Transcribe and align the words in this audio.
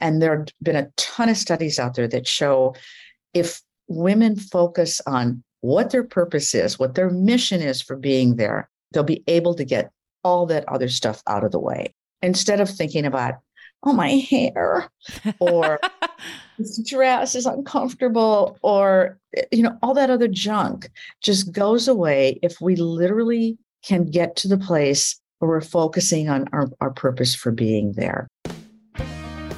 And 0.00 0.22
there 0.22 0.38
have 0.38 0.48
been 0.62 0.76
a 0.76 0.90
ton 0.96 1.28
of 1.28 1.36
studies 1.36 1.78
out 1.78 1.94
there 1.94 2.08
that 2.08 2.26
show 2.26 2.74
if 3.34 3.60
women 3.88 4.36
focus 4.36 5.00
on 5.06 5.42
what 5.60 5.90
their 5.90 6.04
purpose 6.04 6.54
is, 6.54 6.78
what 6.78 6.94
their 6.94 7.10
mission 7.10 7.60
is 7.60 7.82
for 7.82 7.96
being 7.96 8.36
there, 8.36 8.68
they'll 8.92 9.02
be 9.02 9.24
able 9.26 9.54
to 9.54 9.64
get 9.64 9.90
all 10.24 10.46
that 10.46 10.68
other 10.68 10.88
stuff 10.88 11.22
out 11.26 11.44
of 11.44 11.52
the 11.52 11.58
way 11.58 11.94
instead 12.22 12.60
of 12.60 12.68
thinking 12.68 13.04
about, 13.04 13.34
oh, 13.84 13.92
my 13.92 14.10
hair 14.10 14.90
or 15.38 15.80
this 16.58 16.78
dress 16.88 17.34
is 17.34 17.46
uncomfortable 17.46 18.58
or, 18.62 19.18
you 19.52 19.62
know, 19.62 19.76
all 19.82 19.94
that 19.94 20.10
other 20.10 20.28
junk 20.28 20.90
just 21.20 21.52
goes 21.52 21.88
away 21.88 22.38
if 22.42 22.60
we 22.60 22.76
literally 22.76 23.56
can 23.84 24.04
get 24.04 24.36
to 24.36 24.48
the 24.48 24.58
place 24.58 25.20
where 25.38 25.48
we're 25.48 25.60
focusing 25.60 26.28
on 26.28 26.46
our, 26.52 26.68
our 26.80 26.90
purpose 26.90 27.34
for 27.34 27.52
being 27.52 27.92
there. 27.92 28.28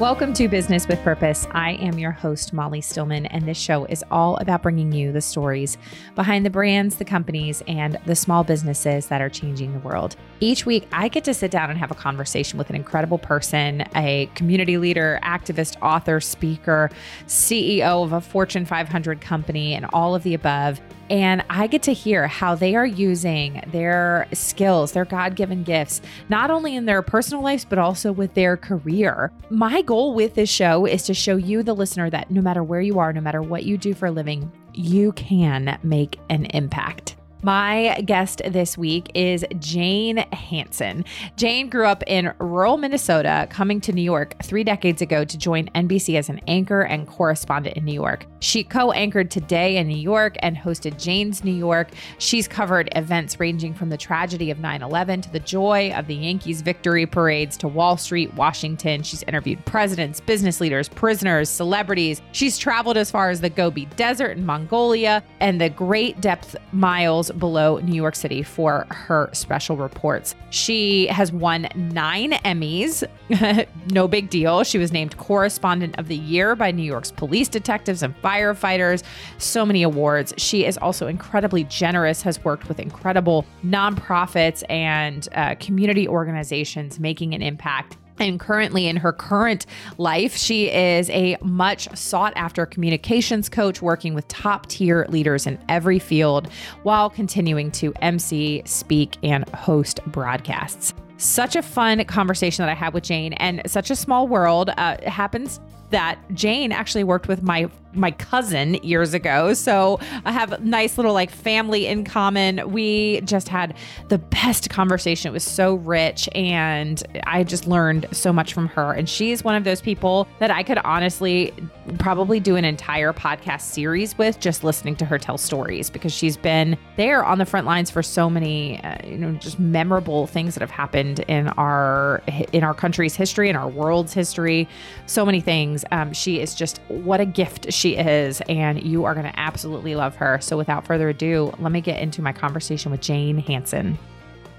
Welcome 0.01 0.33
to 0.33 0.49
Business 0.49 0.89
with 0.89 0.99
Purpose. 1.03 1.47
I 1.51 1.73
am 1.73 1.99
your 1.99 2.11
host, 2.11 2.55
Molly 2.55 2.81
Stillman, 2.81 3.27
and 3.27 3.47
this 3.47 3.59
show 3.59 3.85
is 3.85 4.03
all 4.11 4.39
about 4.39 4.63
bringing 4.63 4.93
you 4.93 5.13
the 5.13 5.21
stories 5.21 5.77
behind 6.15 6.47
the 6.47 6.51
brands, 6.51 6.97
the 6.97 7.05
companies, 7.05 7.63
and 7.69 7.99
the 8.07 8.17
small 8.17 8.43
businesses 8.43 9.09
that 9.09 9.21
are 9.21 9.29
changing 9.29 9.75
the 9.75 9.79
world. 9.81 10.17
Each 10.43 10.65
week, 10.65 10.89
I 10.91 11.09
get 11.09 11.25
to 11.25 11.35
sit 11.35 11.51
down 11.51 11.69
and 11.69 11.79
have 11.79 11.91
a 11.91 11.95
conversation 11.95 12.59
with 12.59 12.71
an 12.71 12.77
incredible 12.77 13.19
person, 13.19 13.85
a 13.95 14.31
community 14.35 14.79
leader, 14.79 15.21
activist, 15.23 15.77
author, 15.83 16.19
speaker, 16.19 16.91
CEO 17.27 18.03
of 18.03 18.15
a 18.15 18.23
Fortune 18.23 18.65
500 18.65 19.21
company, 19.21 19.75
and 19.75 19.85
all 19.93 20.15
of 20.15 20.23
the 20.23 20.33
above. 20.33 20.81
And 21.11 21.45
I 21.51 21.67
get 21.67 21.83
to 21.83 21.93
hear 21.93 22.27
how 22.27 22.55
they 22.55 22.75
are 22.75 22.87
using 22.87 23.63
their 23.67 24.29
skills, 24.33 24.93
their 24.93 25.05
God 25.05 25.37
given 25.37 25.63
gifts, 25.63 26.01
not 26.31 26.51
only 26.51 26.75
in 26.75 26.87
their 26.87 27.03
personal 27.03 27.43
lives, 27.43 27.67
but 27.67 27.79
also 27.79 28.11
with 28.11 28.33
their 28.33 28.57
career. 28.57 29.31
My 29.51 29.83
goal 29.83 30.15
with 30.15 30.37
this 30.37 30.49
show 30.49 30.87
is 30.87 31.03
to 31.03 31.13
show 31.13 31.37
you, 31.37 31.63
the 31.63 31.75
listener, 31.75 32.09
that 32.09 32.31
no 32.31 32.41
matter 32.41 32.63
where 32.63 32.81
you 32.81 32.99
are, 32.99 33.13
no 33.13 33.21
matter 33.21 33.43
what 33.43 33.65
you 33.65 33.77
do 33.77 33.93
for 33.93 34.07
a 34.07 34.11
living, 34.11 34.51
you 34.73 35.13
can 35.13 35.79
make 35.83 36.19
an 36.31 36.47
impact. 36.47 37.17
My 37.43 38.03
guest 38.05 38.43
this 38.47 38.77
week 38.77 39.11
is 39.15 39.47
Jane 39.59 40.19
Hanson. 40.31 41.07
Jane 41.37 41.71
grew 41.71 41.87
up 41.87 42.03
in 42.07 42.35
rural 42.39 42.77
Minnesota, 42.77 43.47
coming 43.49 43.81
to 43.81 43.93
New 43.93 44.03
York 44.03 44.35
three 44.43 44.63
decades 44.63 45.01
ago 45.01 45.25
to 45.25 45.39
join 45.39 45.69
NBC 45.69 46.19
as 46.19 46.29
an 46.29 46.43
anchor 46.47 46.83
and 46.83 47.07
correspondent 47.07 47.79
in 47.79 47.87
New 47.87 47.95
York. 47.95 48.27
She 48.41 48.63
co 48.63 48.93
anchored 48.93 49.31
Today 49.31 49.79
in 49.79 49.89
New 49.89 49.97
York 49.97 50.37
and 50.41 50.55
hosted 50.55 51.01
Jane's 51.03 51.43
New 51.43 51.55
York. 51.55 51.89
She's 52.19 52.47
covered 52.47 52.91
events 52.95 53.41
ranging 53.41 53.73
from 53.73 53.89
the 53.89 53.97
tragedy 53.97 54.51
of 54.51 54.59
9 54.59 54.83
11 54.83 55.23
to 55.23 55.33
the 55.33 55.41
joy 55.41 55.93
of 55.97 56.07
the 56.09 56.17
Yankees' 56.17 56.61
victory 56.61 57.07
parades 57.07 57.57
to 57.59 57.69
Wall 57.69 57.97
Street, 57.97 58.35
Washington. 58.35 59.03
She's 59.03 59.23
interviewed 59.23 59.65
presidents, 59.65 60.21
business 60.21 60.61
leaders, 60.61 60.91
prisoners, 60.91 61.49
celebrities. 61.49 62.21
She's 62.33 62.59
traveled 62.59 62.99
as 62.99 63.11
far 63.11 63.31
as 63.31 63.41
the 63.41 63.51
Gobi 63.51 63.87
Desert 63.97 64.37
in 64.37 64.45
Mongolia 64.45 65.23
and 65.41 65.59
the 65.59 65.71
Great 65.71 66.21
Depth 66.21 66.55
Miles 66.73 67.30
below 67.39 67.79
New 67.79 67.95
York 67.95 68.15
City 68.15 68.43
for 68.43 68.87
her 68.91 69.31
special 69.33 69.77
reports. 69.77 70.35
She 70.51 71.07
has 71.09 71.33
won 71.33 71.69
nine 71.75 72.33
Emmys. 72.33 73.05
no 73.91 74.09
big 74.09 74.31
deal. 74.31 74.65
She 74.65 74.79
was 74.79 74.93
named 74.93 75.17
Correspondent 75.17 75.99
of 75.99 76.09
the 76.09 76.17
Year 76.17 76.57
by 76.57 76.71
New 76.71 76.83
York's 76.83 77.11
police 77.11 77.49
detectives 77.49 78.03
and 78.03 78.15
firefighters. 78.23 79.03
So 79.39 79.65
many 79.65 79.83
awards. 79.83 80.35
She 80.37 80.65
is 80.65 80.77
also 80.79 81.07
incredibly 81.07 81.65
generous, 81.65 82.23
has 82.23 82.43
worked 82.45 82.69
with 82.69 82.79
incredible 82.81 83.45
nonprofits 83.65 84.63
and 84.69 85.29
uh, 85.35 85.55
community 85.57 86.09
organizations 86.09 86.99
making 86.99 87.35
an 87.35 87.43
impact 87.43 87.97
and 88.21 88.39
currently, 88.39 88.87
in 88.87 88.97
her 88.97 89.13
current 89.13 89.67
life, 89.99 90.37
she 90.37 90.71
is 90.71 91.09
a 91.11 91.37
much 91.43 91.89
sought 91.97 92.33
after 92.37 92.67
communications 92.67 93.49
coach 93.49 93.83
working 93.83 94.15
with 94.15 94.29
top 94.29 94.67
tier 94.67 95.07
leaders 95.09 95.47
in 95.47 95.59
every 95.69 95.99
field 95.99 96.49
while 96.83 97.11
continuing 97.11 97.71
to 97.73 97.93
MC, 98.03 98.63
speak, 98.65 99.17
and 99.23 99.49
host 99.51 100.01
broadcasts. 100.07 100.95
Such 101.17 101.57
a 101.57 101.63
fun 101.63 102.05
conversation 102.05 102.65
that 102.65 102.71
I 102.71 102.75
had 102.75 102.95
with 102.95 103.05
Jane, 103.05 103.33
and 103.35 103.63
such 103.67 103.91
a 103.91 103.97
small 103.97 104.29
world. 104.29 104.71
Uh, 104.77 104.97
happens 105.07 105.61
that 105.91 106.19
Jane 106.35 106.73
actually 106.73 107.05
worked 107.05 107.29
with 107.29 107.43
my 107.43 107.69
my 107.93 108.11
cousin 108.13 108.75
years 108.75 109.15
ago. 109.15 109.53
So 109.55 109.99
I 110.25 110.33
have 110.33 110.65
nice 110.65 110.97
little 110.97 111.13
like 111.13 111.31
family 111.31 111.87
in 111.87 112.05
common. 112.05 112.71
We 112.71 113.21
just 113.23 113.49
had 113.49 113.75
the 114.09 114.19
best 114.19 114.71
conversation. 114.71 115.31
It 115.31 115.33
was 115.33 115.45
so 115.45 115.75
rich 115.75 116.29
and 116.35 117.03
I 117.27 117.45
just 117.45 117.67
learned 117.67 118.07
so 118.13 118.33
much 118.33 118.55
from 118.55 118.69
her. 118.69 118.93
And 118.93 119.09
she's 119.09 119.43
one 119.43 119.55
of 119.55 119.65
those 119.65 119.81
people 119.81 120.29
that 120.39 120.51
I 120.51 120.63
could 120.63 120.79
honestly 120.79 121.53
probably 121.99 122.39
do 122.39 122.57
an 122.57 122.65
entire 122.65 123.13
podcast 123.13 123.63
series 123.63 124.17
with 124.17 124.39
just 124.39 124.63
listening 124.63 124.95
to 124.97 125.05
her 125.05 125.19
tell 125.19 125.39
stories 125.39 125.91
because 125.91 126.13
she's 126.13 126.37
been 126.37 126.79
there 126.97 127.25
on 127.25 127.39
the 127.39 127.47
front 127.47 127.67
lines 127.67 127.91
for 127.91 128.03
so 128.03 128.31
many 128.31 128.81
uh, 128.85 128.97
you 129.05 129.17
know 129.17 129.33
just 129.33 129.59
memorable 129.59 130.27
things 130.27 130.55
that 130.55 130.61
have 130.61 130.71
happened 130.71 131.21
in 131.21 131.49
our 131.51 132.23
in 132.53 132.63
our 132.63 132.75
country's 132.75 133.17
history 133.17 133.49
in 133.49 133.57
our 133.57 133.69
world's 133.69 134.13
history 134.13 134.69
so 135.07 135.27
many 135.27 135.41
things 135.41 135.80
um, 135.91 136.13
she 136.13 136.41
is 136.41 136.55
just 136.55 136.79
what 136.89 137.21
a 137.21 137.25
gift 137.25 137.73
she 137.73 137.97
is, 137.97 138.41
and 138.49 138.83
you 138.83 139.05
are 139.05 139.15
going 139.15 139.31
to 139.31 139.39
absolutely 139.39 139.95
love 139.95 140.17
her. 140.17 140.41
So, 140.41 140.57
without 140.57 140.87
further 140.87 141.09
ado, 141.09 141.53
let 141.59 141.73
me 141.73 141.81
get 141.81 142.01
into 142.01 142.23
my 142.23 142.33
conversation 142.33 142.91
with 142.91 143.01
Jane 143.01 143.39
Hanson. 143.39 143.99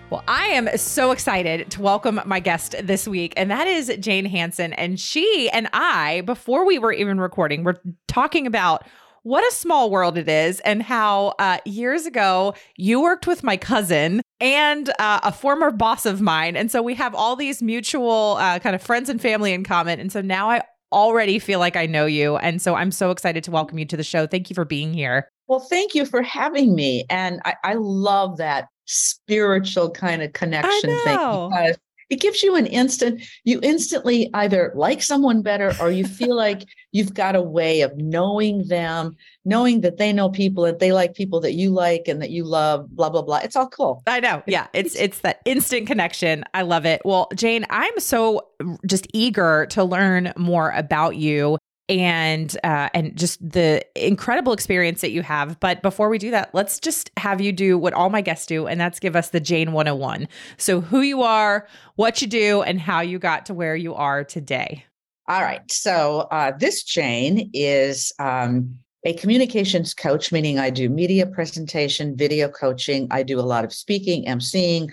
Well, 0.10 0.24
I 0.28 0.48
am 0.48 0.78
so 0.78 1.12
excited 1.12 1.72
to 1.72 1.82
welcome 1.82 2.20
my 2.26 2.42
guest 2.42 2.76
this 2.84 3.08
week, 3.08 3.34
and 3.38 3.50
that 3.50 3.68
is 3.68 3.96
Jane 4.00 4.26
Hanson. 4.26 4.74
And 4.74 5.00
she 5.00 5.50
and 5.52 5.70
I, 5.72 6.22
before 6.22 6.66
we 6.66 6.80
were 6.80 6.92
even 6.92 7.20
recording, 7.20 7.64
we're 7.64 7.80
talking 8.08 8.46
about 8.46 8.84
what 9.24 9.48
a 9.48 9.56
small 9.56 9.90
world 9.90 10.18
it 10.18 10.28
is 10.28 10.60
and 10.62 10.82
how 10.82 11.36
uh, 11.40 11.60
years 11.66 12.06
ago 12.06 12.56
you 12.76 13.02
worked 13.02 13.28
with 13.28 13.44
my 13.44 13.56
cousin 13.56 14.22
and 14.40 14.90
uh, 15.00 15.20
a 15.24 15.32
former 15.32 15.72
boss 15.72 16.06
of 16.06 16.22
mine. 16.22 16.58
And 16.58 16.72
so 16.72 16.82
we 16.82 16.96
have 16.96 17.14
all 17.14 17.36
these 17.36 17.62
mutual 17.62 18.38
uh, 18.40 18.60
kind 18.60 18.76
of 18.76 18.82
friends 18.82 19.10
and 19.10 19.22
family 19.22 19.54
in 19.54 19.64
common. 19.64 20.00
And 20.00 20.12
so 20.12 20.22
now 20.22 20.50
I 20.50 20.64
already 20.92 21.40
feel 21.40 21.60
like 21.60 21.76
I 21.76 21.86
know 21.86 22.06
you. 22.06 22.38
And 22.38 22.62
so 22.62 22.76
I'm 22.76 22.92
so 22.92 23.12
excited 23.12 23.44
to 23.46 23.52
welcome 23.52 23.80
you 23.80 23.86
to 23.86 23.98
the 23.98 24.04
show. 24.04 24.28
Thank 24.28 24.50
you 24.50 24.54
for 24.54 24.66
being 24.66 24.94
here. 24.94 25.30
Well, 25.48 25.60
thank 25.60 25.96
you 25.96 26.06
for 26.06 26.22
having 26.22 26.76
me. 26.76 27.06
And 27.10 27.42
I, 27.46 27.56
I 27.64 27.74
love 27.76 28.38
that 28.38 28.68
spiritual 28.86 29.92
kind 29.92 30.22
of 30.22 30.34
connection 30.34 30.90
thing 31.04 31.18
because 31.18 31.78
it 32.12 32.20
gives 32.20 32.44
you 32.44 32.56
an 32.56 32.68
instant 32.68 33.24
you 33.46 33.60
instantly 33.64 34.30
either 34.36 34.72
like 34.76 35.02
someone 35.02 35.42
better 35.42 35.74
or 35.82 35.90
you 35.90 36.06
feel 36.06 36.36
like 36.46 36.68
you've 36.92 37.16
got 37.16 37.36
a 37.36 37.42
way 37.42 37.82
of 37.82 37.98
knowing 37.98 38.68
them 38.68 39.16
knowing 39.46 39.82
that 39.82 39.98
they 39.98 40.14
know 40.14 40.30
people 40.30 40.66
and 40.66 40.80
they 40.80 40.92
like 40.92 41.16
people 41.16 41.40
that 41.40 41.54
you 41.54 41.72
like 41.72 42.08
and 42.08 42.22
that 42.22 42.30
you 42.30 42.44
love 42.44 42.88
blah 42.96 43.10
blah 43.10 43.24
blah. 43.24 43.38
It's 43.38 43.56
all 43.56 43.70
cool. 43.70 44.04
I 44.06 44.20
know. 44.20 44.44
Yeah 44.46 44.68
it's 44.74 44.96
it's 44.96 45.22
that 45.22 45.40
instant 45.46 45.88
connection. 45.88 46.44
I 46.54 46.62
love 46.62 46.86
it. 46.86 47.02
Well 47.04 47.30
jane 47.36 47.66
i'm 47.70 48.00
so 48.00 48.48
just 48.86 49.08
eager 49.14 49.66
to 49.68 49.84
learn 49.84 50.34
more 50.38 50.72
about 50.72 51.16
you 51.16 51.58
and 51.90 52.58
uh, 52.64 52.90
and 52.94 53.18
just 53.18 53.40
the 53.48 53.86
incredible 53.96 54.54
experience 54.54 55.02
that 55.02 55.12
you 55.12 55.22
have. 55.22 55.60
But 55.60 55.82
before 55.82 56.10
we 56.10 56.18
do 56.18 56.32
that, 56.32 56.54
let's 56.54 56.80
just 56.80 57.12
have 57.18 57.42
you 57.42 57.52
do 57.52 57.78
what 57.78 57.94
all 57.94 58.10
my 58.10 58.22
guests 58.22 58.46
do, 58.46 58.68
and 58.68 58.80
that's 58.80 59.00
give 59.00 59.16
us 59.16 59.30
the 59.30 59.40
Jane 59.40 59.72
101. 59.74 60.28
So 60.58 60.82
who 60.82 61.02
you 61.02 61.22
are, 61.22 61.68
what 61.96 62.22
you 62.22 62.28
do, 62.28 62.62
and 62.62 62.80
how 62.80 63.02
you 63.02 63.20
got 63.20 63.46
to 63.48 63.54
where 63.54 63.76
you 63.76 63.94
are 63.94 64.24
today. 64.24 64.86
All 65.28 65.42
right. 65.42 65.70
So 65.72 66.28
uh, 66.32 66.52
this 66.58 66.84
Jane 66.84 67.50
is 67.54 68.12
um, 68.20 68.78
a 69.06 69.14
communications 69.14 69.94
coach, 69.94 70.32
meaning 70.32 70.60
I 70.60 70.70
do 70.70 70.90
media 70.90 71.26
presentation, 71.26 72.16
video 72.16 72.50
coaching. 72.50 73.08
I 73.12 73.24
do 73.24 73.40
a 73.40 73.42
lot 73.42 73.64
of 73.64 73.74
speaking, 73.74 74.26
emceeing 74.26 74.92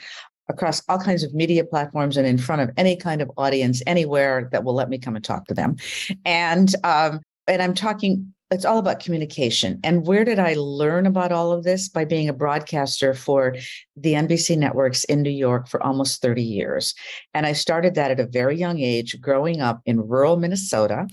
across 0.49 0.83
all 0.89 0.99
kinds 0.99 1.23
of 1.23 1.35
media 1.35 1.65
platforms 1.65 2.17
and 2.17 2.27
in 2.27 2.39
front 2.39 2.63
of 2.63 2.71
any 2.77 2.97
kind 2.97 3.21
of 3.21 3.31
audience 3.37 3.83
anywhere 3.87 4.49
that 4.53 4.65
will 4.65 4.75
let 4.75 4.89
me 4.89 4.99
come 4.99 5.17
and 5.17 5.25
talk 5.25 5.47
to 5.47 5.55
them. 5.55 5.77
And 6.25 6.75
um, 6.85 7.21
and 7.47 7.63
I'm 7.63 7.75
talking 7.75 8.33
it's 8.51 8.65
all 8.65 8.79
about 8.79 9.01
communication. 9.01 9.79
And 9.85 10.07
where 10.07 10.25
did 10.25 10.39
I 10.39 10.55
learn 10.55 11.05
about 11.07 11.33
all 11.33 11.53
of 11.53 11.65
this? 11.65 11.89
By 11.89 12.07
being 12.07 12.31
a 12.31 12.33
broadcaster 12.33 13.13
for 13.13 13.55
the 13.97 14.15
NBC 14.15 14.57
networks 14.57 15.05
in 15.05 15.23
New 15.23 15.31
York 15.31 15.69
for 15.69 15.83
almost 15.83 16.23
30 16.23 16.43
years. 16.43 16.95
And 17.35 17.45
I 17.45 17.53
started 17.53 17.95
that 17.97 18.11
at 18.11 18.21
a 18.21 18.27
very 18.27 18.57
young 18.57 18.79
age, 18.81 19.21
growing 19.21 19.61
up 19.61 19.83
in 19.85 20.01
rural 20.01 20.39
Minnesota, 20.39 21.07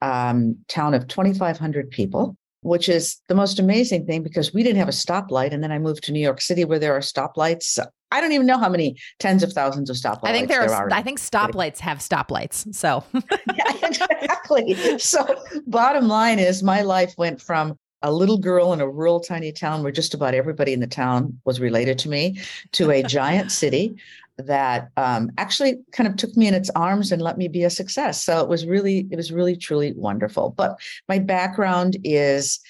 um, 0.00 0.58
town 0.68 0.94
of 0.94 1.08
2,500 1.08 1.90
people 1.90 2.36
which 2.62 2.90
is 2.90 3.16
the 3.28 3.34
most 3.34 3.58
amazing 3.58 4.04
thing 4.04 4.22
because 4.22 4.52
we 4.52 4.62
didn't 4.62 4.78
have 4.78 4.88
a 4.88 4.92
stoplight. 4.92 5.52
And 5.52 5.62
then 5.62 5.72
I 5.72 5.78
moved 5.78 6.04
to 6.04 6.12
New 6.12 6.20
York 6.20 6.42
City 6.42 6.64
where 6.64 6.78
there 6.78 6.94
are 6.94 7.00
stoplights 7.00 7.78
I 8.10 8.20
don't 8.20 8.32
even 8.32 8.46
know 8.46 8.58
how 8.58 8.68
many 8.68 8.96
tens 9.18 9.42
of 9.42 9.52
thousands 9.52 9.90
of 9.90 9.96
stoplights. 9.96 10.28
I 10.28 10.32
think 10.32 10.48
there, 10.48 10.66
there 10.66 10.74
are. 10.74 10.92
I 10.92 11.02
think 11.02 11.18
stoplights 11.18 11.78
have 11.78 11.98
stoplights. 11.98 12.74
So 12.74 13.04
yeah, 13.12 13.72
exactly. 13.82 14.98
So 14.98 15.42
bottom 15.66 16.08
line 16.08 16.38
is, 16.38 16.62
my 16.62 16.82
life 16.82 17.14
went 17.16 17.40
from 17.40 17.76
a 18.02 18.12
little 18.12 18.38
girl 18.38 18.72
in 18.72 18.80
a 18.80 18.88
rural 18.88 19.20
tiny 19.20 19.52
town 19.52 19.82
where 19.82 19.92
just 19.92 20.14
about 20.14 20.34
everybody 20.34 20.72
in 20.72 20.80
the 20.80 20.86
town 20.86 21.38
was 21.44 21.60
related 21.60 21.98
to 21.98 22.08
me 22.08 22.40
to 22.72 22.90
a 22.90 23.02
giant 23.02 23.52
city 23.52 23.94
that 24.38 24.90
um, 24.96 25.30
actually 25.36 25.78
kind 25.92 26.08
of 26.08 26.16
took 26.16 26.34
me 26.36 26.46
in 26.46 26.54
its 26.54 26.70
arms 26.70 27.12
and 27.12 27.20
let 27.20 27.36
me 27.36 27.46
be 27.46 27.64
a 27.64 27.70
success. 27.70 28.22
So 28.22 28.40
it 28.40 28.48
was 28.48 28.66
really, 28.66 29.06
it 29.10 29.16
was 29.16 29.30
really, 29.30 29.54
truly 29.54 29.92
wonderful. 29.92 30.54
But 30.56 30.80
my 31.08 31.18
background 31.18 31.98
is 32.04 32.60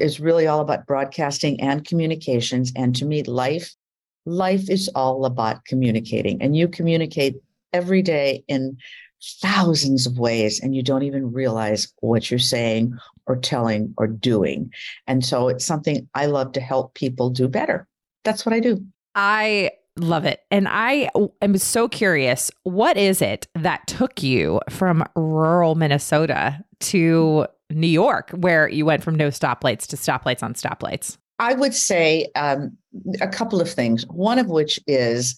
is 0.00 0.18
really 0.18 0.46
all 0.46 0.60
about 0.60 0.86
broadcasting 0.86 1.60
and 1.60 1.84
communications. 1.84 2.72
And 2.74 2.96
to 2.96 3.04
me, 3.04 3.22
life, 3.22 3.74
life 4.30 4.70
is 4.70 4.88
all 4.94 5.24
about 5.24 5.64
communicating. 5.64 6.40
And 6.42 6.56
you 6.56 6.68
communicate 6.68 7.36
every 7.72 8.02
day 8.02 8.44
in 8.48 8.76
thousands 9.40 10.06
of 10.06 10.18
ways, 10.18 10.60
and 10.60 10.74
you 10.74 10.82
don't 10.82 11.02
even 11.02 11.32
realize 11.32 11.92
what 12.00 12.30
you're 12.30 12.38
saying 12.38 12.96
or 13.26 13.36
telling 13.36 13.92
or 13.98 14.06
doing. 14.06 14.70
And 15.06 15.24
so 15.24 15.48
it's 15.48 15.64
something 15.64 16.08
I 16.14 16.26
love 16.26 16.52
to 16.52 16.60
help 16.60 16.94
people 16.94 17.30
do 17.30 17.48
better. 17.48 17.86
That's 18.24 18.46
what 18.46 18.54
I 18.54 18.60
do. 18.60 18.84
I 19.14 19.72
Love 19.96 20.24
it. 20.24 20.40
And 20.50 20.66
I 20.68 21.10
am 21.42 21.58
so 21.58 21.88
curious 21.88 22.50
what 22.62 22.96
is 22.96 23.20
it 23.20 23.48
that 23.54 23.86
took 23.86 24.22
you 24.22 24.60
from 24.70 25.04
rural 25.14 25.74
Minnesota 25.74 26.64
to 26.80 27.46
New 27.70 27.86
York, 27.86 28.30
where 28.30 28.68
you 28.68 28.86
went 28.86 29.02
from 29.02 29.16
no 29.16 29.28
stoplights 29.28 29.86
to 29.88 29.96
stoplights 29.96 30.42
on 30.42 30.54
stoplights? 30.54 31.18
I 31.40 31.54
would 31.54 31.74
say 31.74 32.30
um, 32.36 32.76
a 33.20 33.26
couple 33.26 33.60
of 33.60 33.70
things. 33.70 34.06
One 34.08 34.38
of 34.38 34.48
which 34.48 34.78
is 34.86 35.36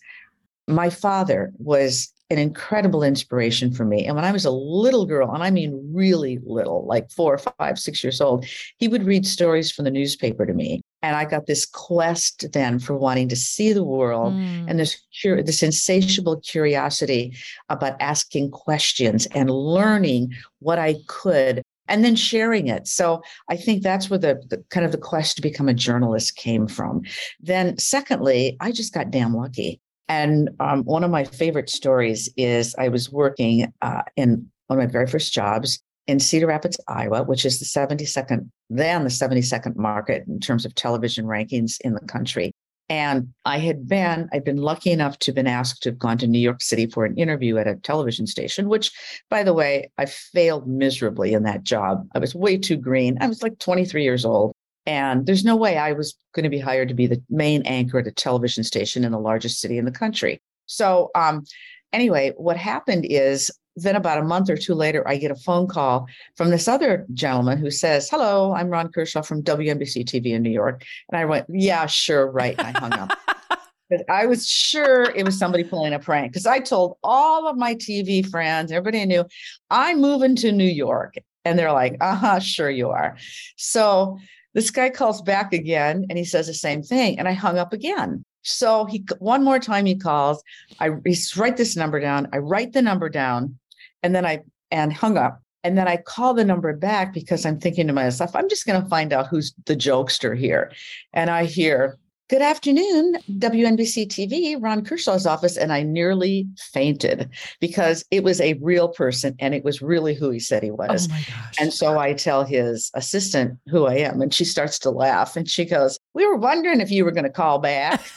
my 0.66 0.90
father 0.90 1.52
was 1.58 2.12
an 2.28 2.38
incredible 2.38 3.04
inspiration 3.04 3.72
for 3.72 3.84
me. 3.84 4.04
And 4.06 4.16
when 4.16 4.24
I 4.24 4.32
was 4.32 4.44
a 4.44 4.50
little 4.50 5.06
girl, 5.06 5.32
and 5.32 5.44
I 5.44 5.50
mean 5.50 5.92
really 5.94 6.40
little, 6.44 6.84
like 6.86 7.10
four, 7.10 7.38
five, 7.38 7.78
six 7.78 8.02
years 8.02 8.20
old, 8.20 8.46
he 8.78 8.88
would 8.88 9.04
read 9.04 9.26
stories 9.26 9.70
from 9.70 9.84
the 9.84 9.90
newspaper 9.90 10.44
to 10.44 10.52
me. 10.54 10.80
And 11.02 11.14
I 11.14 11.24
got 11.24 11.46
this 11.46 11.66
quest 11.66 12.50
then 12.52 12.78
for 12.78 12.96
wanting 12.96 13.28
to 13.28 13.36
see 13.36 13.72
the 13.72 13.84
world 13.84 14.32
mm. 14.32 14.64
and 14.66 14.80
this, 14.80 14.98
this 15.22 15.62
insatiable 15.62 16.40
curiosity 16.40 17.36
about 17.68 18.00
asking 18.00 18.50
questions 18.50 19.26
and 19.26 19.50
learning 19.50 20.32
what 20.60 20.78
I 20.78 20.96
could 21.06 21.62
and 21.88 22.04
then 22.04 22.16
sharing 22.16 22.68
it. 22.68 22.86
So 22.86 23.22
I 23.48 23.56
think 23.56 23.82
that's 23.82 24.08
where 24.08 24.18
the, 24.18 24.42
the, 24.48 24.64
kind 24.70 24.86
of 24.86 24.92
the 24.92 24.98
quest 24.98 25.36
to 25.36 25.42
become 25.42 25.68
a 25.68 25.74
journalist 25.74 26.36
came 26.36 26.66
from. 26.66 27.02
Then, 27.40 27.78
secondly, 27.78 28.56
I 28.60 28.72
just 28.72 28.94
got 28.94 29.10
damn 29.10 29.34
lucky. 29.34 29.80
And 30.08 30.50
um, 30.60 30.84
one 30.84 31.04
of 31.04 31.10
my 31.10 31.24
favorite 31.24 31.70
stories 31.70 32.28
is 32.36 32.74
I 32.78 32.88
was 32.88 33.10
working 33.10 33.72
uh, 33.82 34.02
in 34.16 34.46
one 34.66 34.78
of 34.78 34.84
my 34.84 34.90
very 34.90 35.06
first 35.06 35.32
jobs 35.32 35.80
in 36.06 36.18
Cedar 36.18 36.48
Rapids, 36.48 36.78
Iowa, 36.88 37.22
which 37.22 37.44
is 37.44 37.58
the 37.58 37.64
72nd, 37.64 38.48
then 38.70 39.04
the 39.04 39.10
72nd 39.10 39.76
market 39.76 40.24
in 40.26 40.40
terms 40.40 40.64
of 40.64 40.74
television 40.74 41.26
rankings 41.26 41.80
in 41.82 41.94
the 41.94 42.00
country. 42.00 42.52
And 42.88 43.28
I 43.44 43.58
had 43.58 43.88
been, 43.88 44.28
I'd 44.32 44.44
been 44.44 44.58
lucky 44.58 44.90
enough 44.90 45.18
to 45.20 45.30
have 45.30 45.34
been 45.34 45.46
asked 45.46 45.82
to 45.82 45.90
have 45.90 45.98
gone 45.98 46.18
to 46.18 46.26
New 46.26 46.38
York 46.38 46.60
City 46.60 46.86
for 46.86 47.04
an 47.04 47.16
interview 47.16 47.56
at 47.56 47.66
a 47.66 47.76
television 47.76 48.26
station, 48.26 48.68
which, 48.68 48.92
by 49.30 49.42
the 49.42 49.54
way, 49.54 49.90
I 49.98 50.06
failed 50.06 50.68
miserably 50.68 51.32
in 51.32 51.44
that 51.44 51.62
job. 51.62 52.06
I 52.14 52.18
was 52.18 52.34
way 52.34 52.58
too 52.58 52.76
green. 52.76 53.16
I 53.20 53.28
was 53.28 53.42
like 53.42 53.58
23 53.58 54.02
years 54.02 54.24
old. 54.24 54.52
And 54.84 55.26
there's 55.26 55.44
no 55.44 55.54
way 55.54 55.78
I 55.78 55.92
was 55.92 56.16
going 56.34 56.42
to 56.44 56.50
be 56.50 56.58
hired 56.58 56.88
to 56.88 56.94
be 56.94 57.06
the 57.06 57.22
main 57.30 57.62
anchor 57.62 58.00
at 58.00 58.06
a 58.06 58.12
television 58.12 58.64
station 58.64 59.04
in 59.04 59.12
the 59.12 59.18
largest 59.18 59.60
city 59.60 59.78
in 59.78 59.84
the 59.84 59.92
country. 59.92 60.42
So, 60.66 61.10
um, 61.14 61.44
anyway, 61.92 62.32
what 62.36 62.56
happened 62.56 63.06
is 63.08 63.50
then 63.76 63.96
about 63.96 64.18
a 64.18 64.24
month 64.24 64.50
or 64.50 64.56
two 64.56 64.74
later, 64.74 65.06
I 65.08 65.16
get 65.16 65.30
a 65.30 65.36
phone 65.36 65.66
call 65.66 66.06
from 66.36 66.50
this 66.50 66.68
other 66.68 67.06
gentleman 67.14 67.58
who 67.58 67.70
says, 67.70 68.08
Hello, 68.10 68.52
I'm 68.54 68.68
Ron 68.68 68.90
Kershaw 68.92 69.22
from 69.22 69.42
WNBC 69.42 70.04
TV 70.04 70.32
in 70.32 70.42
New 70.42 70.50
York. 70.50 70.84
And 71.10 71.18
I 71.18 71.24
went, 71.24 71.46
Yeah, 71.48 71.86
sure, 71.86 72.30
right. 72.30 72.54
And 72.58 72.76
I 72.76 72.78
hung 72.78 72.92
up. 72.92 73.18
I 74.08 74.26
was 74.26 74.48
sure 74.48 75.04
it 75.14 75.24
was 75.24 75.38
somebody 75.38 75.64
pulling 75.64 75.92
a 75.92 75.98
prank. 75.98 76.32
Because 76.32 76.46
I 76.46 76.60
told 76.60 76.96
all 77.02 77.46
of 77.46 77.56
my 77.56 77.74
TV 77.74 78.26
friends, 78.26 78.72
everybody 78.72 79.02
I 79.02 79.04
knew, 79.04 79.24
I'm 79.70 80.00
moving 80.00 80.36
to 80.36 80.52
New 80.52 80.64
York. 80.64 81.16
And 81.44 81.58
they're 81.58 81.72
like, 81.72 81.96
uh 82.00 82.14
huh, 82.14 82.40
sure 82.40 82.70
you 82.70 82.90
are. 82.90 83.16
So 83.56 84.18
this 84.54 84.70
guy 84.70 84.90
calls 84.90 85.22
back 85.22 85.52
again 85.52 86.06
and 86.08 86.18
he 86.18 86.24
says 86.24 86.46
the 86.46 86.54
same 86.54 86.82
thing. 86.82 87.18
And 87.18 87.26
I 87.26 87.32
hung 87.32 87.58
up 87.58 87.72
again. 87.72 88.24
So 88.42 88.84
he 88.86 89.04
one 89.18 89.44
more 89.44 89.58
time 89.58 89.86
he 89.86 89.96
calls. 89.96 90.42
I 90.80 90.88
write 91.36 91.56
this 91.56 91.76
number 91.76 92.00
down. 92.00 92.28
I 92.32 92.38
write 92.38 92.72
the 92.72 92.82
number 92.82 93.08
down 93.08 93.58
and 94.02 94.14
then 94.14 94.26
I 94.26 94.42
and 94.70 94.92
hung 94.92 95.16
up. 95.16 95.40
And 95.64 95.78
then 95.78 95.86
I 95.86 95.96
call 95.96 96.34
the 96.34 96.44
number 96.44 96.74
back 96.74 97.14
because 97.14 97.46
I'm 97.46 97.60
thinking 97.60 97.86
to 97.86 97.92
myself, 97.92 98.34
I'm 98.34 98.48
just 98.48 98.66
going 98.66 98.82
to 98.82 98.88
find 98.88 99.12
out 99.12 99.28
who's 99.28 99.54
the 99.66 99.76
jokester 99.76 100.36
here. 100.36 100.72
And 101.12 101.30
I 101.30 101.44
hear, 101.44 101.98
Good 102.32 102.40
afternoon, 102.40 103.16
WNBC 103.32 104.06
TV, 104.06 104.56
Ron 104.58 104.82
Kershaw's 104.82 105.26
office. 105.26 105.58
And 105.58 105.70
I 105.70 105.82
nearly 105.82 106.46
fainted 106.72 107.28
because 107.60 108.06
it 108.10 108.24
was 108.24 108.40
a 108.40 108.54
real 108.54 108.88
person 108.88 109.36
and 109.38 109.54
it 109.54 109.64
was 109.64 109.82
really 109.82 110.14
who 110.14 110.30
he 110.30 110.38
said 110.38 110.62
he 110.62 110.70
was. 110.70 111.10
Oh 111.12 111.34
and 111.60 111.70
so 111.74 111.98
I 111.98 112.14
tell 112.14 112.42
his 112.42 112.90
assistant 112.94 113.58
who 113.68 113.84
I 113.84 113.96
am, 113.96 114.22
and 114.22 114.32
she 114.32 114.46
starts 114.46 114.78
to 114.78 114.90
laugh 114.90 115.36
and 115.36 115.46
she 115.46 115.66
goes, 115.66 115.98
We 116.14 116.26
were 116.26 116.38
wondering 116.38 116.80
if 116.80 116.90
you 116.90 117.04
were 117.04 117.12
going 117.12 117.24
to 117.24 117.30
call 117.30 117.58
back. 117.58 118.00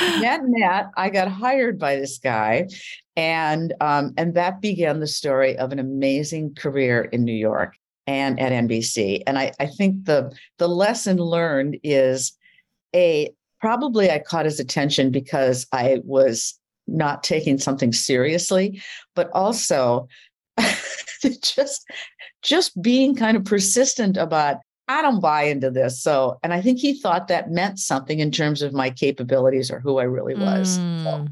net 0.00 0.40
net, 0.44 0.86
I 0.96 1.10
got 1.10 1.28
hired 1.28 1.78
by 1.78 1.96
this 1.96 2.16
guy, 2.16 2.68
and 3.16 3.72
um, 3.80 4.12
and 4.16 4.34
that 4.34 4.60
began 4.60 5.00
the 5.00 5.06
story 5.06 5.56
of 5.56 5.72
an 5.72 5.78
amazing 5.78 6.54
career 6.54 7.02
in 7.02 7.24
New 7.24 7.34
York 7.34 7.74
and 8.06 8.38
at 8.38 8.52
NBC. 8.52 9.22
And 9.26 9.38
I, 9.38 9.52
I 9.58 9.66
think 9.66 10.04
the 10.04 10.32
the 10.58 10.68
lesson 10.68 11.16
learned 11.16 11.78
is 11.82 12.32
a 12.94 13.32
probably 13.60 14.10
I 14.10 14.18
caught 14.18 14.44
his 14.44 14.60
attention 14.60 15.10
because 15.10 15.66
I 15.72 16.00
was 16.04 16.58
not 16.86 17.24
taking 17.24 17.58
something 17.58 17.92
seriously, 17.92 18.82
but 19.14 19.30
also 19.32 20.08
just 21.42 21.84
just 22.42 22.80
being 22.80 23.16
kind 23.16 23.36
of 23.36 23.44
persistent 23.44 24.16
about 24.16 24.58
I 24.88 25.02
don't 25.02 25.20
buy 25.20 25.44
into 25.44 25.70
this. 25.70 26.00
So, 26.00 26.38
and 26.44 26.52
I 26.52 26.60
think 26.60 26.78
he 26.78 27.00
thought 27.00 27.26
that 27.26 27.50
meant 27.50 27.80
something 27.80 28.20
in 28.20 28.30
terms 28.30 28.62
of 28.62 28.72
my 28.72 28.90
capabilities 28.90 29.68
or 29.68 29.80
who 29.80 29.98
I 29.98 30.04
really 30.04 30.36
was. 30.36 30.78
Mm. 30.78 31.02
So, 31.02 31.26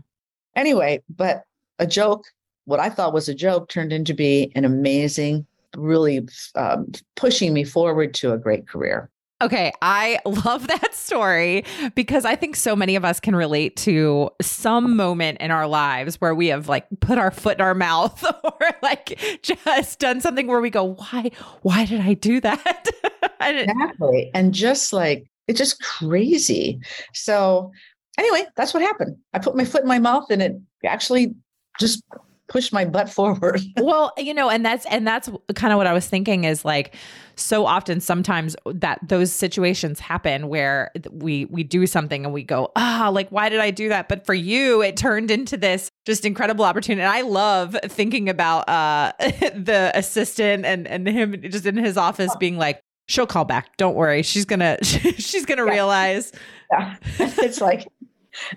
anyway, 0.56 1.04
but 1.08 1.44
a 1.78 1.86
joke, 1.86 2.24
what 2.64 2.80
I 2.80 2.88
thought 2.88 3.12
was 3.12 3.28
a 3.28 3.34
joke, 3.34 3.68
turned 3.68 3.92
into 3.92 4.14
be 4.14 4.52
an 4.54 4.64
amazing 4.64 5.46
really 5.76 6.26
um, 6.54 6.90
pushing 7.16 7.52
me 7.52 7.64
forward 7.64 8.14
to 8.14 8.32
a 8.32 8.38
great 8.38 8.68
career. 8.68 9.10
Okay, 9.42 9.72
I 9.82 10.18
love 10.26 10.66
that 10.68 10.94
story 10.94 11.64
because 11.94 12.24
I 12.24 12.36
think 12.36 12.56
so 12.56 12.74
many 12.76 12.96
of 12.96 13.04
us 13.04 13.20
can 13.20 13.34
relate 13.34 13.76
to 13.78 14.30
some 14.40 14.96
moment 14.96 15.38
in 15.40 15.50
our 15.50 15.66
lives 15.66 16.20
where 16.20 16.34
we 16.34 16.48
have 16.48 16.68
like 16.68 16.86
put 17.00 17.18
our 17.18 17.30
foot 17.30 17.58
in 17.58 17.60
our 17.60 17.74
mouth 17.74 18.24
or 18.44 18.70
like 18.82 19.20
just 19.42 19.98
done 19.98 20.20
something 20.20 20.46
where 20.46 20.60
we 20.60 20.70
go, 20.70 20.94
"Why 20.94 21.30
why 21.62 21.84
did 21.84 22.00
I 22.00 22.14
do 22.14 22.40
that?" 22.40 22.88
exactly. 23.40 24.30
And 24.34 24.54
just 24.54 24.92
like 24.92 25.26
it's 25.46 25.58
just 25.58 25.82
crazy. 25.82 26.80
So, 27.12 27.70
anyway, 28.18 28.46
that's 28.56 28.72
what 28.72 28.82
happened. 28.82 29.16
I 29.34 29.40
put 29.40 29.56
my 29.56 29.64
foot 29.64 29.82
in 29.82 29.88
my 29.88 29.98
mouth 29.98 30.30
and 30.30 30.40
it 30.40 30.56
actually 30.86 31.34
just 31.78 32.02
push 32.48 32.72
my 32.72 32.84
butt 32.84 33.10
forward. 33.10 33.60
well, 33.78 34.12
you 34.16 34.34
know, 34.34 34.50
and 34.50 34.64
that's 34.64 34.86
and 34.86 35.06
that's 35.06 35.28
kind 35.54 35.72
of 35.72 35.76
what 35.76 35.86
I 35.86 35.92
was 35.92 36.06
thinking 36.06 36.44
is 36.44 36.64
like 36.64 36.94
so 37.36 37.66
often 37.66 38.00
sometimes 38.00 38.54
that 38.66 39.00
those 39.02 39.32
situations 39.32 39.98
happen 39.98 40.48
where 40.48 40.90
we 41.10 41.46
we 41.46 41.64
do 41.64 41.86
something 41.86 42.24
and 42.24 42.32
we 42.32 42.42
go, 42.42 42.70
"Ah, 42.76 43.10
like 43.12 43.28
why 43.30 43.48
did 43.48 43.60
I 43.60 43.70
do 43.70 43.88
that?" 43.88 44.08
But 44.08 44.24
for 44.26 44.34
you, 44.34 44.82
it 44.82 44.96
turned 44.96 45.30
into 45.30 45.56
this 45.56 45.90
just 46.06 46.24
incredible 46.24 46.64
opportunity. 46.64 47.02
And 47.02 47.12
I 47.12 47.22
love 47.22 47.76
thinking 47.84 48.28
about 48.28 48.68
uh 48.68 49.12
the 49.20 49.90
assistant 49.94 50.64
and 50.64 50.86
and 50.86 51.08
him 51.08 51.40
just 51.42 51.66
in 51.66 51.76
his 51.76 51.96
office 51.96 52.34
being 52.36 52.58
like, 52.58 52.80
"She'll 53.08 53.26
call 53.26 53.44
back. 53.44 53.76
Don't 53.78 53.94
worry. 53.94 54.22
She's 54.22 54.44
going 54.44 54.60
to 54.60 54.78
she's 54.84 55.44
going 55.44 55.58
to 55.58 55.64
yeah. 55.64 55.72
realize." 55.72 56.32
Yeah. 56.72 56.96
it's 57.18 57.60
like 57.60 57.86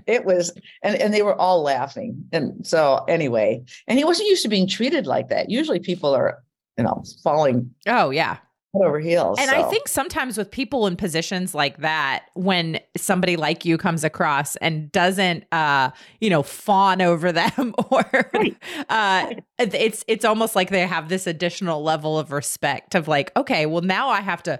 it 0.06 0.26
was 0.26 0.52
and, 0.84 0.96
and 0.96 1.14
they 1.14 1.22
were 1.22 1.36
all 1.36 1.62
laughing 1.62 2.24
and 2.32 2.66
so 2.66 3.04
anyway 3.08 3.64
and 3.88 3.98
he 3.98 4.06
wasn't 4.06 4.28
used 4.28 4.44
to 4.44 4.50
being 4.50 4.68
treated 4.68 5.08
like 5.08 5.30
that 5.30 5.50
usually 5.50 5.80
people 5.80 6.14
are 6.14 6.44
you 6.78 6.84
know 6.84 7.04
falling 7.24 7.70
oh 7.88 8.10
yeah 8.10 8.38
over 8.74 9.00
heels 9.00 9.40
and 9.40 9.50
so. 9.50 9.56
i 9.56 9.64
think 9.70 9.88
sometimes 9.88 10.38
with 10.38 10.52
people 10.52 10.88
in 10.88 10.96
positions 10.96 11.56
like 11.56 11.78
that 11.78 12.26
when 12.34 12.80
somebody 12.96 13.36
like 13.36 13.66
you 13.66 13.78
comes 13.78 14.04
across 14.04 14.56
and 14.58 14.92
doesn't 14.92 15.46
uh 15.52 15.90
you 16.20 16.30
know 16.30 16.44
fawn 16.44 17.02
over 17.02 17.32
them 17.32 17.74
or 17.92 18.06
right. 18.34 18.58
uh 18.90 19.34
it's 19.58 20.04
it's 20.08 20.26
almost 20.26 20.56
like 20.56 20.70
they 20.70 20.86
have 20.86 21.10
this 21.10 21.26
additional 21.28 21.82
level 21.82 22.20
of 22.20 22.32
respect 22.32 22.94
of 22.94 23.08
like 23.08 23.32
okay 23.36 23.66
well 23.66 23.82
now 23.82 24.10
i 24.10 24.22
have 24.22 24.44
to 24.44 24.60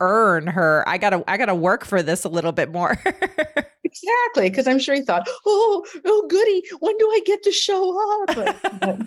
earn 0.00 0.46
her 0.46 0.84
i 0.86 0.98
gotta 0.98 1.22
i 1.28 1.36
gotta 1.36 1.54
work 1.54 1.84
for 1.84 2.02
this 2.02 2.24
a 2.24 2.28
little 2.28 2.52
bit 2.52 2.70
more 2.70 2.92
exactly 3.84 4.48
because 4.50 4.66
i'm 4.66 4.78
sure 4.78 4.94
he 4.94 5.02
thought 5.02 5.26
oh 5.46 5.84
oh 6.04 6.26
goody 6.28 6.62
when 6.80 6.96
do 6.98 7.06
i 7.06 7.20
get 7.24 7.42
to 7.42 7.52
show 7.52 8.24
up 8.28 9.00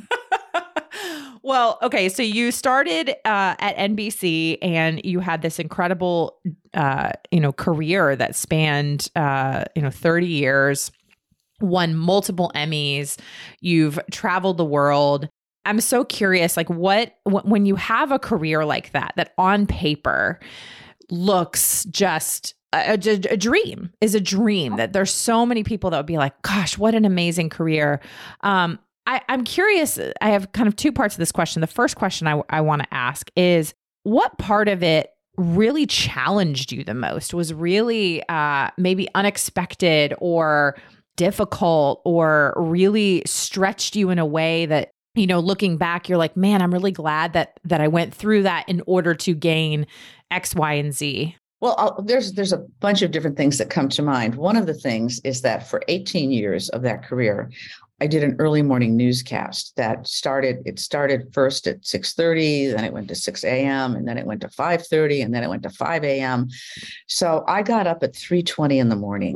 well 1.44 1.78
okay 1.82 2.10
so 2.10 2.24
you 2.24 2.52
started 2.52 3.12
uh, 3.26 3.56
at 3.60 3.76
nbc 3.78 4.58
and 4.62 5.02
you 5.04 5.20
had 5.20 5.42
this 5.42 5.60
incredible 5.60 6.40
uh, 6.74 7.12
you 7.32 7.40
know 7.40 7.52
career 7.52 8.16
that 8.16 8.36
spanned 8.36 9.10
uh, 9.16 9.64
you 9.76 9.82
know 9.82 9.92
30 9.92 10.28
years 10.28 10.92
won 11.62 11.96
multiple 11.96 12.52
Emmys, 12.56 13.18
you've 13.62 14.00
traveled 14.12 14.58
the 14.58 14.66
world. 14.66 15.30
I'm 15.66 15.82
so 15.82 16.04
curious 16.04 16.58
like 16.58 16.70
what 16.70 17.16
when 17.26 17.66
you 17.66 17.76
have 17.76 18.12
a 18.12 18.20
career 18.20 18.66
like 18.66 18.92
that 18.92 19.14
that 19.18 19.34
on 19.38 19.68
paper 19.68 20.40
looks 21.10 21.86
just 21.86 22.56
a, 22.74 22.92
a, 22.92 23.34
a, 23.34 23.38
dream 23.38 23.92
is 24.00 24.14
a 24.14 24.22
dream 24.22 24.76
that 24.78 24.94
there's 24.94 25.12
so 25.12 25.46
many 25.46 25.64
people 25.64 25.90
that 25.90 25.98
would 25.98 26.06
be 26.06 26.18
like 26.18 26.40
gosh 26.42 26.78
what 26.78 26.96
an 26.96 27.06
amazing 27.06 27.50
career. 27.50 28.00
Um, 28.42 28.80
I, 29.08 29.22
i'm 29.28 29.44
curious 29.44 29.98
i 30.22 30.30
have 30.30 30.52
kind 30.52 30.68
of 30.68 30.76
two 30.76 30.92
parts 30.92 31.16
of 31.16 31.20
this 31.20 31.32
question. 31.32 31.62
The 31.62 31.68
first 31.68 31.96
question 31.96 32.28
i, 32.28 32.42
I 32.50 32.62
want 32.62 32.84
to 32.84 32.94
ask 32.94 33.30
is 33.36 33.74
what 34.04 34.38
part 34.38 34.68
of 34.68 34.84
it 34.84 35.12
really 35.40 35.86
challenged 35.86 36.72
you 36.72 36.84
the 36.84 36.94
most? 36.94 37.34
Was 37.34 37.54
really 37.54 38.22
uh, 38.28 38.70
maybe 38.78 39.08
unexpected 39.16 40.14
or 40.20 40.76
difficult 41.16 42.02
or 42.06 42.54
really 42.58 43.24
stretched 43.26 43.96
you 43.96 44.10
in 44.10 44.20
a 44.20 44.26
way 44.26 44.66
that 44.68 44.92
you 45.16 45.28
know 45.28 45.40
looking 45.40 45.78
back 45.78 46.08
you're 46.08 46.18
like 46.18 46.36
man 46.38 46.62
i'm 46.62 46.74
really 46.74 46.92
glad 46.92 47.34
that 47.34 47.60
that 47.64 47.82
i 47.82 47.88
went 47.88 48.14
through 48.14 48.44
that 48.44 48.68
in 48.70 48.82
order 48.86 49.14
to 49.14 49.34
gain 49.34 49.86
x 50.32 50.56
y 50.56 50.74
and 50.74 50.94
z 50.94 51.36
well 51.62 51.76
I'll, 51.78 52.02
there's 52.02 52.34
there's 52.34 52.54
a 52.54 52.66
bunch 52.80 53.02
of 53.02 53.12
different 53.12 53.38
things 53.38 53.58
that 53.58 53.70
come 53.70 53.90
to 53.90 54.02
mind 54.02 54.36
one 54.36 54.56
of 54.56 54.66
the 54.66 54.74
things 54.74 55.20
is 55.24 55.42
that 55.42 55.68
for 55.68 55.82
18 55.88 56.32
years 56.32 56.70
of 56.70 56.82
that 56.84 57.04
career 57.04 57.50
I 58.02 58.08
did 58.08 58.24
an 58.24 58.36
early 58.40 58.62
morning 58.62 58.96
newscast 58.96 59.76
that 59.76 60.08
started, 60.08 60.60
it 60.66 60.80
started 60.80 61.34
first 61.34 61.68
at 61.68 61.82
6:30, 61.82 62.74
then 62.74 62.86
it 62.86 62.94
went 62.94 63.10
to 63.10 63.16
6 63.16 63.44
a.m., 63.44 63.96
and 63.96 64.08
then 64.08 64.18
it 64.18 64.26
went 64.26 64.42
to 64.42 64.48
5:30, 64.48 65.24
and 65.24 65.34
then 65.34 65.44
it 65.44 65.50
went 65.50 65.64
to 65.64 65.70
5 65.70 66.04
a.m. 66.04 66.48
So 67.08 67.44
I 67.48 67.62
got 67.62 67.88
up 67.88 68.04
at 68.04 68.14
3:20 68.14 68.80
in 68.80 68.90
the 68.90 68.96
morning. 68.96 69.36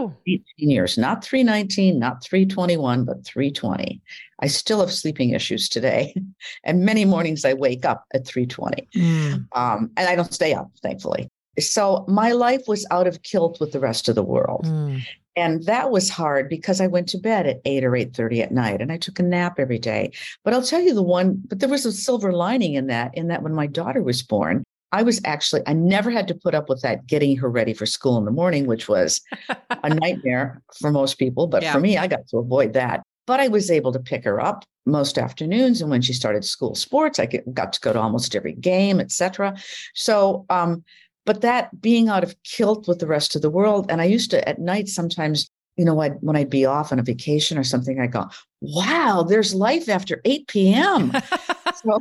Woo! 0.00 0.16
18 0.26 0.70
years, 0.70 0.98
not 0.98 1.24
319, 1.24 1.98
not 1.98 2.22
321, 2.24 3.04
but 3.04 3.24
320. 3.24 4.00
I 4.40 4.46
still 4.46 4.80
have 4.80 4.92
sleeping 4.92 5.30
issues 5.30 5.68
today. 5.68 6.14
And 6.64 6.84
many 6.84 7.04
mornings 7.04 7.44
I 7.44 7.54
wake 7.54 7.84
up 7.84 8.04
at 8.12 8.26
320. 8.26 8.88
Mm. 8.94 9.46
Um, 9.52 9.90
and 9.96 10.08
I 10.08 10.16
don't 10.16 10.32
stay 10.32 10.52
up, 10.52 10.70
thankfully. 10.82 11.28
So 11.58 12.04
my 12.08 12.32
life 12.32 12.62
was 12.66 12.86
out 12.90 13.06
of 13.06 13.22
kilt 13.22 13.60
with 13.60 13.72
the 13.72 13.80
rest 13.80 14.08
of 14.08 14.14
the 14.14 14.22
world. 14.22 14.64
Mm. 14.66 15.02
And 15.36 15.64
that 15.64 15.90
was 15.90 16.10
hard 16.10 16.48
because 16.48 16.80
I 16.80 16.86
went 16.86 17.08
to 17.10 17.18
bed 17.18 17.46
at 17.46 17.60
8 17.64 17.84
or 17.84 17.92
8:30 17.92 18.42
at 18.42 18.52
night 18.52 18.82
and 18.82 18.90
I 18.90 18.98
took 18.98 19.18
a 19.18 19.22
nap 19.22 19.58
every 19.58 19.78
day. 19.78 20.12
But 20.44 20.54
I'll 20.54 20.62
tell 20.62 20.80
you 20.80 20.94
the 20.94 21.02
one, 21.02 21.42
but 21.48 21.60
there 21.60 21.68
was 21.68 21.86
a 21.86 21.92
silver 21.92 22.32
lining 22.32 22.74
in 22.74 22.88
that, 22.88 23.16
in 23.16 23.28
that 23.28 23.42
when 23.42 23.54
my 23.54 23.66
daughter 23.66 24.02
was 24.02 24.22
born, 24.22 24.64
I 24.92 25.02
was 25.02 25.20
actually, 25.24 25.62
I 25.66 25.72
never 25.72 26.10
had 26.10 26.28
to 26.28 26.34
put 26.34 26.54
up 26.54 26.68
with 26.68 26.82
that 26.82 27.06
getting 27.06 27.36
her 27.36 27.48
ready 27.48 27.74
for 27.74 27.86
school 27.86 28.18
in 28.18 28.24
the 28.24 28.30
morning, 28.30 28.66
which 28.66 28.88
was 28.88 29.20
a 29.48 29.94
nightmare 29.94 30.62
for 30.78 30.90
most 30.90 31.18
people. 31.18 31.46
But 31.46 31.62
yeah. 31.62 31.72
for 31.72 31.80
me, 31.80 31.96
I 31.96 32.06
got 32.06 32.26
to 32.28 32.38
avoid 32.38 32.72
that. 32.72 33.02
But 33.26 33.40
I 33.40 33.48
was 33.48 33.70
able 33.70 33.92
to 33.92 34.00
pick 34.00 34.24
her 34.24 34.40
up 34.40 34.64
most 34.86 35.16
afternoons. 35.16 35.80
And 35.80 35.90
when 35.90 36.02
she 36.02 36.12
started 36.12 36.44
school 36.44 36.74
sports, 36.74 37.18
I 37.20 37.26
got 37.26 37.72
to 37.74 37.80
go 37.80 37.92
to 37.92 38.00
almost 38.00 38.34
every 38.34 38.54
game, 38.54 38.98
etc. 38.98 39.56
So 39.94 40.46
um, 40.50 40.82
but 41.26 41.42
that 41.42 41.80
being 41.80 42.08
out 42.08 42.24
of 42.24 42.34
kilt 42.42 42.88
with 42.88 42.98
the 42.98 43.06
rest 43.06 43.36
of 43.36 43.42
the 43.42 43.50
world 43.50 43.86
and 43.88 44.00
i 44.00 44.04
used 44.04 44.30
to 44.30 44.48
at 44.48 44.58
night 44.58 44.88
sometimes 44.88 45.48
you 45.76 45.84
know 45.84 46.00
I'd, 46.00 46.14
when 46.20 46.36
i'd 46.36 46.50
be 46.50 46.66
off 46.66 46.92
on 46.92 46.98
a 46.98 47.02
vacation 47.02 47.56
or 47.58 47.64
something 47.64 48.00
I'd 48.00 48.12
go 48.12 48.28
wow 48.60 49.24
there's 49.26 49.54
life 49.54 49.88
after 49.88 50.20
8 50.24 50.48
p.m 50.48 51.12
so, 51.74 52.00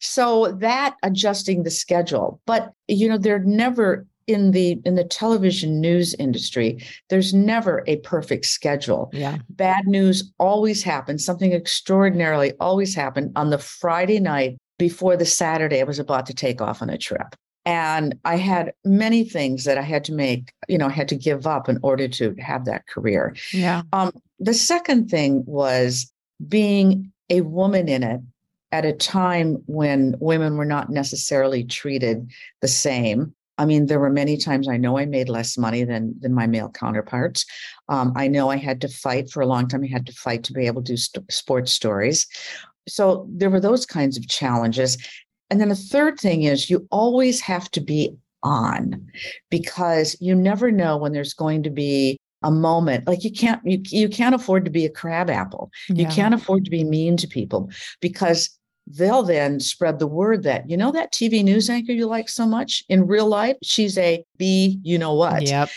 so 0.00 0.52
that 0.52 0.96
adjusting 1.02 1.62
the 1.62 1.70
schedule 1.70 2.40
but 2.46 2.72
you 2.88 3.08
know 3.08 3.18
they're 3.18 3.40
never 3.40 4.06
in 4.26 4.52
the 4.52 4.80
in 4.84 4.94
the 4.94 5.04
television 5.04 5.80
news 5.80 6.14
industry 6.14 6.82
there's 7.08 7.34
never 7.34 7.82
a 7.86 7.96
perfect 7.98 8.46
schedule 8.46 9.10
yeah 9.12 9.38
bad 9.50 9.86
news 9.86 10.32
always 10.38 10.82
happens 10.82 11.24
something 11.24 11.52
extraordinarily 11.52 12.52
always 12.60 12.94
happened 12.94 13.32
on 13.36 13.50
the 13.50 13.58
friday 13.58 14.20
night 14.20 14.56
before 14.78 15.16
the 15.16 15.26
saturday 15.26 15.80
i 15.80 15.84
was 15.84 15.98
about 15.98 16.26
to 16.26 16.34
take 16.34 16.60
off 16.60 16.82
on 16.82 16.90
a 16.90 16.98
trip 16.98 17.34
and 17.66 18.18
I 18.24 18.36
had 18.36 18.72
many 18.84 19.22
things 19.22 19.64
that 19.64 19.76
I 19.76 19.82
had 19.82 20.04
to 20.04 20.12
make, 20.12 20.52
you 20.68 20.78
know, 20.78 20.86
I 20.86 20.92
had 20.92 21.08
to 21.08 21.14
give 21.16 21.46
up 21.46 21.68
in 21.68 21.78
order 21.82 22.08
to 22.08 22.34
have 22.38 22.64
that 22.64 22.86
career. 22.86 23.36
Yeah. 23.52 23.82
Um, 23.92 24.12
the 24.38 24.54
second 24.54 25.10
thing 25.10 25.44
was 25.46 26.10
being 26.48 27.12
a 27.28 27.42
woman 27.42 27.88
in 27.88 28.02
it 28.02 28.20
at 28.72 28.84
a 28.84 28.92
time 28.92 29.62
when 29.66 30.14
women 30.20 30.56
were 30.56 30.64
not 30.64 30.90
necessarily 30.90 31.64
treated 31.64 32.30
the 32.60 32.68
same. 32.68 33.34
I 33.58 33.66
mean, 33.66 33.86
there 33.86 34.00
were 34.00 34.10
many 34.10 34.36
times 34.36 34.68
I 34.68 34.78
know 34.78 34.96
I 34.96 35.04
made 35.04 35.28
less 35.28 35.58
money 35.58 35.84
than 35.84 36.14
than 36.20 36.32
my 36.32 36.46
male 36.46 36.70
counterparts. 36.70 37.44
Um, 37.88 38.12
I 38.16 38.26
know 38.26 38.48
I 38.48 38.56
had 38.56 38.80
to 38.82 38.88
fight 38.88 39.30
for 39.30 39.42
a 39.42 39.46
long 39.46 39.68
time. 39.68 39.84
I 39.84 39.88
had 39.88 40.06
to 40.06 40.12
fight 40.12 40.44
to 40.44 40.52
be 40.52 40.66
able 40.66 40.82
to 40.82 40.92
do 40.92 40.96
st- 40.96 41.30
sports 41.30 41.72
stories. 41.72 42.26
So 42.88 43.26
there 43.28 43.50
were 43.50 43.60
those 43.60 43.84
kinds 43.84 44.16
of 44.16 44.28
challenges. 44.28 44.96
And 45.50 45.60
then 45.60 45.68
the 45.68 45.74
third 45.74 46.18
thing 46.18 46.44
is 46.44 46.70
you 46.70 46.86
always 46.90 47.40
have 47.40 47.70
to 47.72 47.80
be 47.80 48.16
on 48.42 49.06
because 49.50 50.16
you 50.20 50.34
never 50.34 50.70
know 50.70 50.96
when 50.96 51.12
there's 51.12 51.34
going 51.34 51.62
to 51.64 51.70
be 51.70 52.18
a 52.42 52.50
moment 52.50 53.06
like 53.06 53.22
you 53.22 53.30
can't 53.30 53.60
you, 53.64 53.78
you 53.90 54.08
can't 54.08 54.34
afford 54.34 54.64
to 54.64 54.70
be 54.70 54.86
a 54.86 54.90
crab 54.90 55.28
apple 55.28 55.70
yeah. 55.90 55.96
you 56.08 56.14
can't 56.14 56.32
afford 56.32 56.64
to 56.64 56.70
be 56.70 56.84
mean 56.84 57.14
to 57.14 57.28
people 57.28 57.68
because 58.00 58.58
they'll 58.96 59.22
then 59.22 59.60
spread 59.60 59.98
the 59.98 60.06
word 60.06 60.42
that 60.42 60.68
you 60.68 60.76
know 60.76 60.90
that 60.90 61.12
tv 61.12 61.42
news 61.42 61.70
anchor 61.70 61.92
you 61.92 62.06
like 62.06 62.28
so 62.28 62.46
much 62.46 62.84
in 62.88 63.06
real 63.06 63.26
life 63.26 63.56
she's 63.62 63.96
a 63.98 64.24
b 64.36 64.78
you 64.82 64.98
know 64.98 65.14
what 65.14 65.42
yep. 65.42 65.68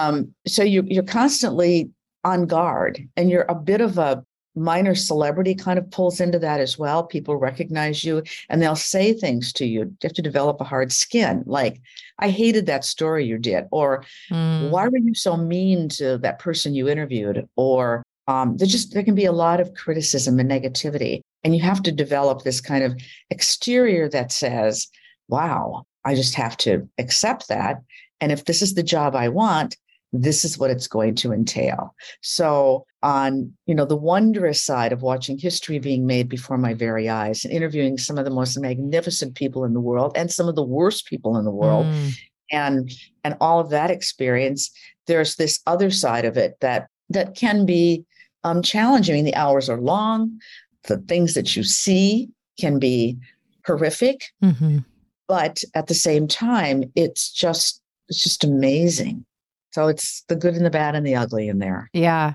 um, 0.00 0.32
so 0.46 0.62
you, 0.62 0.82
you're 0.86 1.02
constantly 1.02 1.90
on 2.24 2.46
guard 2.46 3.08
and 3.16 3.30
you're 3.30 3.46
a 3.48 3.54
bit 3.54 3.80
of 3.80 3.98
a 3.98 4.24
minor 4.54 4.94
celebrity 4.94 5.54
kind 5.54 5.78
of 5.78 5.90
pulls 5.90 6.20
into 6.20 6.38
that 6.38 6.60
as 6.60 6.78
well. 6.78 7.04
People 7.04 7.36
recognize 7.36 8.04
you 8.04 8.22
and 8.48 8.60
they'll 8.60 8.76
say 8.76 9.12
things 9.12 9.52
to 9.54 9.66
you. 9.66 9.80
You 9.80 9.96
have 10.02 10.12
to 10.12 10.22
develop 10.22 10.60
a 10.60 10.64
hard 10.64 10.92
skin. 10.92 11.42
Like, 11.46 11.80
I 12.18 12.28
hated 12.28 12.66
that 12.66 12.84
story 12.84 13.24
you 13.24 13.38
did, 13.38 13.64
or 13.70 14.04
mm. 14.30 14.70
why 14.70 14.88
were 14.88 14.98
you 14.98 15.14
so 15.14 15.36
mean 15.36 15.88
to 15.90 16.18
that 16.18 16.38
person 16.38 16.74
you 16.74 16.88
interviewed? 16.88 17.48
Or 17.56 18.02
um, 18.28 18.56
there 18.56 18.66
just 18.66 18.92
there 18.94 19.02
can 19.02 19.14
be 19.14 19.24
a 19.24 19.32
lot 19.32 19.60
of 19.60 19.74
criticism 19.74 20.38
and 20.38 20.50
negativity. 20.50 21.22
And 21.44 21.54
you 21.56 21.62
have 21.62 21.82
to 21.82 21.92
develop 21.92 22.42
this 22.42 22.60
kind 22.60 22.84
of 22.84 22.98
exterior 23.30 24.08
that 24.10 24.32
says, 24.32 24.88
wow, 25.28 25.86
I 26.04 26.14
just 26.14 26.34
have 26.34 26.56
to 26.58 26.88
accept 26.98 27.48
that. 27.48 27.82
And 28.20 28.30
if 28.30 28.44
this 28.44 28.62
is 28.62 28.74
the 28.74 28.82
job 28.82 29.16
I 29.16 29.28
want, 29.28 29.76
this 30.12 30.44
is 30.44 30.58
what 30.58 30.70
it's 30.70 30.86
going 30.86 31.14
to 31.16 31.32
entail. 31.32 31.94
So 32.20 32.84
on, 33.02 33.52
you 33.66 33.74
know, 33.74 33.86
the 33.86 33.96
wondrous 33.96 34.62
side 34.62 34.92
of 34.92 35.02
watching 35.02 35.38
history 35.38 35.78
being 35.78 36.06
made 36.06 36.28
before 36.28 36.58
my 36.58 36.74
very 36.74 37.08
eyes 37.08 37.44
and 37.44 37.52
interviewing 37.52 37.96
some 37.96 38.18
of 38.18 38.24
the 38.24 38.30
most 38.30 38.58
magnificent 38.60 39.34
people 39.34 39.64
in 39.64 39.72
the 39.72 39.80
world 39.80 40.12
and 40.14 40.30
some 40.30 40.48
of 40.48 40.54
the 40.54 40.62
worst 40.62 41.06
people 41.06 41.38
in 41.38 41.44
the 41.44 41.50
world 41.50 41.86
mm. 41.86 42.12
and 42.50 42.90
and 43.24 43.36
all 43.40 43.58
of 43.58 43.70
that 43.70 43.90
experience, 43.90 44.70
there's 45.06 45.36
this 45.36 45.60
other 45.66 45.90
side 45.90 46.26
of 46.26 46.36
it 46.36 46.56
that 46.60 46.88
that 47.08 47.34
can 47.34 47.64
be 47.64 48.04
um, 48.44 48.60
challenging. 48.62 49.14
I 49.14 49.16
mean, 49.16 49.24
the 49.24 49.34
hours 49.34 49.70
are 49.70 49.80
long, 49.80 50.38
the 50.84 50.98
things 50.98 51.34
that 51.34 51.56
you 51.56 51.64
see 51.64 52.28
can 52.58 52.78
be 52.78 53.16
horrific, 53.66 54.24
mm-hmm. 54.42 54.78
but 55.28 55.62
at 55.74 55.86
the 55.86 55.94
same 55.94 56.28
time, 56.28 56.84
it's 56.94 57.30
just 57.30 57.80
it's 58.08 58.22
just 58.22 58.44
amazing 58.44 59.24
so 59.72 59.88
it's 59.88 60.22
the 60.28 60.36
good 60.36 60.54
and 60.54 60.64
the 60.64 60.70
bad 60.70 60.94
and 60.94 61.06
the 61.06 61.16
ugly 61.16 61.48
in 61.48 61.58
there. 61.58 61.88
Yeah. 61.92 62.34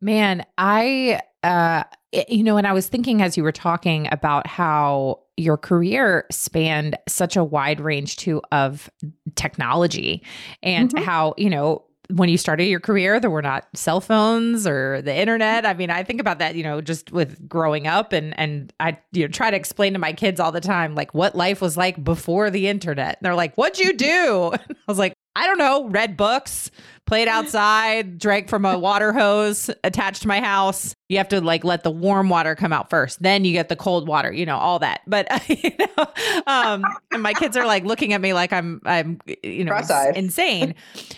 Man, 0.00 0.44
I 0.58 1.20
uh 1.42 1.84
you 2.28 2.42
know, 2.42 2.58
and 2.58 2.66
I 2.66 2.72
was 2.72 2.88
thinking 2.88 3.22
as 3.22 3.36
you 3.36 3.42
were 3.42 3.52
talking 3.52 4.06
about 4.12 4.46
how 4.46 5.20
your 5.38 5.56
career 5.56 6.26
spanned 6.30 6.98
such 7.08 7.36
a 7.36 7.44
wide 7.44 7.80
range 7.80 8.16
too 8.16 8.42
of 8.52 8.90
technology 9.34 10.22
and 10.62 10.90
mm-hmm. 10.90 11.04
how, 11.04 11.34
you 11.38 11.48
know, 11.48 11.84
when 12.10 12.28
you 12.28 12.36
started 12.36 12.64
your 12.64 12.80
career, 12.80 13.20
there 13.20 13.30
were 13.30 13.42
not 13.42 13.66
cell 13.74 14.00
phones 14.00 14.66
or 14.66 15.02
the 15.02 15.14
internet. 15.14 15.64
I 15.64 15.74
mean, 15.74 15.90
I 15.90 16.02
think 16.02 16.20
about 16.20 16.38
that, 16.40 16.54
you 16.54 16.62
know, 16.62 16.80
just 16.80 17.12
with 17.12 17.48
growing 17.48 17.86
up 17.86 18.12
and 18.12 18.38
and 18.38 18.72
I 18.80 18.98
you 19.12 19.22
know 19.22 19.28
try 19.28 19.50
to 19.50 19.56
explain 19.56 19.92
to 19.92 19.98
my 19.98 20.12
kids 20.12 20.40
all 20.40 20.52
the 20.52 20.60
time 20.60 20.94
like 20.94 21.14
what 21.14 21.34
life 21.34 21.60
was 21.60 21.76
like 21.76 22.02
before 22.02 22.50
the 22.50 22.68
internet. 22.68 23.18
And 23.18 23.26
they're 23.26 23.34
like, 23.34 23.54
"What'd 23.54 23.78
you 23.78 23.92
do?" 23.92 24.52
I 24.54 24.74
was 24.86 24.98
like, 24.98 25.14
I 25.34 25.46
don't 25.46 25.58
know, 25.58 25.88
read 25.88 26.16
books, 26.16 26.70
played 27.06 27.28
outside, 27.28 28.18
drank 28.18 28.48
from 28.48 28.64
a 28.64 28.78
water 28.78 29.12
hose 29.12 29.70
attached 29.82 30.22
to 30.22 30.28
my 30.28 30.40
house. 30.40 30.94
You 31.08 31.18
have 31.18 31.28
to 31.28 31.40
like 31.40 31.64
let 31.64 31.84
the 31.84 31.90
warm 31.90 32.28
water 32.28 32.54
come 32.54 32.72
out 32.72 32.90
first, 32.90 33.22
then 33.22 33.44
you 33.44 33.52
get 33.52 33.68
the 33.68 33.76
cold 33.76 34.08
water, 34.08 34.32
you 34.32 34.44
know, 34.44 34.56
all 34.56 34.78
that. 34.80 35.00
But 35.06 35.28
you 35.48 35.70
know, 35.78 36.06
um, 36.46 36.84
and 37.10 37.22
my 37.22 37.32
kids 37.32 37.56
are 37.56 37.66
like 37.66 37.84
looking 37.84 38.12
at 38.12 38.20
me 38.20 38.34
like 38.34 38.52
I'm 38.52 38.80
I'm 38.84 39.20
you 39.42 39.64
know 39.64 39.72
insane, 40.14 40.74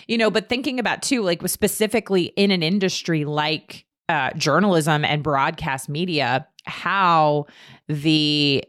you 0.07 0.17
know. 0.17 0.31
But 0.31 0.49
thinking 0.49 0.79
about 0.79 1.01
too, 1.01 1.21
like 1.21 1.45
specifically 1.47 2.25
in 2.35 2.51
an 2.51 2.63
industry 2.63 3.25
like 3.25 3.85
uh, 4.07 4.31
journalism 4.33 5.03
and 5.03 5.23
broadcast 5.23 5.89
media, 5.89 6.47
how 6.65 7.45
the 7.87 8.63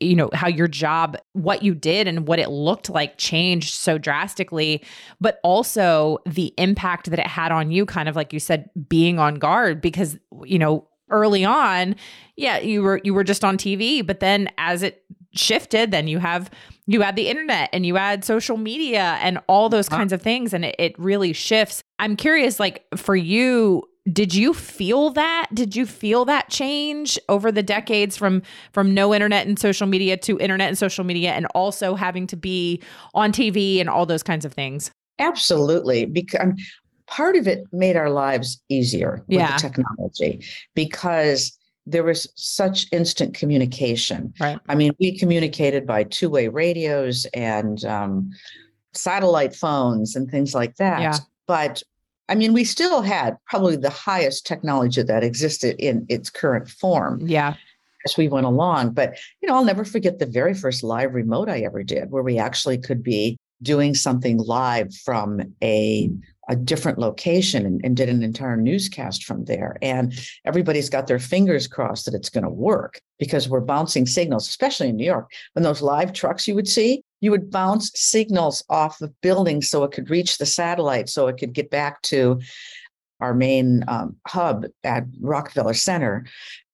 you 0.00 0.14
know 0.14 0.30
how 0.32 0.48
your 0.48 0.68
job 0.68 1.16
what 1.32 1.62
you 1.62 1.74
did 1.74 2.08
and 2.08 2.26
what 2.26 2.38
it 2.38 2.48
looked 2.48 2.88
like 2.88 3.18
changed 3.18 3.74
so 3.74 3.98
drastically 3.98 4.82
but 5.20 5.40
also 5.42 6.18
the 6.26 6.54
impact 6.56 7.10
that 7.10 7.18
it 7.18 7.26
had 7.26 7.52
on 7.52 7.70
you 7.70 7.84
kind 7.84 8.08
of 8.08 8.16
like 8.16 8.32
you 8.32 8.40
said 8.40 8.70
being 8.88 9.18
on 9.18 9.34
guard 9.34 9.80
because 9.80 10.16
you 10.44 10.58
know 10.58 10.88
early 11.10 11.44
on 11.44 11.94
yeah 12.36 12.58
you 12.58 12.82
were 12.82 13.00
you 13.04 13.12
were 13.12 13.24
just 13.24 13.44
on 13.44 13.58
TV 13.58 14.04
but 14.04 14.20
then 14.20 14.48
as 14.56 14.82
it 14.82 15.04
shifted 15.32 15.90
then 15.90 16.08
you 16.08 16.18
have 16.18 16.50
you 16.86 17.02
add 17.02 17.16
the 17.16 17.28
internet 17.28 17.70
and 17.72 17.86
you 17.86 17.96
add 17.96 18.24
social 18.24 18.56
media 18.56 19.18
and 19.20 19.38
all 19.46 19.68
those 19.68 19.88
uh-huh. 19.88 19.98
kinds 19.98 20.12
of 20.12 20.22
things 20.22 20.52
and 20.52 20.64
it, 20.64 20.76
it 20.78 20.98
really 20.98 21.32
shifts. 21.32 21.82
I'm 21.98 22.16
curious 22.16 22.60
like 22.60 22.84
for 22.96 23.16
you 23.16 23.84
did 24.12 24.34
you 24.34 24.52
feel 24.52 25.10
that? 25.10 25.48
Did 25.54 25.74
you 25.74 25.86
feel 25.86 26.24
that 26.26 26.50
change 26.50 27.18
over 27.28 27.50
the 27.50 27.62
decades 27.62 28.16
from 28.16 28.42
from 28.72 28.92
no 28.92 29.14
internet 29.14 29.46
and 29.46 29.58
social 29.58 29.86
media 29.86 30.16
to 30.18 30.38
internet 30.38 30.68
and 30.68 30.76
social 30.76 31.04
media 31.04 31.32
and 31.32 31.46
also 31.54 31.94
having 31.94 32.26
to 32.26 32.36
be 32.36 32.82
on 33.14 33.32
tv 33.32 33.80
and 33.80 33.88
all 33.88 34.04
those 34.04 34.22
kinds 34.22 34.44
of 34.44 34.52
things? 34.52 34.90
Absolutely 35.18 36.04
because 36.04 36.40
um, 36.40 36.54
part 37.06 37.36
of 37.36 37.46
it 37.48 37.64
made 37.72 37.96
our 37.96 38.10
lives 38.10 38.60
easier 38.68 39.24
with 39.26 39.38
Yeah. 39.38 39.56
the 39.56 39.60
technology 39.68 40.44
because 40.74 41.56
there 41.86 42.02
was 42.04 42.26
such 42.34 42.86
instant 42.92 43.34
communication. 43.34 44.34
Right. 44.38 44.58
I 44.68 44.74
mean 44.74 44.92
we 45.00 45.18
communicated 45.18 45.86
by 45.86 46.04
two-way 46.04 46.48
radios 46.48 47.26
and 47.32 47.82
um, 47.86 48.30
satellite 48.92 49.54
phones 49.54 50.14
and 50.14 50.30
things 50.30 50.54
like 50.54 50.76
that. 50.76 51.00
Yeah. 51.00 51.16
but 51.46 51.82
i 52.28 52.34
mean 52.34 52.52
we 52.52 52.64
still 52.64 53.02
had 53.02 53.36
probably 53.46 53.76
the 53.76 53.90
highest 53.90 54.46
technology 54.46 55.02
that 55.02 55.24
existed 55.24 55.76
in 55.78 56.06
its 56.08 56.30
current 56.30 56.68
form 56.68 57.20
yeah 57.26 57.54
as 58.04 58.16
we 58.16 58.28
went 58.28 58.46
along. 58.46 58.90
But, 58.90 59.18
you 59.40 59.48
know, 59.48 59.54
I'll 59.54 59.64
never 59.64 59.84
forget 59.84 60.18
the 60.18 60.26
very 60.26 60.54
first 60.54 60.82
live 60.82 61.14
remote 61.14 61.48
I 61.48 61.60
ever 61.60 61.82
did, 61.82 62.10
where 62.10 62.22
we 62.22 62.38
actually 62.38 62.78
could 62.78 63.02
be 63.02 63.38
doing 63.62 63.94
something 63.94 64.38
live 64.38 64.94
from 64.94 65.40
a 65.62 66.10
a 66.50 66.56
different 66.56 66.98
location 66.98 67.64
and, 67.64 67.80
and 67.82 67.96
did 67.96 68.10
an 68.10 68.22
entire 68.22 68.58
newscast 68.58 69.24
from 69.24 69.46
there. 69.46 69.78
And 69.80 70.12
everybody's 70.44 70.90
got 70.90 71.06
their 71.06 71.18
fingers 71.18 71.66
crossed 71.66 72.04
that 72.04 72.12
it's 72.12 72.28
going 72.28 72.44
to 72.44 72.50
work 72.50 73.00
because 73.18 73.48
we're 73.48 73.60
bouncing 73.60 74.04
signals, 74.04 74.46
especially 74.46 74.90
in 74.90 74.96
New 74.96 75.06
York. 75.06 75.30
When 75.54 75.62
those 75.62 75.80
live 75.80 76.12
trucks 76.12 76.46
you 76.46 76.54
would 76.54 76.68
see, 76.68 77.02
you 77.24 77.30
would 77.30 77.50
bounce 77.50 77.90
signals 77.94 78.62
off 78.68 79.00
of 79.00 79.18
buildings 79.22 79.70
so 79.70 79.82
it 79.82 79.92
could 79.92 80.10
reach 80.10 80.36
the 80.36 80.44
satellite, 80.44 81.08
so 81.08 81.26
it 81.26 81.38
could 81.38 81.54
get 81.54 81.70
back 81.70 82.02
to 82.02 82.38
our 83.18 83.32
main 83.32 83.82
um, 83.88 84.14
hub 84.26 84.66
at 84.84 85.04
Rockefeller 85.20 85.72
Center. 85.72 86.26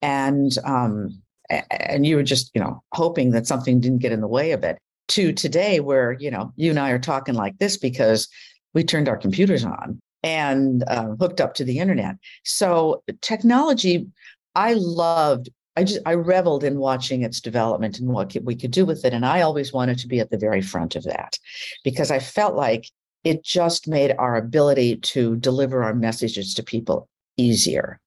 And 0.02 0.50
um, 0.64 1.22
and 1.70 2.04
you 2.04 2.16
were 2.16 2.24
just 2.24 2.50
you 2.52 2.60
know 2.60 2.82
hoping 2.92 3.30
that 3.30 3.46
something 3.46 3.78
didn't 3.78 4.00
get 4.00 4.10
in 4.10 4.20
the 4.20 4.26
way 4.26 4.50
of 4.50 4.64
it. 4.64 4.78
To 5.10 5.32
today 5.32 5.78
where 5.78 6.16
you 6.18 6.32
know 6.32 6.52
you 6.56 6.70
and 6.70 6.80
i 6.80 6.90
are 6.90 6.98
talking 6.98 7.34
like 7.34 7.56
this 7.58 7.76
because 7.76 8.28
we 8.74 8.82
turned 8.82 9.08
our 9.08 9.16
computers 9.16 9.64
on 9.64 10.00
and 10.24 10.82
uh, 10.88 11.14
hooked 11.20 11.40
up 11.40 11.54
to 11.54 11.64
the 11.64 11.78
internet. 11.78 12.16
So 12.44 13.04
technology 13.20 14.08
i 14.56 14.74
loved 14.74 15.48
i 15.76 15.84
just 15.84 16.00
i 16.06 16.14
reveled 16.14 16.64
in 16.64 16.78
watching 16.78 17.22
its 17.22 17.40
development 17.40 17.98
and 17.98 18.08
what 18.08 18.34
we 18.42 18.54
could 18.54 18.70
do 18.70 18.84
with 18.84 19.04
it 19.04 19.12
and 19.12 19.24
i 19.24 19.40
always 19.40 19.72
wanted 19.72 19.98
to 19.98 20.08
be 20.08 20.20
at 20.20 20.30
the 20.30 20.38
very 20.38 20.62
front 20.62 20.96
of 20.96 21.04
that 21.04 21.38
because 21.84 22.10
i 22.10 22.18
felt 22.18 22.54
like 22.54 22.86
it 23.22 23.44
just 23.44 23.86
made 23.86 24.14
our 24.18 24.36
ability 24.36 24.96
to 24.96 25.36
deliver 25.36 25.82
our 25.82 25.94
messages 25.94 26.54
to 26.54 26.62
people 26.62 27.08
easier 27.36 28.00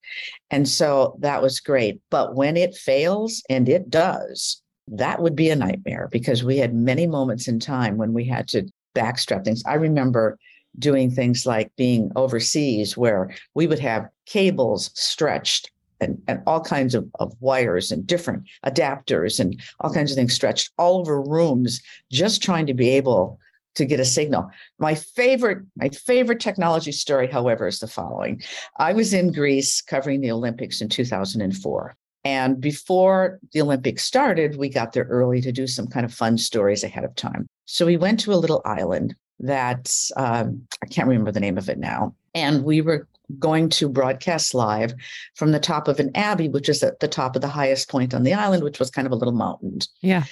and 0.52 0.68
so 0.68 1.18
that 1.20 1.42
was 1.42 1.60
great. 1.60 2.00
But 2.10 2.36
when 2.36 2.58
it 2.58 2.76
fails, 2.76 3.44
and 3.50 3.68
it 3.68 3.90
does, 3.90 4.62
that 4.88 5.22
would 5.22 5.36
be 5.36 5.50
a 5.50 5.56
nightmare 5.56 6.10
because 6.12 6.44
we 6.44 6.58
had 6.58 6.74
many 6.74 7.08
moments 7.08 7.48
in 7.48 7.60
time 7.60 7.98
when 7.98 8.14
we 8.14 8.26
had 8.26 8.48
to 8.50 8.68
backstrap 8.96 9.46
things. 9.46 9.64
I 9.66 9.76
remember 9.76 10.38
doing 10.78 11.12
things 11.12 11.46
like 11.46 11.72
being 11.78 12.12
overseas 12.16 12.98
where 12.98 13.34
we 13.54 13.68
would 13.68 13.80
have 13.80 14.10
cables 14.26 14.92
stretched 14.96 15.72
and, 16.04 16.22
and 16.28 16.42
all 16.46 16.62
kinds 16.62 16.94
of, 16.94 17.10
of 17.20 17.34
wires 17.40 17.92
and 17.92 18.06
different 18.06 18.44
adapters 18.66 19.40
and 19.40 19.60
all 19.80 19.94
kinds 19.94 20.12
of 20.12 20.18
things 20.18 20.34
stretched 20.34 20.72
all 20.78 21.00
over 21.00 21.22
rooms, 21.22 21.82
just 22.12 22.44
trying 22.44 22.68
to 22.68 22.74
be 22.74 22.90
able 22.90 23.40
to 23.76 23.86
get 23.86 24.00
a 24.00 24.06
signal. 24.06 24.50
My 24.80 24.96
favorite, 24.96 25.60
my 25.76 25.90
favorite 25.90 26.40
technology 26.40 26.92
story, 26.92 27.28
however, 27.28 27.68
is 27.68 27.80
the 27.80 27.88
following. 27.88 28.42
I 28.78 28.94
was 28.94 29.14
in 29.14 29.32
Greece 29.32 29.82
covering 29.82 30.22
the 30.22 30.32
Olympics 30.32 30.82
in 30.82 30.90
2004. 30.90 31.96
And 32.26 32.62
before 32.62 33.40
the 33.52 33.62
Olympics 33.62 34.04
started, 34.04 34.58
we 34.58 34.70
got 34.70 34.94
there 34.94 35.06
early 35.06 35.42
to 35.42 35.52
do 35.52 35.68
some 35.68 35.88
kind 35.88 36.06
of 36.06 36.14
fun 36.14 36.38
stories 36.38 36.84
ahead 36.84 37.04
of 37.04 37.16
time. 37.16 37.48
So 37.66 37.86
we 37.86 37.98
went 37.98 38.20
to 38.22 38.34
a 38.34 38.36
little 38.36 38.62
island 38.66 39.16
that 39.40 39.94
um, 40.16 40.66
I 40.82 40.86
can't 40.86 41.08
remember 41.08 41.32
the 41.32 41.40
name 41.40 41.58
of 41.58 41.68
it 41.68 41.80
now. 41.80 42.16
And 42.34 42.64
we 42.64 42.82
were 42.82 43.08
going 43.40 43.70
to 43.70 43.90
broadcast 43.90 44.54
live 44.54 44.94
from 45.36 45.52
the 45.52 45.60
top 45.60 45.88
of 45.88 46.00
an 46.00 46.12
abbey, 46.16 46.50
which 46.50 46.70
is 46.70 46.84
at 46.84 47.00
the 47.00 47.08
top 47.08 47.36
of 47.36 47.42
the 47.42 47.48
highest 47.48 47.90
point 47.90 48.14
on 48.14 48.24
the 48.24 48.34
island, 48.34 48.64
which 48.64 48.80
was 48.80 48.90
kind 48.90 49.06
of 49.06 49.12
a 49.12 49.16
little 49.16 49.34
mountain. 49.34 49.80
yeah 50.02 50.24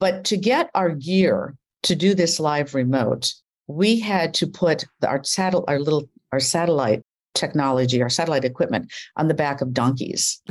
But 0.00 0.24
to 0.24 0.36
get 0.36 0.70
our 0.74 0.90
gear 0.90 1.56
to 1.84 1.94
do 1.94 2.14
this 2.14 2.40
live 2.40 2.74
remote, 2.74 3.32
we 3.66 4.00
had 4.00 4.34
to 4.34 4.46
put 4.46 4.84
our 5.06 5.22
satel- 5.24 5.64
our 5.68 5.78
little 5.78 6.08
our 6.32 6.40
satellite 6.40 7.02
technology, 7.34 8.02
our 8.02 8.10
satellite 8.10 8.44
equipment 8.44 8.92
on 9.16 9.28
the 9.28 9.34
back 9.34 9.60
of 9.60 9.72
donkeys. 9.72 10.40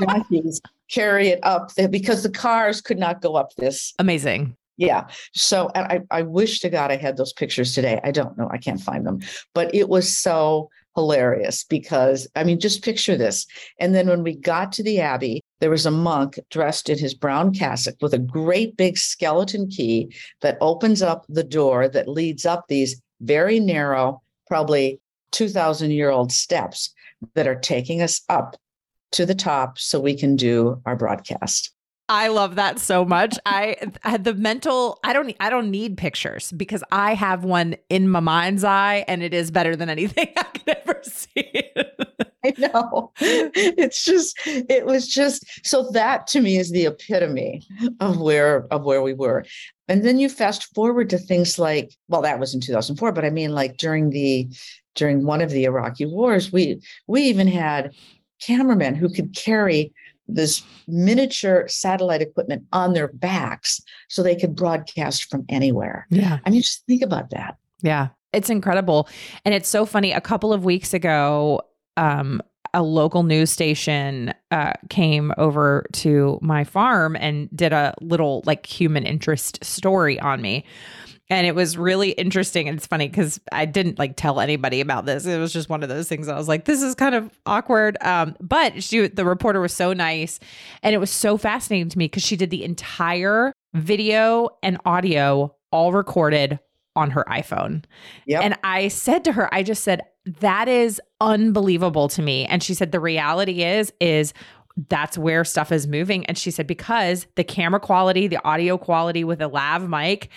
Donkeys 0.00 0.60
carry 0.90 1.28
it 1.28 1.40
up 1.42 1.74
there 1.74 1.88
because 1.88 2.22
the 2.22 2.30
cars 2.30 2.80
could 2.80 2.98
not 2.98 3.20
go 3.20 3.34
up 3.34 3.54
this. 3.56 3.92
amazing 3.98 4.56
Yeah. 4.76 5.06
So 5.34 5.70
I, 5.74 6.00
I 6.10 6.22
wish 6.22 6.60
to 6.60 6.70
God 6.70 6.90
I 6.90 6.96
had 6.96 7.16
those 7.16 7.32
pictures 7.32 7.74
today. 7.74 8.00
I 8.02 8.10
don't 8.10 8.36
know. 8.38 8.48
I 8.50 8.58
can't 8.58 8.80
find 8.80 9.06
them. 9.06 9.20
But 9.54 9.74
it 9.74 9.88
was 9.88 10.16
so 10.16 10.70
hilarious 10.94 11.64
because 11.64 12.26
I 12.36 12.44
mean, 12.44 12.60
just 12.60 12.84
picture 12.84 13.16
this. 13.16 13.46
And 13.78 13.94
then 13.94 14.08
when 14.08 14.22
we 14.22 14.34
got 14.34 14.72
to 14.72 14.82
the 14.82 15.00
Abbey, 15.00 15.42
there 15.60 15.70
was 15.70 15.86
a 15.86 15.90
monk 15.90 16.38
dressed 16.50 16.88
in 16.88 16.98
his 16.98 17.14
brown 17.14 17.52
cassock 17.52 17.94
with 18.00 18.14
a 18.14 18.18
great 18.18 18.76
big 18.76 18.98
skeleton 18.98 19.68
key 19.68 20.14
that 20.40 20.58
opens 20.60 21.02
up 21.02 21.24
the 21.28 21.44
door 21.44 21.88
that 21.88 22.08
leads 22.08 22.44
up 22.44 22.64
these 22.68 23.00
very 23.20 23.60
narrow, 23.60 24.20
probably 24.48 25.00
2,000 25.32 25.90
year 25.90 26.10
old 26.10 26.32
steps 26.32 26.92
that 27.34 27.46
are 27.46 27.54
taking 27.54 28.02
us 28.02 28.22
up 28.28 28.56
to 29.12 29.26
the 29.26 29.34
top 29.34 29.78
so 29.78 30.00
we 30.00 30.16
can 30.16 30.36
do 30.36 30.80
our 30.86 30.96
broadcast. 30.96 31.72
I 32.08 32.28
love 32.28 32.56
that 32.56 32.78
so 32.78 33.04
much. 33.04 33.38
I 33.46 33.76
had 34.02 34.24
the 34.24 34.34
mental 34.34 34.98
I 35.04 35.12
don't 35.12 35.34
I 35.40 35.48
don't 35.48 35.70
need 35.70 35.96
pictures 35.96 36.52
because 36.52 36.82
I 36.92 37.14
have 37.14 37.44
one 37.44 37.76
in 37.88 38.08
my 38.08 38.20
mind's 38.20 38.64
eye 38.64 39.04
and 39.08 39.22
it 39.22 39.32
is 39.32 39.50
better 39.50 39.76
than 39.76 39.88
anything 39.88 40.28
I 40.36 40.42
could 40.42 40.81
ever 40.92 41.02
see. 41.04 41.70
I 42.44 42.54
know. 42.58 43.12
It's 43.20 44.04
just 44.04 44.36
it 44.44 44.84
was 44.84 45.08
just 45.08 45.64
so 45.64 45.88
that 45.90 46.26
to 46.28 46.40
me 46.40 46.56
is 46.56 46.70
the 46.70 46.86
epitome 46.86 47.62
of 48.00 48.20
where 48.20 48.66
of 48.72 48.84
where 48.84 49.02
we 49.02 49.14
were. 49.14 49.44
And 49.88 50.04
then 50.04 50.18
you 50.18 50.28
fast 50.28 50.74
forward 50.74 51.10
to 51.10 51.18
things 51.18 51.58
like 51.58 51.92
well 52.08 52.22
that 52.22 52.40
was 52.40 52.54
in 52.54 52.60
2004 52.60 53.12
but 53.12 53.24
I 53.24 53.30
mean 53.30 53.52
like 53.52 53.76
during 53.76 54.10
the 54.10 54.48
during 54.94 55.24
one 55.24 55.40
of 55.40 55.50
the 55.50 55.64
Iraqi 55.64 56.06
wars 56.06 56.52
we 56.52 56.80
we 57.06 57.22
even 57.22 57.46
had 57.46 57.94
cameramen 58.40 58.94
who 58.96 59.08
could 59.08 59.34
carry 59.36 59.92
this 60.26 60.62
miniature 60.88 61.68
satellite 61.68 62.22
equipment 62.22 62.64
on 62.72 62.92
their 62.92 63.08
backs 63.08 63.80
so 64.08 64.22
they 64.22 64.36
could 64.36 64.56
broadcast 64.56 65.30
from 65.30 65.44
anywhere. 65.48 66.06
yeah. 66.10 66.38
I 66.44 66.50
mean 66.50 66.62
just 66.62 66.84
think 66.86 67.02
about 67.02 67.30
that. 67.30 67.56
Yeah. 67.82 68.08
It's 68.32 68.50
incredible. 68.50 69.08
And 69.44 69.54
it's 69.54 69.68
so 69.68 69.84
funny. 69.86 70.12
A 70.12 70.20
couple 70.20 70.52
of 70.52 70.64
weeks 70.64 70.94
ago, 70.94 71.62
um, 71.96 72.42
a 72.74 72.82
local 72.82 73.22
news 73.22 73.50
station 73.50 74.32
uh, 74.50 74.72
came 74.88 75.32
over 75.36 75.86
to 75.92 76.38
my 76.40 76.64
farm 76.64 77.16
and 77.16 77.54
did 77.54 77.72
a 77.72 77.94
little 78.00 78.42
like 78.46 78.64
human 78.66 79.04
interest 79.04 79.62
story 79.62 80.18
on 80.20 80.40
me. 80.40 80.64
And 81.28 81.46
it 81.46 81.54
was 81.54 81.78
really 81.78 82.10
interesting. 82.10 82.68
And 82.68 82.76
it's 82.76 82.86
funny 82.86 83.08
because 83.08 83.40
I 83.52 83.64
didn't 83.64 83.98
like 83.98 84.16
tell 84.16 84.40
anybody 84.40 84.80
about 84.80 85.06
this. 85.06 85.24
It 85.24 85.38
was 85.38 85.52
just 85.52 85.68
one 85.68 85.82
of 85.82 85.88
those 85.88 86.08
things. 86.08 86.28
I 86.28 86.36
was 86.36 86.48
like, 86.48 86.64
this 86.64 86.82
is 86.82 86.94
kind 86.94 87.14
of 87.14 87.30
awkward. 87.46 87.96
Um, 88.02 88.36
but 88.40 88.82
she, 88.82 89.06
the 89.06 89.24
reporter 89.24 89.60
was 89.60 89.72
so 89.72 89.92
nice. 89.92 90.40
And 90.82 90.94
it 90.94 90.98
was 90.98 91.10
so 91.10 91.38
fascinating 91.38 91.88
to 91.90 91.98
me 91.98 92.06
because 92.06 92.22
she 92.22 92.36
did 92.36 92.50
the 92.50 92.64
entire 92.64 93.52
video 93.74 94.50
and 94.62 94.78
audio 94.84 95.54
all 95.70 95.92
recorded 95.92 96.58
on 96.96 97.10
her 97.10 97.24
iPhone. 97.28 97.84
Yep. 98.26 98.42
And 98.42 98.58
I 98.64 98.88
said 98.88 99.24
to 99.24 99.32
her, 99.32 99.52
I 99.54 99.62
just 99.62 99.82
said, 99.82 100.02
that 100.40 100.68
is 100.68 101.00
unbelievable 101.20 102.08
to 102.08 102.22
me. 102.22 102.46
And 102.46 102.62
she 102.62 102.74
said, 102.74 102.92
the 102.92 103.00
reality 103.00 103.62
is, 103.62 103.92
is 104.00 104.34
that's 104.88 105.18
where 105.18 105.44
stuff 105.44 105.72
is 105.72 105.86
moving. 105.86 106.24
And 106.26 106.38
she 106.38 106.50
said, 106.50 106.66
because 106.66 107.26
the 107.34 107.44
camera 107.44 107.80
quality, 107.80 108.26
the 108.28 108.42
audio 108.44 108.78
quality 108.78 109.24
with 109.24 109.40
a 109.42 109.48
lav 109.48 109.88
mic, 109.88 110.28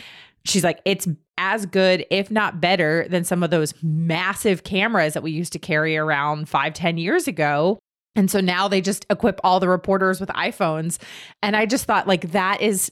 she's 0.45 0.63
like, 0.63 0.79
it's 0.85 1.07
as 1.37 1.65
good, 1.65 2.05
if 2.09 2.31
not 2.31 2.61
better, 2.61 3.05
than 3.09 3.23
some 3.23 3.43
of 3.43 3.49
those 3.49 3.73
massive 3.83 4.63
cameras 4.63 5.13
that 5.13 5.23
we 5.23 5.31
used 5.31 5.53
to 5.53 5.59
carry 5.59 5.97
around 5.97 6.47
five, 6.47 6.73
ten 6.73 6.97
years 6.97 7.27
ago. 7.27 7.79
And 8.15 8.31
so 8.31 8.39
now 8.39 8.67
they 8.67 8.81
just 8.81 9.05
equip 9.09 9.39
all 9.43 9.59
the 9.59 9.67
reporters 9.67 10.19
with 10.19 10.29
iPhones. 10.29 10.97
And 11.43 11.55
I 11.55 11.65
just 11.65 11.85
thought, 11.85 12.07
like, 12.07 12.31
that 12.31 12.61
is 12.61 12.91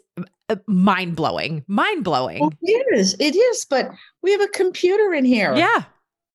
uh, 0.50 0.58
mind 0.68 1.16
blowing, 1.16 1.64
mind 1.68 2.04
blowing. 2.04 2.40
Well, 2.40 2.54
it 2.62 2.86
is. 2.98 3.16
It 3.20 3.36
is. 3.36 3.66
But 3.70 3.92
we 4.22 4.32
have 4.32 4.42
a 4.42 4.48
computer 4.48 5.14
in 5.14 5.26
here. 5.26 5.56
Yeah. 5.56 5.84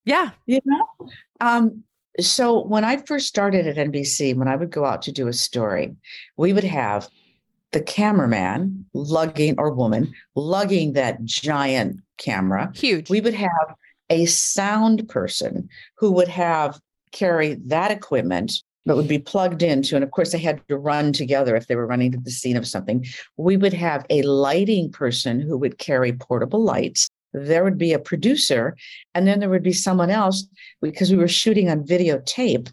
Yeah. 0.05 0.31
You 0.47 0.61
know? 0.65 1.09
Um, 1.41 1.85
so 2.21 2.65
when 2.65 2.85
I 2.85 2.97
first 2.97 3.29
started 3.29 3.67
at 3.67 3.77
NBC, 3.77 4.35
when 4.35 4.49
I 4.49 4.57
would 4.57 4.71
go 4.71 4.85
out 4.85 5.03
to 5.03 5.13
do 5.13 5.29
a 5.29 5.33
story, 5.33 5.95
we 6.37 6.53
would 6.53 6.65
have 6.65 7.09
the 7.73 7.81
cameraman 7.81 8.87
lugging 8.95 9.55
or 9.59 9.71
woman 9.71 10.13
lugging 10.35 10.95
that 10.95 11.23
giant 11.25 12.01
camera. 12.17 12.73
Huge. 12.75 13.11
We 13.11 13.21
would 13.21 13.35
have 13.35 13.75
a 14.11 14.25
sound 14.27 15.09
person 15.09 15.69
who 15.97 16.11
would 16.13 16.29
have 16.29 16.81
carry 17.13 17.55
that 17.67 17.91
equipment 17.91 18.63
that 18.89 18.97
would 18.97 19.07
be 19.07 19.19
plugged 19.19 19.63
into 19.63 19.95
and 19.95 20.03
of 20.03 20.11
course 20.13 20.33
they 20.33 20.39
had 20.39 20.67
to 20.67 20.79
run 20.79 21.13
together 21.13 21.55
if 21.55 21.67
they 21.67 21.77
were 21.77 21.87
running 21.87 22.11
to 22.11 22.19
the 22.19 22.31
scene 22.31 22.57
of 22.57 22.67
something. 22.67 23.05
We 23.37 23.59
would 23.59 23.75
have 23.75 24.07
a 24.09 24.23
lighting 24.23 24.91
person 24.91 25.41
who 25.41 25.59
would 25.59 25.77
carry 25.77 26.15
portable 26.15 26.63
lights. 26.63 27.11
There 27.35 27.65
would 27.65 27.77
be 27.77 27.93
a 27.93 27.99
producer 27.99 28.77
and 29.15 29.27
then 29.27 29.41
there 29.41 29.51
would 29.51 29.63
be 29.63 29.75
someone 29.75 30.09
else 30.09 30.47
because 30.81 31.11
we 31.11 31.19
were 31.19 31.29
shooting 31.29 31.69
on 31.69 31.85
videotape 31.85 32.73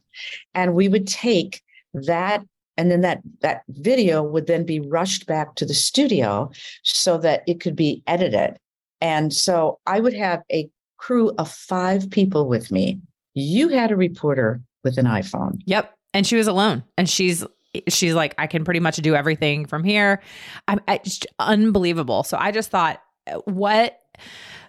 and 0.54 0.73
we 0.73 0.88
would 0.88 1.06
take 1.06 1.62
that 1.93 2.41
and 2.78 2.89
then 2.89 3.01
that 3.01 3.19
that 3.41 3.63
video 3.67 4.23
would 4.23 4.47
then 4.47 4.65
be 4.65 4.80
rushed 4.80 5.28
back 5.28 5.56
to 5.56 5.65
the 5.65 5.73
studio 5.73 6.49
so 6.84 7.17
that 7.17 7.43
it 7.45 7.60
could 7.60 7.75
be 7.75 8.01
edited. 8.08 8.58
And 9.01 9.34
so 9.34 9.80
i 9.86 9.99
would 9.99 10.13
have 10.13 10.43
a 10.49 10.69
crew 10.95 11.34
of 11.38 11.51
five 11.51 12.10
people 12.10 12.47
with 12.47 12.71
me. 12.71 13.01
You 13.34 13.67
had 13.67 13.91
a 13.91 13.97
reporter 13.97 14.62
with 14.86 14.97
an 14.97 15.08
iphone. 15.08 15.60
Yep 15.65 15.91
and 16.15 16.25
she 16.25 16.38
was 16.38 16.47
alone. 16.47 16.84
And 16.97 17.08
she's 17.10 17.45
she's 17.89 18.13
like 18.13 18.34
i 18.38 18.47
can 18.47 18.63
pretty 18.63 18.80
much 18.80 18.95
do 18.97 19.13
everything 19.15 19.65
from 19.65 19.84
here. 19.84 20.21
I'm 20.67 20.80
I, 20.88 20.99
just 20.99 21.28
unbelievable. 21.39 22.23
So 22.23 22.38
i 22.39 22.51
just 22.51 22.71
thought 22.71 23.01
uh, 23.28 23.39
what 23.45 23.99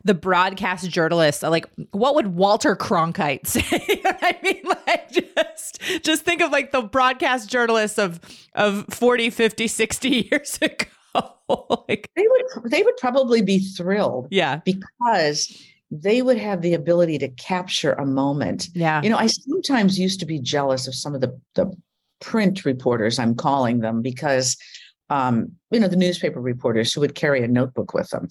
the 0.05 0.15
broadcast 0.15 0.91
journalists 0.91 1.43
are 1.43 1.51
like 1.51 1.67
what 1.93 2.15
would 2.17 2.35
walter 2.35 2.77
cronkite 2.77 3.47
say? 3.47 3.63
I 4.05 4.37
mean 4.43 4.63
like 4.65 5.11
just 5.11 5.81
just 6.03 6.23
think 6.25 6.43
of 6.43 6.51
like 6.51 6.73
the 6.73 6.83
broadcast 6.83 7.49
journalists 7.49 7.99
of 7.99 8.21
of 8.55 8.85
40 8.91 9.31
50 9.31 9.69
60 9.69 10.29
years 10.31 10.59
ago. 10.61 10.87
Like 11.89 12.11
they 12.17 12.27
would 12.27 12.71
they 12.73 12.83
would 12.83 12.97
probably 12.97 13.41
be 13.41 13.61
thrilled 13.61 14.27
yeah. 14.33 14.57
because 14.65 15.57
they 15.91 16.23
would 16.23 16.39
have 16.39 16.63
the 16.63 16.75
ability 16.75 17.19
to 17.19 17.29
capture 17.29 17.93
a 17.93 18.07
moment 18.07 18.69
yeah 18.75 19.03
you 19.03 19.11
know 19.11 19.19
i 19.19 19.27
sometimes 19.27 19.99
used 19.99 20.21
to 20.21 20.27
be 20.27 20.39
jealous 20.39 20.87
of 20.87 20.95
some 20.95 21.15
of 21.15 21.21
the 21.21 21.41
the 21.55 21.71
print 22.21 22.65
reporters 22.65 23.19
i'm 23.19 23.35
calling 23.35 23.81
them 23.81 24.03
because 24.03 24.57
um, 25.09 25.53
you 25.71 25.79
know 25.79 25.87
the 25.87 25.95
newspaper 25.95 26.41
reporters 26.41 26.93
who 26.93 27.01
would 27.01 27.15
carry 27.15 27.45
a 27.45 27.49
notebook 27.49 27.95
with 27.95 28.09
them 28.11 28.27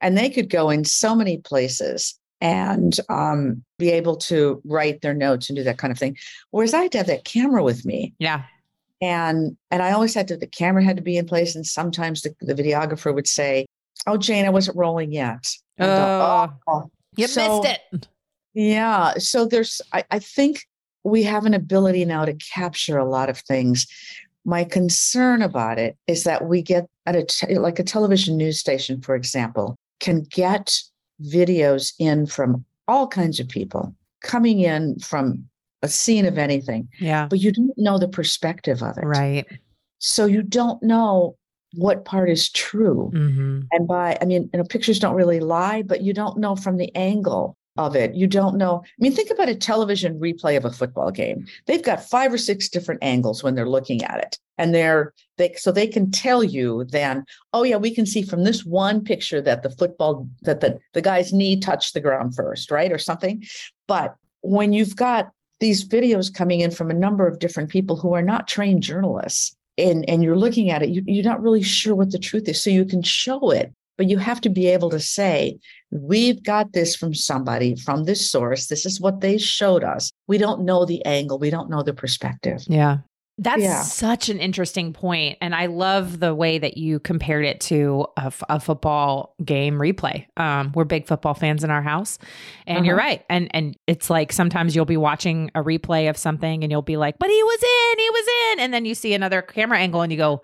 and 0.00 0.16
they 0.16 0.30
could 0.30 0.48
go 0.48 0.70
in 0.70 0.84
so 0.84 1.14
many 1.14 1.38
places 1.38 2.18
and 2.44 3.00
um, 3.08 3.64
be 3.78 3.90
able 3.90 4.16
to 4.16 4.60
write 4.66 5.00
their 5.00 5.14
notes 5.14 5.48
and 5.48 5.56
do 5.56 5.64
that 5.64 5.78
kind 5.78 5.90
of 5.90 5.98
thing. 5.98 6.14
Whereas 6.50 6.74
I 6.74 6.82
had 6.82 6.92
to 6.92 6.98
have 6.98 7.06
that 7.06 7.24
camera 7.24 7.64
with 7.64 7.86
me. 7.86 8.12
Yeah. 8.18 8.42
And 9.00 9.56
and 9.70 9.82
I 9.82 9.92
always 9.92 10.14
had 10.14 10.28
to 10.28 10.36
the 10.36 10.46
camera 10.46 10.84
had 10.84 10.96
to 10.96 11.02
be 11.02 11.16
in 11.16 11.26
place. 11.26 11.54
And 11.54 11.66
sometimes 11.66 12.20
the, 12.20 12.34
the 12.40 12.54
videographer 12.54 13.14
would 13.14 13.26
say, 13.26 13.64
Oh, 14.06 14.16
Jane, 14.16 14.44
I 14.44 14.50
wasn't 14.50 14.76
rolling 14.76 15.12
yet. 15.12 15.46
Oh. 15.80 16.52
oh. 16.66 16.90
you 17.16 17.26
so, 17.26 17.60
missed 17.62 17.78
it. 17.92 18.08
Yeah. 18.54 19.14
So 19.18 19.46
there's 19.46 19.80
I, 19.92 20.04
I 20.10 20.18
think 20.18 20.66
we 21.02 21.22
have 21.24 21.44
an 21.44 21.54
ability 21.54 22.04
now 22.04 22.24
to 22.24 22.34
capture 22.34 22.98
a 22.98 23.08
lot 23.08 23.28
of 23.28 23.38
things. 23.38 23.86
My 24.44 24.64
concern 24.64 25.42
about 25.42 25.78
it 25.78 25.96
is 26.06 26.24
that 26.24 26.46
we 26.46 26.62
get 26.62 26.88
at 27.06 27.16
a 27.16 27.24
t- 27.24 27.58
like 27.58 27.78
a 27.78 27.84
television 27.84 28.36
news 28.36 28.58
station, 28.58 29.00
for 29.00 29.14
example, 29.14 29.76
can 30.00 30.22
get 30.22 30.78
videos 31.22 31.92
in 31.98 32.26
from 32.26 32.64
all 32.86 33.08
kinds 33.08 33.40
of 33.40 33.48
people 33.48 33.94
coming 34.22 34.60
in 34.60 34.98
from 34.98 35.48
a 35.82 35.88
scene 35.88 36.26
of 36.26 36.38
anything. 36.38 36.88
Yeah. 36.98 37.26
But 37.28 37.40
you 37.40 37.52
don't 37.52 37.76
know 37.76 37.98
the 37.98 38.08
perspective 38.08 38.82
of 38.82 38.96
it. 38.98 39.04
Right. 39.04 39.46
So 39.98 40.26
you 40.26 40.42
don't 40.42 40.82
know 40.82 41.36
what 41.76 42.04
part 42.04 42.30
is 42.30 42.50
true. 42.50 43.10
Mm-hmm. 43.14 43.60
And 43.72 43.88
by, 43.88 44.18
I 44.20 44.24
mean, 44.24 44.50
you 44.52 44.58
know, 44.58 44.64
pictures 44.64 44.98
don't 44.98 45.14
really 45.14 45.40
lie, 45.40 45.82
but 45.82 46.02
you 46.02 46.12
don't 46.12 46.38
know 46.38 46.56
from 46.56 46.76
the 46.76 46.94
angle 46.94 47.56
of 47.76 47.96
it. 47.96 48.14
You 48.14 48.26
don't 48.26 48.56
know. 48.56 48.82
I 48.84 48.88
mean, 48.98 49.12
think 49.12 49.30
about 49.30 49.48
a 49.48 49.54
television 49.54 50.18
replay 50.20 50.56
of 50.56 50.64
a 50.64 50.70
football 50.70 51.10
game. 51.10 51.46
They've 51.66 51.82
got 51.82 52.04
five 52.08 52.32
or 52.32 52.38
six 52.38 52.68
different 52.68 53.02
angles 53.02 53.42
when 53.42 53.54
they're 53.54 53.68
looking 53.68 54.04
at 54.04 54.20
it. 54.20 54.38
And 54.56 54.72
they're 54.72 55.12
they 55.36 55.54
so 55.54 55.72
they 55.72 55.88
can 55.88 56.12
tell 56.12 56.44
you 56.44 56.84
then, 56.84 57.24
oh 57.52 57.64
yeah, 57.64 57.76
we 57.76 57.92
can 57.92 58.06
see 58.06 58.22
from 58.22 58.44
this 58.44 58.64
one 58.64 59.02
picture 59.02 59.40
that 59.42 59.64
the 59.64 59.70
football 59.70 60.28
that 60.42 60.60
the, 60.60 60.78
the 60.92 61.02
guy's 61.02 61.32
knee 61.32 61.58
touched 61.58 61.94
the 61.94 62.00
ground 62.00 62.36
first, 62.36 62.70
right? 62.70 62.92
Or 62.92 62.98
something. 62.98 63.42
But 63.88 64.14
when 64.42 64.72
you've 64.72 64.94
got 64.94 65.30
these 65.58 65.86
videos 65.86 66.32
coming 66.32 66.60
in 66.60 66.70
from 66.70 66.90
a 66.90 66.94
number 66.94 67.26
of 67.26 67.40
different 67.40 67.70
people 67.70 67.96
who 67.96 68.14
are 68.14 68.22
not 68.22 68.46
trained 68.46 68.84
journalists, 68.84 69.56
and, 69.78 70.08
and 70.08 70.22
you're 70.22 70.38
looking 70.38 70.70
at 70.70 70.82
it, 70.82 70.90
you, 70.90 71.02
you're 71.06 71.24
not 71.24 71.42
really 71.42 71.62
sure 71.62 71.94
what 71.94 72.12
the 72.12 72.18
truth 72.18 72.48
is. 72.48 72.62
So 72.62 72.70
you 72.70 72.84
can 72.84 73.02
show 73.02 73.50
it 73.50 73.72
but 73.96 74.08
you 74.08 74.18
have 74.18 74.40
to 74.42 74.48
be 74.48 74.66
able 74.66 74.90
to 74.90 75.00
say, 75.00 75.58
we've 75.90 76.42
got 76.42 76.72
this 76.72 76.96
from 76.96 77.14
somebody, 77.14 77.76
from 77.76 78.04
this 78.04 78.30
source. 78.30 78.66
This 78.66 78.84
is 78.84 79.00
what 79.00 79.20
they 79.20 79.38
showed 79.38 79.84
us. 79.84 80.10
We 80.26 80.38
don't 80.38 80.64
know 80.64 80.84
the 80.84 81.04
angle, 81.04 81.38
we 81.38 81.50
don't 81.50 81.70
know 81.70 81.82
the 81.82 81.94
perspective. 81.94 82.62
Yeah. 82.66 82.98
That's 83.36 83.62
yeah. 83.62 83.82
such 83.82 84.28
an 84.28 84.38
interesting 84.38 84.92
point, 84.92 85.38
and 85.40 85.56
I 85.56 85.66
love 85.66 86.20
the 86.20 86.32
way 86.32 86.58
that 86.58 86.76
you 86.76 87.00
compared 87.00 87.44
it 87.44 87.60
to 87.62 88.06
a, 88.16 88.26
f- 88.26 88.44
a 88.48 88.60
football 88.60 89.34
game 89.44 89.74
replay. 89.74 90.26
Um, 90.36 90.70
we're 90.72 90.84
big 90.84 91.06
football 91.06 91.34
fans 91.34 91.64
in 91.64 91.70
our 91.70 91.82
house, 91.82 92.20
and 92.68 92.78
uh-huh. 92.78 92.86
you're 92.86 92.96
right. 92.96 93.24
And 93.28 93.50
and 93.52 93.76
it's 93.88 94.08
like 94.08 94.32
sometimes 94.32 94.76
you'll 94.76 94.84
be 94.84 94.96
watching 94.96 95.50
a 95.56 95.64
replay 95.64 96.08
of 96.08 96.16
something, 96.16 96.62
and 96.62 96.70
you'll 96.70 96.82
be 96.82 96.96
like, 96.96 97.18
"But 97.18 97.28
he 97.28 97.42
was 97.42 97.60
in, 97.60 97.98
he 97.98 98.10
was 98.10 98.26
in," 98.52 98.60
and 98.60 98.74
then 98.74 98.84
you 98.84 98.94
see 98.94 99.14
another 99.14 99.42
camera 99.42 99.78
angle, 99.80 100.02
and 100.02 100.12
you 100.12 100.18
go, 100.18 100.40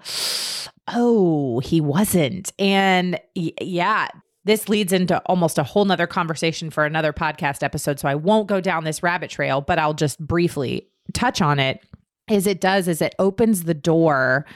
"Oh, 0.89 1.61
he 1.61 1.81
wasn't." 1.81 2.53
And 2.59 3.21
y- 3.37 3.53
yeah, 3.61 4.09
this 4.45 4.69
leads 4.69 4.93
into 4.93 5.21
almost 5.27 5.59
a 5.59 5.63
whole 5.63 5.85
nother 5.85 6.09
conversation 6.09 6.71
for 6.71 6.85
another 6.85 7.13
podcast 7.13 7.63
episode. 7.63 8.01
So 8.01 8.09
I 8.09 8.17
won't 8.17 8.49
go 8.49 8.61
down 8.61 8.83
this 8.83 9.01
rabbit 9.01 9.31
trail, 9.31 9.61
but 9.61 9.79
I'll 9.79 9.95
just 9.95 10.19
briefly 10.19 10.89
touch 11.13 11.41
on 11.41 11.61
it 11.61 11.85
is 12.31 12.47
it 12.47 12.61
does 12.61 12.89
is 12.89 13.03
it 13.03 13.15
opens 13.19 13.65
the 13.65 13.75
door 13.75 14.47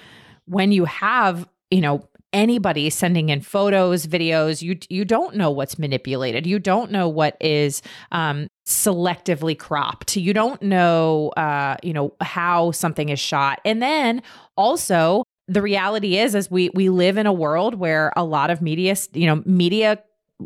when 0.46 0.72
you 0.72 0.84
have, 0.84 1.48
you 1.70 1.80
know, 1.80 2.08
anybody 2.32 2.90
sending 2.90 3.28
in 3.28 3.40
photos, 3.40 4.06
videos, 4.06 4.60
you 4.60 4.78
you 4.88 5.04
don't 5.04 5.36
know 5.36 5.50
what's 5.50 5.78
manipulated. 5.78 6.46
You 6.46 6.58
don't 6.58 6.90
know 6.90 7.08
what 7.08 7.36
is 7.40 7.80
um, 8.12 8.48
selectively 8.66 9.58
cropped. 9.58 10.16
You 10.16 10.34
don't 10.34 10.60
know, 10.60 11.30
uh, 11.36 11.76
you 11.82 11.92
know, 11.92 12.14
how 12.20 12.72
something 12.72 13.08
is 13.08 13.20
shot. 13.20 13.60
And 13.64 13.80
then 13.80 14.22
also, 14.56 15.22
the 15.46 15.62
reality 15.62 16.18
is, 16.18 16.34
is 16.34 16.50
we 16.50 16.70
we 16.74 16.88
live 16.88 17.16
in 17.16 17.26
a 17.26 17.32
world 17.32 17.76
where 17.76 18.12
a 18.16 18.24
lot 18.24 18.50
of 18.50 18.60
media, 18.60 18.96
you 19.12 19.26
know, 19.26 19.42
media 19.46 20.02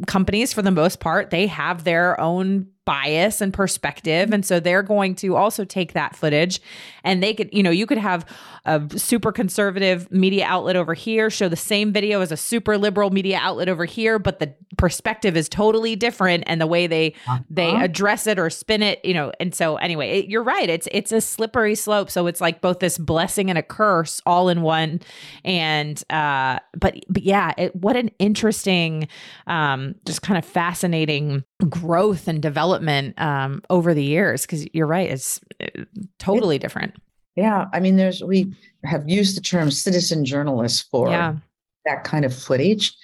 companies 0.07 0.53
for 0.53 0.63
the 0.63 0.71
most 0.71 1.01
part, 1.01 1.31
they 1.31 1.47
have 1.47 1.85
their 1.85 2.21
own 2.21 2.69
bias 2.89 3.43
and 3.43 3.53
perspective. 3.53 4.33
And 4.33 4.47
so 4.47 4.61
they're 4.61 4.83
going 4.83 5.15
to 5.17 5.37
also 5.37 5.63
take 5.63 5.93
that 5.93 6.17
footage 6.17 6.59
and 7.05 7.23
they 7.23 7.35
could, 7.35 7.51
you 7.53 7.63
know, 7.63 7.71
you 7.71 7.85
could 7.85 7.99
have 7.99 8.25
a 8.65 8.83
super 8.97 9.31
conservative 9.31 10.11
media 10.11 10.47
outlet 10.47 10.75
over 10.75 10.95
here 10.95 11.29
show 11.29 11.51
the 11.51 11.57
same 11.57 11.93
video 11.93 12.23
as 12.23 12.33
a 12.33 12.37
super 12.37 12.79
liberal 12.79 13.11
media 13.11 13.39
outlet 13.43 13.69
over 13.69 13.85
here, 13.85 14.19
but 14.19 14.39
the 14.39 14.55
perspective 14.79 15.37
is 15.37 15.51
totally 15.51 15.97
different 15.97 16.45
and 16.47 16.63
the 16.63 16.67
way 16.67 16.87
they 16.87 17.13
uh-huh. 17.27 17.41
they 17.51 17.71
address 17.77 18.27
it 18.27 18.39
or 18.39 18.49
spin 18.49 18.83
it, 18.83 19.05
you 19.05 19.13
know. 19.13 19.33
And 19.39 19.55
so 19.55 19.77
anyway, 19.77 20.21
it, 20.21 20.29
you're 20.29 20.43
right. 20.43 20.71
It's 20.71 20.89
it's 20.91 21.13
a 21.13 21.21
slippery 21.21 21.75
slope. 21.75 22.11
So 22.11 22.27
it's 22.27 22.41
like 22.41 22.63
both 22.63 22.79
this 22.79 22.97
blessing 22.97 23.51
and 23.51 23.59
a 23.59 23.63
curse 23.63 24.23
all 24.25 24.49
in 24.49 24.63
one. 24.63 25.01
And 25.45 26.03
uh 26.09 26.59
but 26.75 26.97
but 27.11 27.23
yeah, 27.23 27.53
it, 27.59 27.77
what 27.77 27.97
an 27.97 28.11
interesting 28.19 29.09
um 29.47 29.95
just 30.07 30.23
kind 30.23 30.39
of 30.39 30.45
fascinating 30.47 31.45
growth 31.69 32.29
and 32.29 32.41
development 32.41 33.21
um, 33.21 33.63
over 33.69 33.95
the 33.95 34.05
years 34.05 34.43
because 34.43 34.67
you're 34.73 34.87
right 34.87 35.11
it's 35.11 35.41
uh, 35.61 35.85
totally 36.19 36.57
it, 36.57 36.63
different. 36.63 36.95
Yeah 37.37 37.67
i 37.73 37.81
mean 37.81 37.97
there's 37.97 38.23
we 38.23 38.55
have 38.85 39.09
used 39.09 39.37
the 39.37 39.41
term 39.41 39.71
citizen 39.71 40.25
journalist 40.25 40.89
for 40.91 41.09
yeah. 41.11 41.37
that 41.85 42.05
kind 42.05 42.25
of 42.25 42.35
footage 42.35 42.95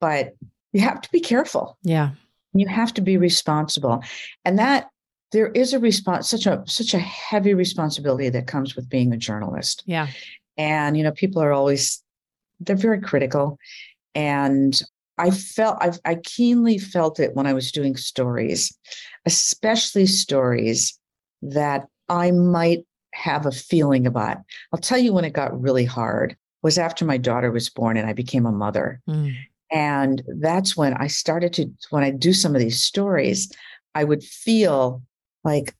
but 0.00 0.34
you 0.72 0.82
have 0.82 1.00
to 1.00 1.10
be 1.10 1.20
careful. 1.20 1.78
Yeah. 1.82 2.10
You 2.52 2.68
have 2.68 2.92
to 2.94 3.00
be 3.00 3.16
responsible 3.16 4.02
and 4.44 4.58
that 4.58 4.88
there 5.32 5.48
is 5.48 5.72
a 5.72 5.78
response 5.78 6.28
such 6.28 6.46
a 6.46 6.62
such 6.66 6.94
a 6.94 6.98
heavy 6.98 7.54
responsibility 7.54 8.28
that 8.28 8.46
comes 8.46 8.76
with 8.76 8.88
being 8.88 9.12
a 9.12 9.16
journalist. 9.16 9.82
Yeah. 9.86 10.08
And 10.56 10.96
you 10.96 11.02
know 11.02 11.12
people 11.12 11.42
are 11.42 11.52
always 11.52 12.02
they're 12.60 12.76
very 12.76 13.00
critical 13.00 13.58
and 14.14 14.80
I 15.18 15.30
felt 15.30 15.78
I've, 15.80 15.98
I 16.04 16.16
keenly 16.16 16.78
felt 16.78 17.20
it 17.20 17.34
when 17.34 17.46
I 17.46 17.52
was 17.52 17.72
doing 17.72 17.96
stories, 17.96 18.76
especially 19.24 20.06
stories 20.06 20.98
that 21.42 21.86
I 22.08 22.30
might 22.30 22.84
have 23.14 23.46
a 23.46 23.52
feeling 23.52 24.06
about. 24.06 24.38
I'll 24.72 24.80
tell 24.80 24.98
you 24.98 25.12
when 25.12 25.24
it 25.24 25.32
got 25.32 25.58
really 25.60 25.84
hard 25.84 26.36
was 26.62 26.78
after 26.78 27.04
my 27.04 27.16
daughter 27.16 27.50
was 27.50 27.70
born 27.70 27.96
and 27.96 28.08
I 28.08 28.12
became 28.12 28.44
a 28.46 28.52
mother. 28.52 29.00
Mm. 29.08 29.34
And 29.70 30.22
that's 30.40 30.76
when 30.76 30.94
I 30.94 31.06
started 31.06 31.52
to, 31.54 31.70
when 31.90 32.04
I 32.04 32.10
do 32.10 32.32
some 32.32 32.54
of 32.54 32.60
these 32.60 32.82
stories, 32.82 33.50
I 33.94 34.04
would 34.04 34.22
feel 34.22 35.02
like, 35.44 35.74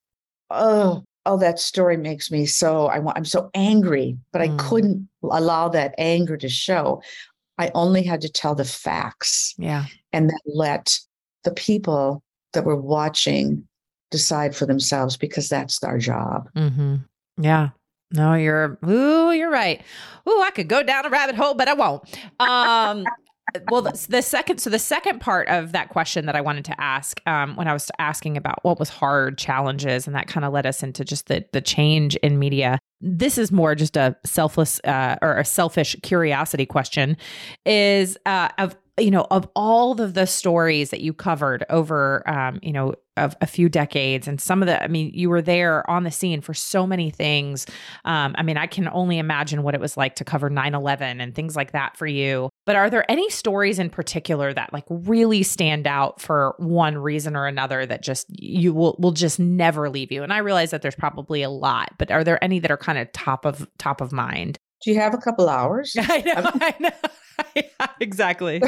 oh, 0.50 1.04
oh, 1.24 1.36
that 1.38 1.58
story 1.58 1.96
makes 1.96 2.30
me 2.30 2.46
so, 2.46 2.86
I 2.86 3.00
want, 3.00 3.18
I'm 3.18 3.24
so 3.24 3.50
angry, 3.54 4.16
but 4.32 4.40
mm. 4.40 4.54
I 4.54 4.62
couldn't 4.62 5.08
allow 5.22 5.68
that 5.68 5.94
anger 5.98 6.36
to 6.36 6.48
show. 6.48 7.02
I 7.58 7.70
only 7.74 8.02
had 8.02 8.20
to 8.22 8.28
tell 8.28 8.54
the 8.54 8.64
facts. 8.64 9.54
Yeah. 9.58 9.86
And 10.12 10.30
then 10.30 10.38
let 10.46 10.98
the 11.44 11.52
people 11.52 12.22
that 12.52 12.64
were 12.64 12.76
watching 12.76 13.66
decide 14.10 14.54
for 14.54 14.66
themselves 14.66 15.16
because 15.16 15.48
that's 15.48 15.82
our 15.82 15.98
job. 15.98 16.48
Mm-hmm. 16.54 16.96
Yeah. 17.38 17.70
No, 18.12 18.34
you're, 18.34 18.78
ooh, 18.88 19.32
you're 19.32 19.50
right. 19.50 19.82
Ooh, 20.28 20.42
I 20.42 20.50
could 20.50 20.68
go 20.68 20.82
down 20.82 21.06
a 21.06 21.10
rabbit 21.10 21.34
hole, 21.34 21.54
but 21.54 21.68
I 21.68 21.74
won't. 21.74 22.02
Um, 22.38 23.04
well, 23.70 23.82
the, 23.82 24.06
the, 24.08 24.22
second, 24.22 24.58
so 24.58 24.70
the 24.70 24.78
second 24.78 25.20
part 25.20 25.48
of 25.48 25.72
that 25.72 25.88
question 25.88 26.26
that 26.26 26.36
I 26.36 26.40
wanted 26.40 26.64
to 26.66 26.80
ask, 26.80 27.20
um, 27.26 27.56
when 27.56 27.68
I 27.68 27.72
was 27.72 27.90
asking 27.98 28.36
about 28.36 28.62
what 28.62 28.78
was 28.78 28.88
hard 28.88 29.38
challenges, 29.38 30.06
and 30.06 30.14
that 30.14 30.28
kind 30.28 30.44
of 30.44 30.52
led 30.52 30.66
us 30.66 30.82
into 30.82 31.04
just 31.04 31.26
the 31.26 31.44
the 31.52 31.60
change 31.60 32.16
in 32.16 32.38
media. 32.38 32.78
This 33.00 33.38
is 33.38 33.52
more 33.52 33.74
just 33.74 33.96
a 33.96 34.16
selfless 34.24 34.80
uh, 34.84 35.16
or 35.22 35.36
a 35.38 35.44
selfish 35.44 35.96
curiosity 36.02 36.66
question. 36.66 37.16
Is 37.64 38.16
uh, 38.26 38.48
of 38.58 38.76
you 38.98 39.10
know, 39.10 39.26
of 39.30 39.48
all 39.54 40.00
of 40.00 40.14
the 40.14 40.26
stories 40.26 40.90
that 40.90 41.00
you 41.00 41.12
covered 41.12 41.64
over, 41.68 42.28
um, 42.28 42.58
you 42.62 42.72
know, 42.72 42.94
of 43.18 43.36
a 43.40 43.46
few 43.46 43.68
decades 43.68 44.28
and 44.28 44.40
some 44.40 44.62
of 44.62 44.66
the, 44.66 44.82
I 44.82 44.88
mean, 44.88 45.10
you 45.14 45.30
were 45.30 45.42
there 45.42 45.88
on 45.88 46.04
the 46.04 46.10
scene 46.10 46.40
for 46.40 46.54
so 46.54 46.86
many 46.86 47.10
things. 47.10 47.66
Um, 48.04 48.34
I 48.38 48.42
mean, 48.42 48.56
I 48.56 48.66
can 48.66 48.88
only 48.88 49.18
imagine 49.18 49.62
what 49.62 49.74
it 49.74 49.80
was 49.80 49.96
like 49.96 50.16
to 50.16 50.24
cover 50.24 50.50
9 50.50 50.74
11 50.74 51.20
and 51.20 51.34
things 51.34 51.56
like 51.56 51.72
that 51.72 51.96
for 51.96 52.06
you. 52.06 52.50
But 52.64 52.76
are 52.76 52.90
there 52.90 53.10
any 53.10 53.28
stories 53.30 53.78
in 53.78 53.90
particular 53.90 54.52
that 54.52 54.72
like 54.72 54.84
really 54.88 55.42
stand 55.42 55.86
out 55.86 56.20
for 56.20 56.54
one 56.58 56.98
reason 56.98 57.36
or 57.36 57.46
another 57.46 57.86
that 57.86 58.02
just 58.02 58.26
you 58.30 58.72
will, 58.74 58.96
will 58.98 59.12
just 59.12 59.38
never 59.38 59.88
leave 59.88 60.12
you? 60.12 60.22
And 60.22 60.32
I 60.32 60.38
realize 60.38 60.70
that 60.70 60.82
there's 60.82 60.94
probably 60.94 61.42
a 61.42 61.50
lot, 61.50 61.92
but 61.98 62.10
are 62.10 62.24
there 62.24 62.42
any 62.42 62.58
that 62.60 62.70
are 62.70 62.76
kind 62.76 62.98
of 62.98 63.10
top 63.12 63.44
of, 63.44 63.66
top 63.78 64.00
of 64.00 64.12
mind? 64.12 64.58
Do 64.82 64.90
you 64.90 65.00
have 65.00 65.14
a 65.14 65.18
couple 65.18 65.48
hours? 65.48 65.94
I 65.98 66.20
know. 66.20 66.42
I 66.44 66.74
know. 66.80 67.10
exactly. 68.00 68.62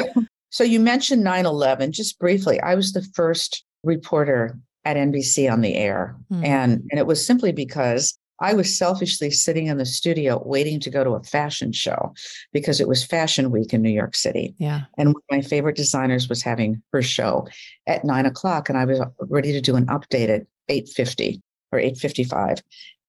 So 0.49 0.63
you 0.63 0.79
mentioned 0.79 1.23
9 1.23 1.45
11. 1.45 1.91
Just 1.91 2.19
briefly, 2.19 2.59
I 2.61 2.75
was 2.75 2.93
the 2.93 3.03
first 3.13 3.63
reporter 3.83 4.57
at 4.85 4.97
NBC 4.97 5.51
on 5.51 5.61
the 5.61 5.75
air. 5.75 6.15
Mm. 6.31 6.45
And, 6.45 6.71
and 6.91 6.99
it 6.99 7.05
was 7.05 7.25
simply 7.25 7.51
because 7.51 8.17
I 8.41 8.53
was 8.53 8.77
selfishly 8.77 9.31
sitting 9.31 9.67
in 9.67 9.77
the 9.77 9.85
studio 9.85 10.41
waiting 10.45 10.79
to 10.81 10.89
go 10.89 11.03
to 11.03 11.11
a 11.11 11.23
fashion 11.23 11.71
show 11.71 12.13
because 12.53 12.79
it 12.79 12.87
was 12.87 13.03
Fashion 13.03 13.51
Week 13.51 13.73
in 13.73 13.81
New 13.81 13.89
York 13.89 14.15
City. 14.15 14.55
Yeah. 14.57 14.81
And 14.97 15.15
my 15.29 15.41
favorite 15.41 15.75
designers 15.75 16.29
was 16.29 16.41
having 16.41 16.81
her 16.93 17.01
show 17.01 17.47
at 17.87 18.05
nine 18.05 18.25
o'clock, 18.25 18.69
and 18.69 18.77
I 18.77 18.85
was 18.85 19.01
ready 19.19 19.51
to 19.51 19.61
do 19.61 19.75
an 19.75 19.87
update 19.87 20.29
at 20.29 20.47
eight 20.69 20.87
fifty 20.89 21.41
or 21.71 21.79
eight 21.79 21.97
fifty 21.97 22.23
five. 22.23 22.61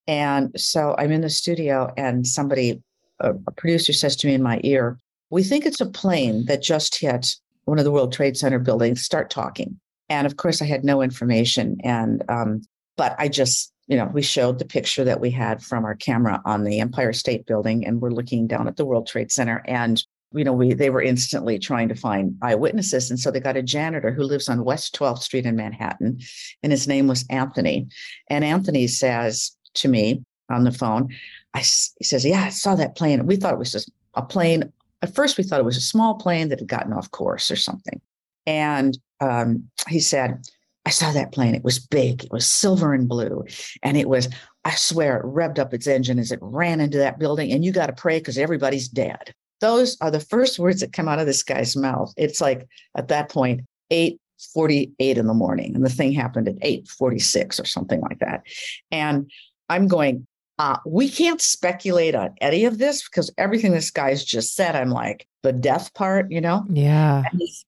And 0.08 0.50
so 0.60 0.96
I'm 0.98 1.12
in 1.12 1.20
the 1.20 1.30
studio, 1.30 1.92
and 1.96 2.26
somebody, 2.26 2.82
a 3.20 3.34
producer, 3.56 3.92
says 3.92 4.16
to 4.16 4.26
me 4.26 4.34
in 4.34 4.42
my 4.42 4.60
ear, 4.64 4.98
we 5.30 5.42
think 5.42 5.64
it's 5.64 5.80
a 5.80 5.86
plane 5.86 6.44
that 6.46 6.62
just 6.62 6.98
hit 6.98 7.36
one 7.64 7.78
of 7.78 7.84
the 7.84 7.92
World 7.92 8.12
Trade 8.12 8.36
Center 8.36 8.58
buildings. 8.58 9.02
Start 9.02 9.30
talking. 9.30 9.78
And 10.08 10.26
of 10.26 10.36
course, 10.36 10.60
I 10.60 10.66
had 10.66 10.84
no 10.84 11.02
information. 11.02 11.78
And, 11.84 12.24
um, 12.28 12.62
but 12.96 13.14
I 13.18 13.28
just, 13.28 13.72
you 13.86 13.96
know, 13.96 14.10
we 14.12 14.22
showed 14.22 14.58
the 14.58 14.64
picture 14.64 15.04
that 15.04 15.20
we 15.20 15.30
had 15.30 15.62
from 15.62 15.84
our 15.84 15.94
camera 15.94 16.42
on 16.44 16.64
the 16.64 16.80
Empire 16.80 17.12
State 17.12 17.46
Building, 17.46 17.86
and 17.86 18.00
we're 18.00 18.10
looking 18.10 18.46
down 18.46 18.68
at 18.68 18.76
the 18.76 18.84
World 18.84 19.06
Trade 19.06 19.32
Center. 19.32 19.62
And, 19.66 20.04
you 20.32 20.44
know, 20.44 20.52
we 20.52 20.74
they 20.74 20.90
were 20.90 21.02
instantly 21.02 21.58
trying 21.58 21.88
to 21.88 21.94
find 21.94 22.36
eyewitnesses. 22.42 23.10
And 23.10 23.18
so 23.18 23.30
they 23.30 23.40
got 23.40 23.56
a 23.56 23.62
janitor 23.62 24.12
who 24.12 24.24
lives 24.24 24.48
on 24.48 24.64
West 24.64 24.94
12th 24.96 25.20
Street 25.20 25.46
in 25.46 25.56
Manhattan, 25.56 26.20
and 26.62 26.72
his 26.72 26.86
name 26.86 27.06
was 27.06 27.24
Anthony. 27.30 27.88
And 28.28 28.44
Anthony 28.44 28.86
says 28.86 29.56
to 29.74 29.88
me 29.88 30.24
on 30.50 30.64
the 30.64 30.72
phone, 30.72 31.08
I, 31.54 31.60
he 31.60 32.04
says, 32.04 32.24
Yeah, 32.24 32.44
I 32.44 32.50
saw 32.50 32.74
that 32.76 32.96
plane. 32.96 33.26
We 33.26 33.36
thought 33.36 33.54
it 33.54 33.58
was 33.58 33.72
just 33.72 33.90
a 34.14 34.22
plane 34.22 34.72
at 35.02 35.14
first, 35.14 35.38
we 35.38 35.44
thought 35.44 35.60
it 35.60 35.64
was 35.64 35.76
a 35.76 35.82
small 35.82 36.14
plane 36.14 36.48
that 36.48 36.60
had 36.60 36.68
gotten 36.68 36.92
off 36.92 37.10
course 37.10 37.50
or 37.50 37.56
something. 37.56 38.00
And 38.46 38.98
um, 39.20 39.70
he 39.88 40.00
said, 40.00 40.42
I 40.86 40.90
saw 40.90 41.12
that 41.12 41.32
plane. 41.32 41.54
It 41.54 41.64
was 41.64 41.78
big. 41.78 42.24
It 42.24 42.32
was 42.32 42.46
silver 42.46 42.94
and 42.94 43.08
blue. 43.08 43.44
And 43.82 43.96
it 43.96 44.08
was, 44.08 44.28
I 44.64 44.74
swear, 44.74 45.18
it 45.18 45.26
revved 45.26 45.58
up 45.58 45.74
its 45.74 45.86
engine 45.86 46.18
as 46.18 46.32
it 46.32 46.38
ran 46.42 46.80
into 46.80 46.98
that 46.98 47.18
building. 47.18 47.52
And 47.52 47.64
you 47.64 47.72
got 47.72 47.86
to 47.86 47.92
pray 47.92 48.18
because 48.18 48.38
everybody's 48.38 48.88
dead. 48.88 49.34
Those 49.60 49.96
are 50.00 50.10
the 50.10 50.20
first 50.20 50.58
words 50.58 50.80
that 50.80 50.92
come 50.94 51.06
out 51.06 51.18
of 51.18 51.26
this 51.26 51.42
guy's 51.42 51.76
mouth. 51.76 52.12
It's 52.16 52.40
like 52.40 52.66
at 52.96 53.08
that 53.08 53.28
point, 53.28 53.62
8:48 53.92 54.96
in 54.98 55.26
the 55.26 55.34
morning. 55.34 55.74
And 55.74 55.84
the 55.84 55.90
thing 55.90 56.12
happened 56.12 56.48
at 56.48 56.58
8:46 56.62 57.60
or 57.60 57.66
something 57.66 58.00
like 58.00 58.20
that. 58.20 58.42
And 58.90 59.30
I'm 59.68 59.86
going, 59.86 60.26
uh, 60.60 60.76
we 60.84 61.08
can't 61.08 61.40
speculate 61.40 62.14
on 62.14 62.34
any 62.42 62.66
of 62.66 62.76
this 62.76 63.08
because 63.08 63.32
everything 63.38 63.72
this 63.72 63.90
guy's 63.90 64.22
just 64.22 64.54
said, 64.54 64.76
I'm 64.76 64.90
like, 64.90 65.26
the 65.42 65.54
death 65.54 65.94
part, 65.94 66.30
you 66.30 66.42
know? 66.42 66.66
Yeah. 66.68 67.22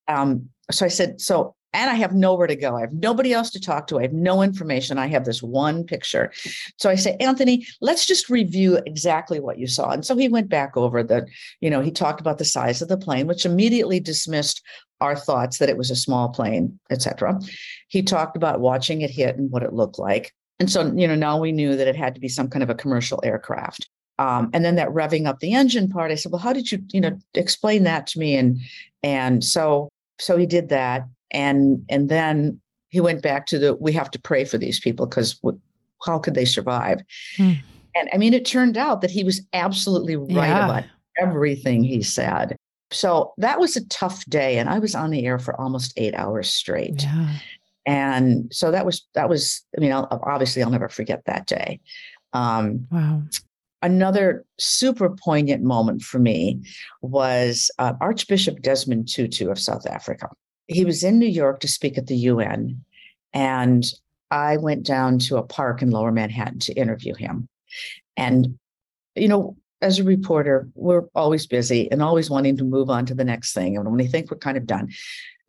Um, 0.08 0.50
so 0.70 0.84
I 0.84 0.90
said, 0.90 1.18
so, 1.18 1.54
and 1.72 1.88
I 1.88 1.94
have 1.94 2.12
nowhere 2.14 2.46
to 2.46 2.54
go. 2.54 2.76
I 2.76 2.82
have 2.82 2.92
nobody 2.92 3.32
else 3.32 3.48
to 3.52 3.60
talk 3.60 3.86
to. 3.86 3.98
I 3.98 4.02
have 4.02 4.12
no 4.12 4.42
information. 4.42 4.98
I 4.98 5.06
have 5.06 5.24
this 5.24 5.42
one 5.42 5.84
picture. 5.84 6.32
So 6.76 6.90
I 6.90 6.96
say, 6.96 7.16
Anthony, 7.18 7.66
let's 7.80 8.04
just 8.04 8.28
review 8.28 8.78
exactly 8.84 9.40
what 9.40 9.58
you 9.58 9.66
saw. 9.66 9.92
And 9.92 10.04
so 10.04 10.14
he 10.14 10.28
went 10.28 10.50
back 10.50 10.76
over 10.76 11.02
the, 11.02 11.26
you 11.62 11.70
know, 11.70 11.80
he 11.80 11.90
talked 11.90 12.20
about 12.20 12.36
the 12.36 12.44
size 12.44 12.82
of 12.82 12.88
the 12.88 12.98
plane, 12.98 13.26
which 13.26 13.46
immediately 13.46 14.00
dismissed 14.00 14.60
our 15.00 15.16
thoughts 15.16 15.56
that 15.56 15.70
it 15.70 15.78
was 15.78 15.90
a 15.90 15.96
small 15.96 16.28
plane, 16.28 16.78
etc. 16.90 17.40
He 17.88 18.02
talked 18.02 18.36
about 18.36 18.60
watching 18.60 19.00
it 19.00 19.08
hit 19.08 19.38
and 19.38 19.50
what 19.50 19.62
it 19.62 19.72
looked 19.72 19.98
like. 19.98 20.34
And 20.58 20.70
so, 20.70 20.92
you 20.94 21.08
know, 21.08 21.14
now 21.14 21.38
we 21.38 21.52
knew 21.52 21.76
that 21.76 21.88
it 21.88 21.96
had 21.96 22.14
to 22.14 22.20
be 22.20 22.28
some 22.28 22.48
kind 22.48 22.62
of 22.62 22.70
a 22.70 22.74
commercial 22.74 23.20
aircraft. 23.24 23.88
Um, 24.18 24.50
and 24.52 24.64
then 24.64 24.76
that 24.76 24.88
revving 24.88 25.26
up 25.26 25.40
the 25.40 25.54
engine 25.54 25.88
part, 25.88 26.12
I 26.12 26.14
said, 26.14 26.30
well, 26.30 26.40
how 26.40 26.52
did 26.52 26.70
you, 26.70 26.78
you 26.92 27.00
know, 27.00 27.18
explain 27.34 27.84
that 27.84 28.06
to 28.08 28.18
me? 28.18 28.36
And 28.36 28.60
and 29.02 29.42
so 29.42 29.88
so 30.18 30.36
he 30.36 30.46
did 30.46 30.68
that, 30.68 31.08
and 31.32 31.84
and 31.88 32.08
then 32.08 32.60
he 32.90 33.00
went 33.00 33.22
back 33.22 33.46
to 33.46 33.58
the 33.58 33.74
we 33.74 33.92
have 33.92 34.10
to 34.12 34.20
pray 34.20 34.44
for 34.44 34.58
these 34.58 34.78
people 34.78 35.06
because 35.06 35.40
how 36.06 36.18
could 36.18 36.34
they 36.34 36.44
survive? 36.44 37.00
Hmm. 37.36 37.52
And 37.96 38.08
I 38.12 38.18
mean, 38.18 38.34
it 38.34 38.44
turned 38.44 38.76
out 38.76 39.00
that 39.00 39.10
he 39.10 39.24
was 39.24 39.40
absolutely 39.52 40.16
right 40.16 40.48
yeah. 40.48 40.64
about 40.64 40.84
everything 41.18 41.82
he 41.82 42.02
said. 42.02 42.56
So 42.90 43.32
that 43.38 43.58
was 43.58 43.76
a 43.76 43.86
tough 43.86 44.24
day, 44.26 44.58
and 44.58 44.68
I 44.68 44.78
was 44.78 44.94
on 44.94 45.10
the 45.10 45.26
air 45.26 45.38
for 45.38 45.58
almost 45.60 45.94
eight 45.96 46.14
hours 46.14 46.50
straight. 46.50 47.02
Yeah 47.02 47.34
and 47.86 48.52
so 48.52 48.70
that 48.70 48.86
was 48.86 49.06
that 49.14 49.28
was 49.28 49.64
i 49.76 49.80
mean 49.80 49.92
I'll, 49.92 50.08
obviously 50.26 50.62
i'll 50.62 50.70
never 50.70 50.88
forget 50.88 51.24
that 51.26 51.46
day. 51.46 51.80
Um, 52.34 52.86
wow. 52.90 53.22
another 53.82 54.46
super 54.58 55.10
poignant 55.10 55.62
moment 55.62 56.00
for 56.00 56.18
me 56.18 56.62
was 57.02 57.70
uh, 57.78 57.92
archbishop 58.00 58.62
desmond 58.62 59.08
tutu 59.08 59.50
of 59.50 59.58
south 59.58 59.86
africa. 59.86 60.28
He 60.68 60.84
was 60.84 61.04
in 61.04 61.18
new 61.18 61.26
york 61.26 61.60
to 61.60 61.68
speak 61.68 61.98
at 61.98 62.06
the 62.06 62.16
un 62.16 62.82
and 63.32 63.84
i 64.30 64.56
went 64.56 64.84
down 64.84 65.18
to 65.20 65.36
a 65.36 65.42
park 65.42 65.82
in 65.82 65.90
lower 65.90 66.12
manhattan 66.12 66.60
to 66.60 66.72
interview 66.74 67.14
him. 67.14 67.48
And 68.16 68.58
you 69.14 69.28
know 69.28 69.56
as 69.82 69.98
a 69.98 70.04
reporter, 70.04 70.68
we're 70.74 71.02
always 71.14 71.46
busy 71.46 71.90
and 71.90 72.00
always 72.00 72.30
wanting 72.30 72.56
to 72.56 72.64
move 72.64 72.88
on 72.88 73.04
to 73.06 73.14
the 73.14 73.24
next 73.24 73.52
thing. 73.52 73.76
And 73.76 73.84
when 73.84 73.96
we 73.96 74.06
think 74.06 74.30
we're 74.30 74.38
kind 74.38 74.56
of 74.56 74.64
done, 74.64 74.88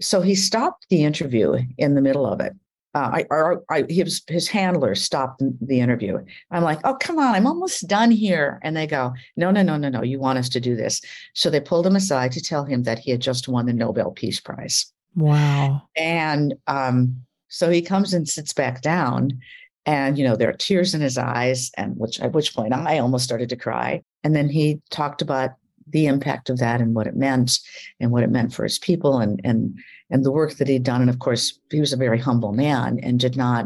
so 0.03 0.21
he 0.21 0.35
stopped 0.35 0.85
the 0.89 1.03
interview 1.03 1.57
in 1.77 1.95
the 1.95 2.01
middle 2.01 2.25
of 2.25 2.39
it. 2.39 2.53
Uh, 2.95 3.09
I, 3.11 3.25
or, 3.31 3.63
I, 3.71 3.85
his, 3.89 4.21
his 4.27 4.47
handler 4.47 4.93
stopped 4.93 5.41
the 5.61 5.79
interview. 5.79 6.19
I'm 6.51 6.61
like, 6.61 6.79
oh, 6.83 6.93
come 6.93 7.17
on, 7.17 7.33
I'm 7.33 7.47
almost 7.47 7.87
done 7.87 8.11
here. 8.11 8.59
And 8.61 8.77
they 8.77 8.85
go, 8.85 9.13
no, 9.35 9.49
no, 9.49 9.63
no, 9.63 9.77
no, 9.77 9.89
no, 9.89 10.03
you 10.03 10.19
want 10.19 10.37
us 10.37 10.47
to 10.49 10.59
do 10.59 10.75
this. 10.75 11.01
So 11.33 11.49
they 11.49 11.59
pulled 11.59 11.87
him 11.87 11.95
aside 11.95 12.31
to 12.33 12.41
tell 12.41 12.65
him 12.65 12.83
that 12.83 12.99
he 12.99 13.09
had 13.09 13.19
just 13.19 13.47
won 13.47 13.65
the 13.65 13.73
Nobel 13.73 14.11
Peace 14.11 14.39
Prize. 14.39 14.93
Wow. 15.15 15.81
And 15.95 16.53
um, 16.67 17.23
so 17.47 17.71
he 17.71 17.81
comes 17.81 18.13
and 18.13 18.29
sits 18.29 18.53
back 18.53 18.81
down. 18.81 19.39
And, 19.87 20.17
you 20.17 20.23
know, 20.23 20.35
there 20.35 20.49
are 20.49 20.53
tears 20.53 20.93
in 20.93 21.01
his 21.01 21.17
eyes, 21.17 21.71
and 21.75 21.97
which 21.97 22.19
at 22.19 22.31
which 22.33 22.55
point 22.55 22.73
I 22.73 22.99
almost 22.99 23.25
started 23.25 23.49
to 23.49 23.55
cry. 23.55 24.03
And 24.23 24.35
then 24.35 24.49
he 24.49 24.81
talked 24.91 25.21
about 25.21 25.51
the 25.87 26.05
impact 26.07 26.49
of 26.49 26.59
that 26.59 26.81
and 26.81 26.95
what 26.95 27.07
it 27.07 27.15
meant 27.15 27.59
and 27.99 28.11
what 28.11 28.23
it 28.23 28.29
meant 28.29 28.53
for 28.53 28.63
his 28.63 28.79
people 28.79 29.19
and 29.19 29.41
and 29.43 29.77
and 30.09 30.23
the 30.23 30.31
work 30.31 30.55
that 30.55 30.67
he'd 30.67 30.83
done. 30.83 31.01
And 31.01 31.09
of 31.09 31.19
course 31.19 31.59
he 31.71 31.79
was 31.79 31.93
a 31.93 31.97
very 31.97 32.19
humble 32.19 32.53
man 32.53 32.99
and 33.01 33.19
did 33.19 33.35
not 33.35 33.65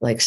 like 0.00 0.22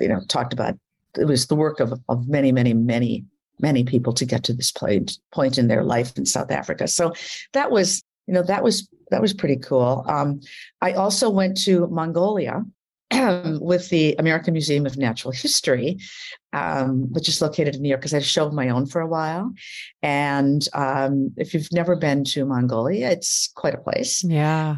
you 0.00 0.08
know 0.08 0.20
talked 0.28 0.52
about 0.52 0.76
it 1.18 1.26
was 1.26 1.46
the 1.46 1.56
work 1.56 1.80
of 1.80 1.92
of 2.08 2.28
many 2.28 2.52
many 2.52 2.74
many 2.74 3.24
many 3.60 3.84
people 3.84 4.12
to 4.12 4.24
get 4.24 4.44
to 4.44 4.52
this 4.52 4.72
point 4.72 5.18
point 5.32 5.58
in 5.58 5.68
their 5.68 5.84
life 5.84 6.16
in 6.16 6.26
South 6.26 6.50
Africa. 6.50 6.88
So 6.88 7.14
that 7.52 7.70
was 7.70 8.02
you 8.26 8.34
know 8.34 8.42
that 8.42 8.62
was 8.62 8.88
that 9.10 9.20
was 9.20 9.32
pretty 9.32 9.56
cool. 9.56 10.04
Um, 10.08 10.40
I 10.80 10.92
also 10.92 11.28
went 11.28 11.56
to 11.64 11.86
Mongolia 11.88 12.64
with 13.60 13.88
the 13.90 14.16
American 14.18 14.52
Museum 14.54 14.86
of 14.86 14.96
Natural 14.96 15.32
History, 15.32 15.98
um, 16.52 17.12
which 17.12 17.28
is 17.28 17.40
located 17.40 17.74
in 17.74 17.82
New 17.82 17.88
York, 17.88 18.00
because 18.00 18.12
I 18.12 18.16
had 18.16 18.22
a 18.22 18.26
show 18.26 18.46
of 18.46 18.52
my 18.52 18.68
own 18.68 18.86
for 18.86 19.00
a 19.00 19.06
while. 19.06 19.52
And 20.02 20.66
um, 20.74 21.32
if 21.36 21.54
you've 21.54 21.72
never 21.72 21.96
been 21.96 22.24
to 22.24 22.44
Mongolia, 22.44 23.10
it's 23.10 23.50
quite 23.54 23.74
a 23.74 23.78
place. 23.78 24.22
Yeah. 24.24 24.76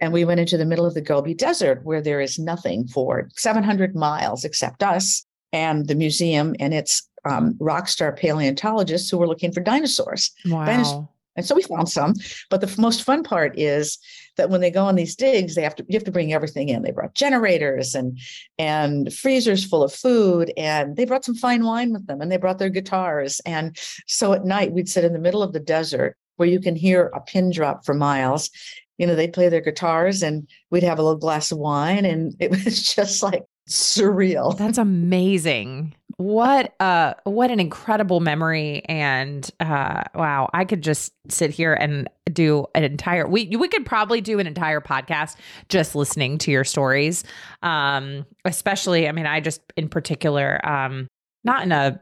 And 0.00 0.12
we 0.12 0.24
went 0.24 0.40
into 0.40 0.56
the 0.56 0.64
middle 0.64 0.86
of 0.86 0.94
the 0.94 1.00
Gobi 1.00 1.34
Desert 1.34 1.84
where 1.84 2.00
there 2.00 2.20
is 2.20 2.38
nothing 2.38 2.88
for 2.88 3.28
700 3.36 3.94
miles 3.94 4.44
except 4.44 4.82
us 4.82 5.24
and 5.52 5.86
the 5.86 5.94
museum 5.94 6.54
and 6.58 6.74
its 6.74 7.08
um, 7.24 7.56
rock 7.60 7.88
star 7.88 8.12
paleontologists 8.12 9.10
who 9.10 9.18
were 9.18 9.28
looking 9.28 9.52
for 9.52 9.60
dinosaurs. 9.60 10.32
Wow. 10.46 10.64
Dinosaurs 10.64 11.08
and 11.38 11.46
so 11.46 11.54
we 11.54 11.62
found 11.62 11.88
some. 11.88 12.14
But 12.50 12.60
the 12.60 12.74
most 12.78 13.04
fun 13.04 13.22
part 13.22 13.56
is 13.56 13.96
that 14.36 14.50
when 14.50 14.60
they 14.60 14.72
go 14.72 14.84
on 14.84 14.96
these 14.96 15.14
digs, 15.14 15.54
they 15.54 15.62
have 15.62 15.76
to 15.76 15.86
you 15.88 15.94
have 15.94 16.04
to 16.04 16.10
bring 16.10 16.32
everything 16.32 16.68
in. 16.68 16.82
They 16.82 16.90
brought 16.90 17.14
generators 17.14 17.94
and 17.94 18.18
and 18.58 19.12
freezers 19.14 19.64
full 19.64 19.84
of 19.84 19.94
food, 19.94 20.52
and 20.56 20.96
they 20.96 21.04
brought 21.04 21.24
some 21.24 21.36
fine 21.36 21.64
wine 21.64 21.92
with 21.92 22.08
them, 22.08 22.20
and 22.20 22.30
they 22.30 22.38
brought 22.38 22.58
their 22.58 22.70
guitars. 22.70 23.40
And 23.46 23.78
so 24.08 24.32
at 24.32 24.44
night 24.44 24.72
we'd 24.72 24.88
sit 24.88 25.04
in 25.04 25.12
the 25.12 25.20
middle 25.20 25.44
of 25.44 25.52
the 25.52 25.60
desert 25.60 26.16
where 26.36 26.48
you 26.48 26.58
can 26.58 26.74
hear 26.74 27.12
a 27.14 27.20
pin 27.20 27.52
drop 27.52 27.84
for 27.84 27.94
miles. 27.94 28.50
You 28.96 29.06
know, 29.06 29.14
they'd 29.14 29.32
play 29.32 29.48
their 29.48 29.60
guitars 29.60 30.24
and 30.24 30.48
we'd 30.70 30.82
have 30.82 30.98
a 30.98 31.02
little 31.02 31.18
glass 31.18 31.52
of 31.52 31.58
wine, 31.58 32.04
and 32.04 32.34
it 32.40 32.50
was 32.64 32.94
just 32.94 33.22
like 33.22 33.44
surreal. 33.68 34.58
That's 34.58 34.78
amazing. 34.78 35.94
What 36.18 36.74
uh 36.80 37.14
what 37.22 37.52
an 37.52 37.60
incredible 37.60 38.18
memory 38.18 38.82
and 38.86 39.48
uh 39.60 40.02
wow, 40.16 40.50
I 40.52 40.64
could 40.64 40.82
just 40.82 41.12
sit 41.28 41.50
here 41.50 41.74
and 41.74 42.10
do 42.32 42.66
an 42.74 42.82
entire 42.82 43.28
we 43.28 43.54
we 43.56 43.68
could 43.68 43.86
probably 43.86 44.20
do 44.20 44.40
an 44.40 44.48
entire 44.48 44.80
podcast 44.80 45.36
just 45.68 45.94
listening 45.94 46.38
to 46.38 46.50
your 46.50 46.64
stories. 46.64 47.22
Um 47.62 48.26
especially 48.44 49.08
I 49.08 49.12
mean 49.12 49.26
I 49.26 49.38
just 49.38 49.60
in 49.76 49.88
particular 49.88 50.60
um 50.68 51.06
not 51.44 51.62
in 51.62 51.70
a 51.70 52.00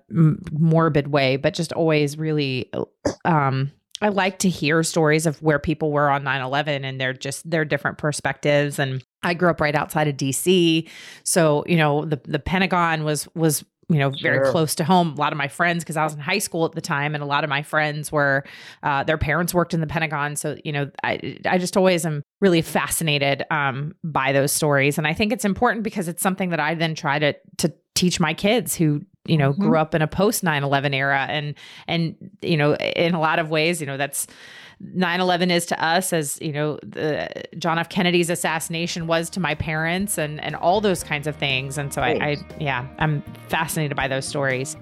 morbid 0.51 1.09
way, 1.09 1.37
but 1.37 1.53
just 1.53 1.75
always 1.75 2.17
really 2.17 2.73
um 3.27 3.71
I 4.01 4.09
like 4.09 4.39
to 4.41 4.49
hear 4.49 4.83
stories 4.83 5.25
of 5.27 5.43
where 5.43 5.59
people 5.59 5.91
were 5.91 6.11
on 6.11 6.23
9/11 6.23 6.85
and 6.85 6.99
they're 6.99 7.15
just 7.15 7.49
their 7.51 7.67
different 7.67 7.99
perspectives 7.99 8.79
and 8.79 9.03
I 9.23 9.35
grew 9.35 9.51
up 9.51 9.61
right 9.61 9.75
outside 9.75 10.07
of 10.09 10.17
DC. 10.17 10.89
So, 11.25 11.65
you 11.67 11.77
know, 11.77 12.05
the 12.05 12.21
the 12.25 12.39
Pentagon 12.39 13.05
was 13.05 13.27
was 13.35 13.65
you 13.89 13.99
know 13.99 14.11
very 14.11 14.39
sure. 14.39 14.51
close 14.51 14.75
to 14.75 14.85
home 14.85 15.13
a 15.13 15.15
lot 15.15 15.33
of 15.33 15.39
my 15.39 15.49
friends 15.49 15.85
because 15.85 15.97
i 15.97 16.03
was 16.03 16.15
in 16.15 16.21
high 16.21 16.39
school 16.39 16.65
at 16.65 16.73
the 16.73 16.81
time 16.81 17.15
and 17.15 17.23
a 17.23 17.27
lot 17.27 17.45
of 17.45 17.51
my 17.51 17.63
friends 17.63 18.11
were 18.11 18.45
uh, 18.83 19.05
their 19.05 19.19
parents 19.19 19.55
worked 19.55 19.75
in 19.75 19.81
the 19.81 19.87
pentagon 19.87 20.35
so 20.35 20.57
you 20.65 20.73
know 20.73 20.91
i, 21.05 21.39
I 21.47 21.59
just 21.59 21.77
always 21.77 22.05
am 22.05 22.23
really 22.41 22.63
fascinated 22.63 23.45
um, 23.51 23.95
by 24.03 24.33
those 24.33 24.53
stories 24.53 24.99
and 24.99 25.07
i 25.07 25.13
think 25.13 25.33
it's 25.33 25.45
important 25.45 25.85
because 25.85 26.09
it's 26.09 26.23
something 26.23 26.51
that 26.51 26.61
i 26.61 26.75
then 26.75 26.95
try 26.95 27.19
to 27.19 27.35
to 27.59 27.73
teach 27.95 28.21
my 28.21 28.35
kids 28.35 28.75
who 28.75 29.01
you 29.25 29.37
know 29.37 29.53
mm-hmm. 29.53 29.63
grew 29.63 29.79
up 29.79 29.95
in 29.95 30.03
a 30.03 30.07
post 30.09 30.45
9-11 30.45 30.95
era 30.95 31.27
and 31.29 31.55
and 31.87 32.17
you 32.43 32.57
know 32.57 32.75
in 32.75 33.15
a 33.15 33.21
lot 33.21 33.39
of 33.39 33.51
ways 33.51 33.81
you 33.81 33.87
know 33.87 33.97
that's 33.97 34.27
9-11 34.95 35.51
is 35.51 35.67
to 35.67 35.83
us 35.83 36.13
as 36.13 36.39
you 36.43 36.53
know 36.53 36.79
the 36.83 37.29
john 37.57 37.79
f. 37.79 37.89
Kennedy's 37.89 38.29
assassination 38.29 39.07
was 39.07 39.31
to 39.31 39.41
my 39.41 39.55
parents 39.55 40.19
and 40.19 40.39
and 40.43 40.55
all 40.55 40.81
those 40.83 41.03
kinds 41.03 41.27
of 41.27 41.35
things. 41.37 41.79
And 41.79 41.95
so 41.95 42.03
I, 42.03 42.11
I 42.11 42.37
yeah 42.61 42.87
i'm 42.99 43.23
fascinated 43.49 43.97
by 43.97 44.07
those 44.07 44.27
stories 44.27 44.77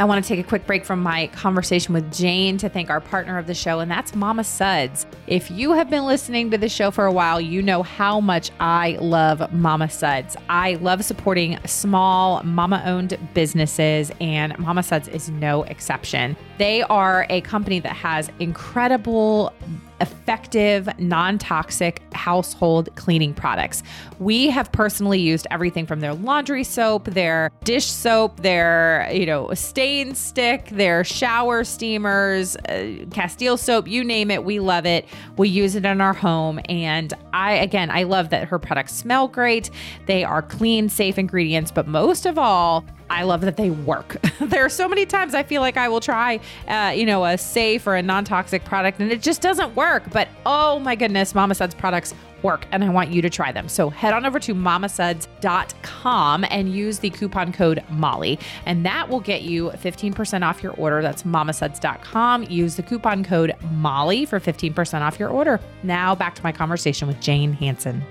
I 0.00 0.04
want 0.04 0.24
to 0.24 0.28
take 0.28 0.38
a 0.38 0.48
quick 0.48 0.64
break 0.64 0.84
from 0.84 1.02
my 1.02 1.26
conversation 1.28 1.92
with 1.92 2.12
Jane 2.14 2.56
to 2.58 2.68
thank 2.68 2.88
our 2.88 3.00
partner 3.00 3.36
of 3.36 3.48
the 3.48 3.54
show, 3.54 3.80
and 3.80 3.90
that's 3.90 4.14
Mama 4.14 4.44
Suds. 4.44 5.06
If 5.26 5.50
you 5.50 5.72
have 5.72 5.90
been 5.90 6.06
listening 6.06 6.52
to 6.52 6.58
the 6.58 6.68
show 6.68 6.92
for 6.92 7.04
a 7.04 7.10
while, 7.10 7.40
you 7.40 7.62
know 7.62 7.82
how 7.82 8.20
much 8.20 8.52
I 8.60 8.96
love 9.00 9.52
Mama 9.52 9.90
Suds. 9.90 10.36
I 10.48 10.74
love 10.74 11.04
supporting 11.04 11.58
small 11.66 12.44
mama 12.44 12.80
owned 12.86 13.18
businesses, 13.34 14.12
and 14.20 14.56
Mama 14.56 14.84
Suds 14.84 15.08
is 15.08 15.30
no 15.30 15.64
exception. 15.64 16.36
They 16.58 16.82
are 16.82 17.26
a 17.28 17.40
company 17.40 17.80
that 17.80 17.96
has 17.96 18.30
incredible 18.38 19.52
effective, 20.00 20.88
non 20.98 21.38
toxic 21.38 22.02
household 22.12 22.88
cleaning 22.96 23.34
products. 23.34 23.82
We 24.18 24.50
have 24.50 24.70
personally 24.72 25.20
used 25.20 25.46
everything 25.50 25.86
from 25.86 26.00
their 26.00 26.14
laundry 26.14 26.64
soap, 26.64 27.06
their 27.06 27.50
dish 27.64 27.86
soap, 27.86 28.40
their, 28.40 29.08
you 29.12 29.26
know, 29.26 29.52
stain 29.54 30.14
stick, 30.14 30.68
their 30.70 31.04
shower 31.04 31.64
steamers, 31.64 32.56
uh, 32.56 33.04
Castile 33.12 33.56
soap, 33.56 33.88
you 33.88 34.04
name 34.04 34.30
it. 34.30 34.44
We 34.44 34.60
love 34.60 34.86
it. 34.86 35.06
We 35.36 35.48
use 35.48 35.74
it 35.74 35.84
in 35.84 36.00
our 36.00 36.14
home. 36.14 36.60
And 36.68 37.12
I, 37.32 37.54
again, 37.54 37.90
I 37.90 38.04
love 38.04 38.30
that 38.30 38.48
her 38.48 38.58
products 38.58 38.94
smell 38.94 39.28
great. 39.28 39.70
They 40.06 40.24
are 40.24 40.42
clean, 40.42 40.88
safe 40.88 41.18
ingredients, 41.18 41.70
but 41.70 41.86
most 41.86 42.26
of 42.26 42.38
all, 42.38 42.84
I 43.10 43.22
love 43.22 43.40
that 43.42 43.56
they 43.56 43.70
work. 43.70 44.16
there 44.40 44.64
are 44.64 44.68
so 44.68 44.88
many 44.88 45.06
times 45.06 45.34
I 45.34 45.42
feel 45.42 45.62
like 45.62 45.76
I 45.76 45.88
will 45.88 46.00
try, 46.00 46.40
uh, 46.66 46.92
you 46.94 47.06
know, 47.06 47.24
a 47.24 47.38
safe 47.38 47.86
or 47.86 47.96
a 47.96 48.02
non 48.02 48.24
toxic 48.24 48.64
product 48.64 49.00
and 49.00 49.10
it 49.10 49.22
just 49.22 49.40
doesn't 49.40 49.74
work. 49.74 50.04
But 50.12 50.28
oh 50.46 50.78
my 50.78 50.94
goodness, 50.94 51.34
Mama 51.34 51.54
Suds 51.54 51.74
products 51.74 52.14
work 52.42 52.66
and 52.70 52.84
I 52.84 52.88
want 52.88 53.10
you 53.10 53.22
to 53.22 53.30
try 53.30 53.52
them. 53.52 53.68
So 53.68 53.90
head 53.90 54.12
on 54.12 54.24
over 54.24 54.38
to 54.40 54.54
mamasuds.com 54.54 56.44
and 56.50 56.72
use 56.72 56.98
the 56.98 57.10
coupon 57.10 57.52
code 57.52 57.82
Molly, 57.90 58.38
and 58.66 58.84
that 58.86 59.08
will 59.08 59.20
get 59.20 59.42
you 59.42 59.70
15% 59.70 60.42
off 60.42 60.62
your 60.62 60.72
order. 60.74 61.02
That's 61.02 61.24
mamasuds.com. 61.24 62.44
Use 62.44 62.76
the 62.76 62.82
coupon 62.82 63.24
code 63.24 63.54
Molly 63.72 64.24
for 64.24 64.40
15% 64.40 65.00
off 65.00 65.18
your 65.18 65.30
order. 65.30 65.60
Now 65.82 66.14
back 66.14 66.34
to 66.36 66.42
my 66.42 66.52
conversation 66.52 67.08
with 67.08 67.20
Jane 67.20 67.52
Hanson. 67.52 68.02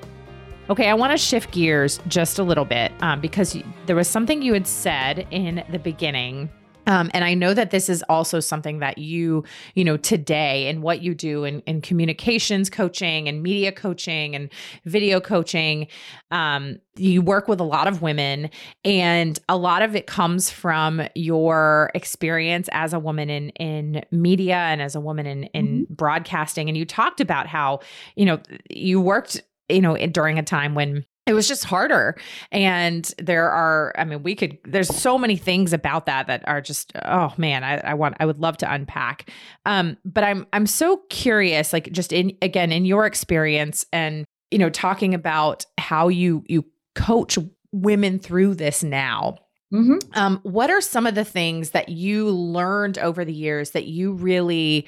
Okay, 0.69 0.89
I 0.89 0.93
want 0.95 1.11
to 1.11 1.17
shift 1.17 1.51
gears 1.51 2.01
just 2.09 2.39
a 2.39 2.43
little 2.43 2.65
bit 2.65 2.91
um, 2.99 3.21
because 3.21 3.57
there 3.85 3.95
was 3.95 4.09
something 4.09 4.41
you 4.41 4.51
had 4.51 4.67
said 4.67 5.25
in 5.31 5.63
the 5.69 5.79
beginning. 5.79 6.49
Um, 6.87 7.09
and 7.13 7.23
I 7.23 7.33
know 7.33 7.53
that 7.53 7.71
this 7.71 7.87
is 7.87 8.03
also 8.09 8.41
something 8.41 8.79
that 8.79 8.97
you, 8.97 9.45
you 9.75 9.85
know, 9.85 9.95
today 9.95 10.67
and 10.67 10.81
what 10.81 11.01
you 11.01 11.15
do 11.15 11.45
in, 11.45 11.61
in 11.61 11.79
communications 11.79 12.69
coaching 12.69 13.29
and 13.29 13.41
media 13.43 13.71
coaching 13.71 14.35
and 14.35 14.49
video 14.85 15.21
coaching, 15.21 15.87
um, 16.31 16.79
you 16.95 17.21
work 17.21 17.47
with 17.47 17.59
a 17.59 17.65
lot 17.65 17.87
of 17.87 18.01
women, 18.01 18.49
and 18.83 19.39
a 19.47 19.55
lot 19.55 19.81
of 19.81 19.95
it 19.95 20.07
comes 20.07 20.49
from 20.49 21.01
your 21.13 21.91
experience 21.93 22.67
as 22.71 22.91
a 22.91 22.99
woman 22.99 23.29
in 23.29 23.49
in 23.51 24.03
media 24.11 24.55
and 24.55 24.81
as 24.81 24.95
a 24.95 24.99
woman 24.99 25.25
in 25.25 25.43
in 25.45 25.67
mm-hmm. 25.67 25.93
broadcasting. 25.93 26.67
And 26.67 26.77
you 26.77 26.85
talked 26.85 27.21
about 27.21 27.47
how, 27.47 27.79
you 28.15 28.25
know, 28.25 28.39
you 28.69 28.99
worked 28.99 29.41
you 29.69 29.81
know, 29.81 29.95
during 29.95 30.39
a 30.39 30.43
time 30.43 30.75
when 30.75 31.05
it 31.25 31.33
was 31.33 31.47
just 31.47 31.65
harder. 31.65 32.15
And 32.53 33.13
there 33.17 33.51
are, 33.51 33.93
I 33.97 34.05
mean, 34.05 34.23
we 34.23 34.33
could, 34.33 34.57
there's 34.63 34.87
so 34.87 35.17
many 35.17 35.35
things 35.35 35.73
about 35.73 36.05
that 36.05 36.27
that 36.27 36.47
are 36.47 36.61
just, 36.61 36.93
oh 37.03 37.33
man, 37.37 37.65
I, 37.65 37.79
I 37.79 37.93
want, 37.95 38.15
I 38.21 38.25
would 38.25 38.39
love 38.39 38.55
to 38.57 38.73
unpack. 38.73 39.29
Um, 39.65 39.97
but 40.05 40.23
I'm, 40.23 40.47
I'm 40.53 40.65
so 40.65 41.01
curious, 41.09 41.73
like 41.73 41.91
just 41.91 42.13
in, 42.13 42.37
again, 42.41 42.71
in 42.71 42.85
your 42.85 43.05
experience 43.05 43.85
and, 43.91 44.23
you 44.51 44.57
know, 44.57 44.69
talking 44.69 45.13
about 45.13 45.65
how 45.77 46.07
you, 46.07 46.45
you 46.47 46.63
coach 46.95 47.37
women 47.73 48.19
through 48.19 48.55
this 48.55 48.81
now. 48.81 49.35
Mm-hmm. 49.73 49.97
Um, 50.17 50.39
what 50.43 50.69
are 50.69 50.79
some 50.79 51.05
of 51.05 51.15
the 51.15 51.25
things 51.25 51.71
that 51.71 51.89
you 51.89 52.29
learned 52.29 52.97
over 52.99 53.25
the 53.25 53.33
years 53.33 53.71
that 53.71 53.85
you 53.85 54.13
really 54.13 54.87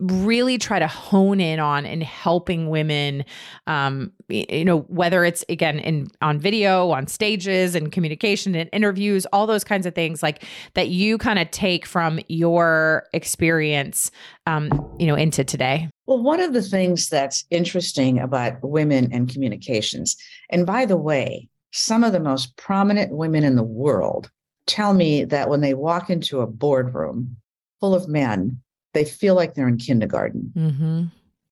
really 0.00 0.58
try 0.58 0.78
to 0.78 0.86
hone 0.86 1.40
in 1.40 1.58
on 1.58 1.84
in 1.84 2.00
helping 2.00 2.68
women 2.68 3.24
um 3.66 4.12
you 4.28 4.64
know 4.64 4.80
whether 4.82 5.24
it's 5.24 5.44
again 5.48 5.78
in 5.80 6.06
on 6.22 6.38
video 6.38 6.90
on 6.90 7.06
stages 7.08 7.74
and 7.74 7.90
communication 7.90 8.54
and 8.54 8.70
interviews 8.72 9.26
all 9.32 9.46
those 9.46 9.64
kinds 9.64 9.86
of 9.86 9.94
things 9.94 10.22
like 10.22 10.44
that 10.74 10.88
you 10.88 11.18
kind 11.18 11.38
of 11.38 11.50
take 11.50 11.84
from 11.84 12.20
your 12.28 13.06
experience 13.12 14.10
um 14.46 14.70
you 14.98 15.06
know 15.06 15.16
into 15.16 15.42
today. 15.42 15.88
Well 16.06 16.22
one 16.22 16.40
of 16.40 16.52
the 16.52 16.62
things 16.62 17.08
that's 17.08 17.44
interesting 17.50 18.18
about 18.18 18.62
women 18.62 19.12
and 19.12 19.28
communications 19.28 20.16
and 20.50 20.64
by 20.64 20.86
the 20.86 20.96
way 20.96 21.48
some 21.72 22.04
of 22.04 22.12
the 22.12 22.20
most 22.20 22.56
prominent 22.56 23.12
women 23.12 23.42
in 23.42 23.56
the 23.56 23.64
world 23.64 24.30
tell 24.66 24.94
me 24.94 25.24
that 25.24 25.48
when 25.48 25.60
they 25.60 25.74
walk 25.74 26.08
into 26.08 26.40
a 26.40 26.46
boardroom 26.46 27.36
full 27.80 27.94
of 27.94 28.08
men 28.08 28.60
they 28.98 29.04
feel 29.04 29.36
like 29.36 29.54
they're 29.54 29.68
in 29.68 29.76
kindergarten. 29.76 30.52
Mm-hmm. 30.56 31.04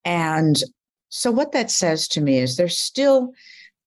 And 0.04 0.62
so, 1.10 1.30
what 1.30 1.52
that 1.52 1.70
says 1.70 2.08
to 2.08 2.20
me 2.20 2.38
is 2.38 2.56
there's 2.56 2.76
still, 2.76 3.32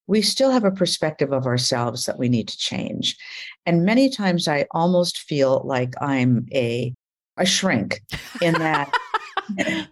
we 0.07 0.21
still 0.21 0.49
have 0.49 0.63
a 0.63 0.71
perspective 0.71 1.33
of 1.33 1.45
ourselves 1.45 2.05
that 2.05 2.17
we 2.17 2.29
need 2.29 2.47
to 2.47 2.57
change. 2.57 3.17
And 3.65 3.83
many 3.83 4.09
times 4.09 4.47
I 4.47 4.65
almost 4.71 5.19
feel 5.19 5.61
like 5.65 5.93
I'm 6.01 6.47
a, 6.53 6.93
a 7.35 7.45
shrink 7.45 8.01
in 8.41 8.53
that. 8.53 8.91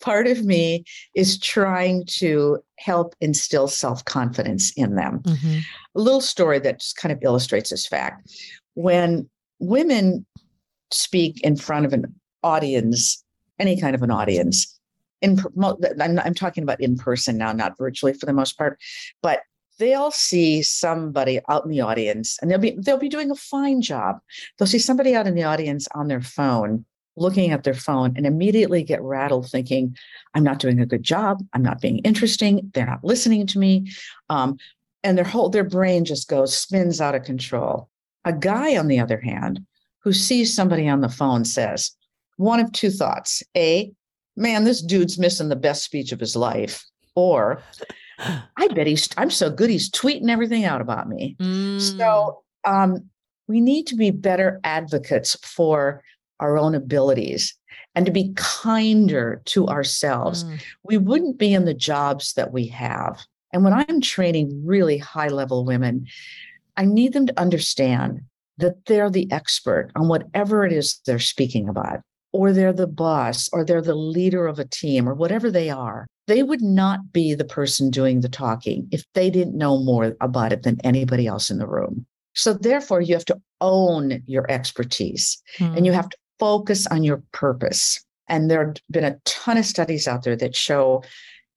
part 0.00 0.26
of 0.26 0.44
me 0.44 0.82
is 1.14 1.38
trying 1.38 2.04
to 2.04 2.58
help 2.80 3.14
instill 3.20 3.68
self 3.68 4.04
confidence 4.04 4.72
in 4.72 4.96
them. 4.96 5.20
Mm-hmm. 5.20 5.58
A 5.94 6.00
little 6.00 6.20
story 6.20 6.58
that 6.58 6.80
just 6.80 6.96
kind 6.96 7.12
of 7.12 7.22
illustrates 7.22 7.70
this 7.70 7.86
fact. 7.86 8.28
When 8.74 9.30
women 9.60 10.26
speak 10.90 11.40
in 11.42 11.56
front 11.56 11.86
of 11.86 11.92
an 11.92 12.12
audience, 12.42 13.24
any 13.58 13.80
kind 13.80 13.94
of 13.94 14.02
an 14.02 14.10
audience, 14.10 14.78
in 15.22 15.38
I'm, 16.00 16.18
I'm 16.18 16.34
talking 16.34 16.62
about 16.62 16.80
in 16.80 16.96
person 16.96 17.38
now, 17.38 17.52
not 17.52 17.78
virtually 17.78 18.12
for 18.12 18.26
the 18.26 18.32
most 18.32 18.58
part, 18.58 18.78
but 19.22 19.40
they'll 19.78 20.10
see 20.10 20.62
somebody 20.62 21.40
out 21.48 21.64
in 21.64 21.70
the 21.70 21.80
audience 21.80 22.38
and 22.40 22.50
they'll 22.50 22.58
be 22.58 22.76
they'll 22.80 22.98
be 22.98 23.08
doing 23.08 23.30
a 23.30 23.36
fine 23.36 23.80
job. 23.80 24.18
They'll 24.58 24.66
see 24.66 24.78
somebody 24.78 25.14
out 25.14 25.26
in 25.26 25.34
the 25.34 25.44
audience 25.44 25.88
on 25.94 26.08
their 26.08 26.20
phone 26.20 26.84
looking 27.16 27.50
at 27.50 27.64
their 27.64 27.74
phone 27.74 28.12
and 28.16 28.26
immediately 28.26 28.82
get 28.82 29.00
rattled 29.00 29.48
thinking 29.50 29.96
i'm 30.34 30.44
not 30.44 30.58
doing 30.58 30.80
a 30.80 30.86
good 30.86 31.02
job. 31.02 31.42
I'm 31.54 31.62
not 31.62 31.80
being 31.80 31.98
interesting. 31.98 32.70
They're 32.74 32.86
not 32.86 33.02
listening 33.02 33.46
to 33.48 33.58
me. 33.58 33.90
Um, 34.28 34.58
and 35.02 35.16
their 35.16 35.24
whole 35.24 35.48
their 35.48 35.64
brain 35.64 36.04
just 36.04 36.28
goes 36.28 36.56
spins 36.56 37.00
out 37.00 37.14
of 37.14 37.24
control. 37.24 37.88
A 38.24 38.32
guy 38.32 38.76
on 38.76 38.88
the 38.88 39.00
other 39.00 39.20
hand 39.20 39.60
who 40.00 40.12
sees 40.12 40.54
somebody 40.54 40.88
on 40.88 41.00
the 41.00 41.08
phone 41.08 41.44
says 41.44 41.92
one 42.36 42.60
of 42.60 42.72
two 42.72 42.90
thoughts 42.90 43.42
a 43.56 43.90
man 44.36 44.64
this 44.64 44.82
dude's 44.82 45.18
missing 45.18 45.48
the 45.48 45.56
best 45.56 45.82
speech 45.82 46.12
of 46.12 46.20
his 46.20 46.36
life 46.36 46.84
or 47.14 47.62
I 48.18 48.68
bet 48.68 48.86
he's, 48.86 49.08
I'm 49.16 49.30
so 49.30 49.50
good, 49.50 49.70
he's 49.70 49.90
tweeting 49.90 50.30
everything 50.30 50.64
out 50.64 50.80
about 50.80 51.08
me. 51.08 51.36
Mm. 51.38 51.80
So 51.80 52.42
um, 52.64 53.10
we 53.46 53.60
need 53.60 53.86
to 53.88 53.96
be 53.96 54.10
better 54.10 54.60
advocates 54.64 55.36
for 55.42 56.02
our 56.40 56.58
own 56.58 56.74
abilities 56.74 57.54
and 57.94 58.06
to 58.06 58.12
be 58.12 58.32
kinder 58.36 59.42
to 59.46 59.66
ourselves. 59.68 60.44
Mm. 60.44 60.62
We 60.84 60.98
wouldn't 60.98 61.38
be 61.38 61.54
in 61.54 61.64
the 61.64 61.74
jobs 61.74 62.34
that 62.34 62.52
we 62.52 62.66
have. 62.68 63.24
And 63.52 63.64
when 63.64 63.72
I'm 63.72 64.00
training 64.00 64.62
really 64.64 64.98
high 64.98 65.28
level 65.28 65.64
women, 65.64 66.06
I 66.76 66.84
need 66.84 67.12
them 67.12 67.26
to 67.26 67.40
understand 67.40 68.20
that 68.58 68.86
they're 68.86 69.10
the 69.10 69.30
expert 69.30 69.90
on 69.96 70.08
whatever 70.08 70.64
it 70.64 70.72
is 70.72 71.00
they're 71.06 71.18
speaking 71.18 71.68
about, 71.68 72.00
or 72.32 72.52
they're 72.52 72.72
the 72.72 72.86
boss, 72.86 73.48
or 73.52 73.64
they're 73.64 73.82
the 73.82 73.94
leader 73.94 74.46
of 74.46 74.58
a 74.58 74.64
team, 74.64 75.08
or 75.08 75.14
whatever 75.14 75.50
they 75.50 75.70
are 75.70 76.06
they 76.26 76.42
would 76.42 76.62
not 76.62 77.12
be 77.12 77.34
the 77.34 77.44
person 77.44 77.90
doing 77.90 78.20
the 78.20 78.28
talking 78.28 78.88
if 78.90 79.04
they 79.14 79.30
didn't 79.30 79.56
know 79.56 79.78
more 79.78 80.16
about 80.20 80.52
it 80.52 80.62
than 80.62 80.78
anybody 80.82 81.26
else 81.26 81.50
in 81.50 81.58
the 81.58 81.66
room. 81.66 82.06
So, 82.34 82.52
therefore, 82.52 83.00
you 83.00 83.14
have 83.14 83.24
to 83.26 83.40
own 83.60 84.22
your 84.26 84.50
expertise 84.50 85.40
mm. 85.58 85.74
and 85.76 85.86
you 85.86 85.92
hmm. 85.92 85.96
have 85.96 86.10
to 86.10 86.18
focus 86.38 86.86
on 86.88 87.02
your 87.02 87.22
purpose. 87.32 88.04
And 88.28 88.50
there 88.50 88.66
have 88.66 88.76
been 88.90 89.04
a 89.04 89.16
ton 89.24 89.56
of 89.56 89.64
studies 89.64 90.06
out 90.06 90.24
there 90.24 90.36
that 90.36 90.54
show 90.54 91.02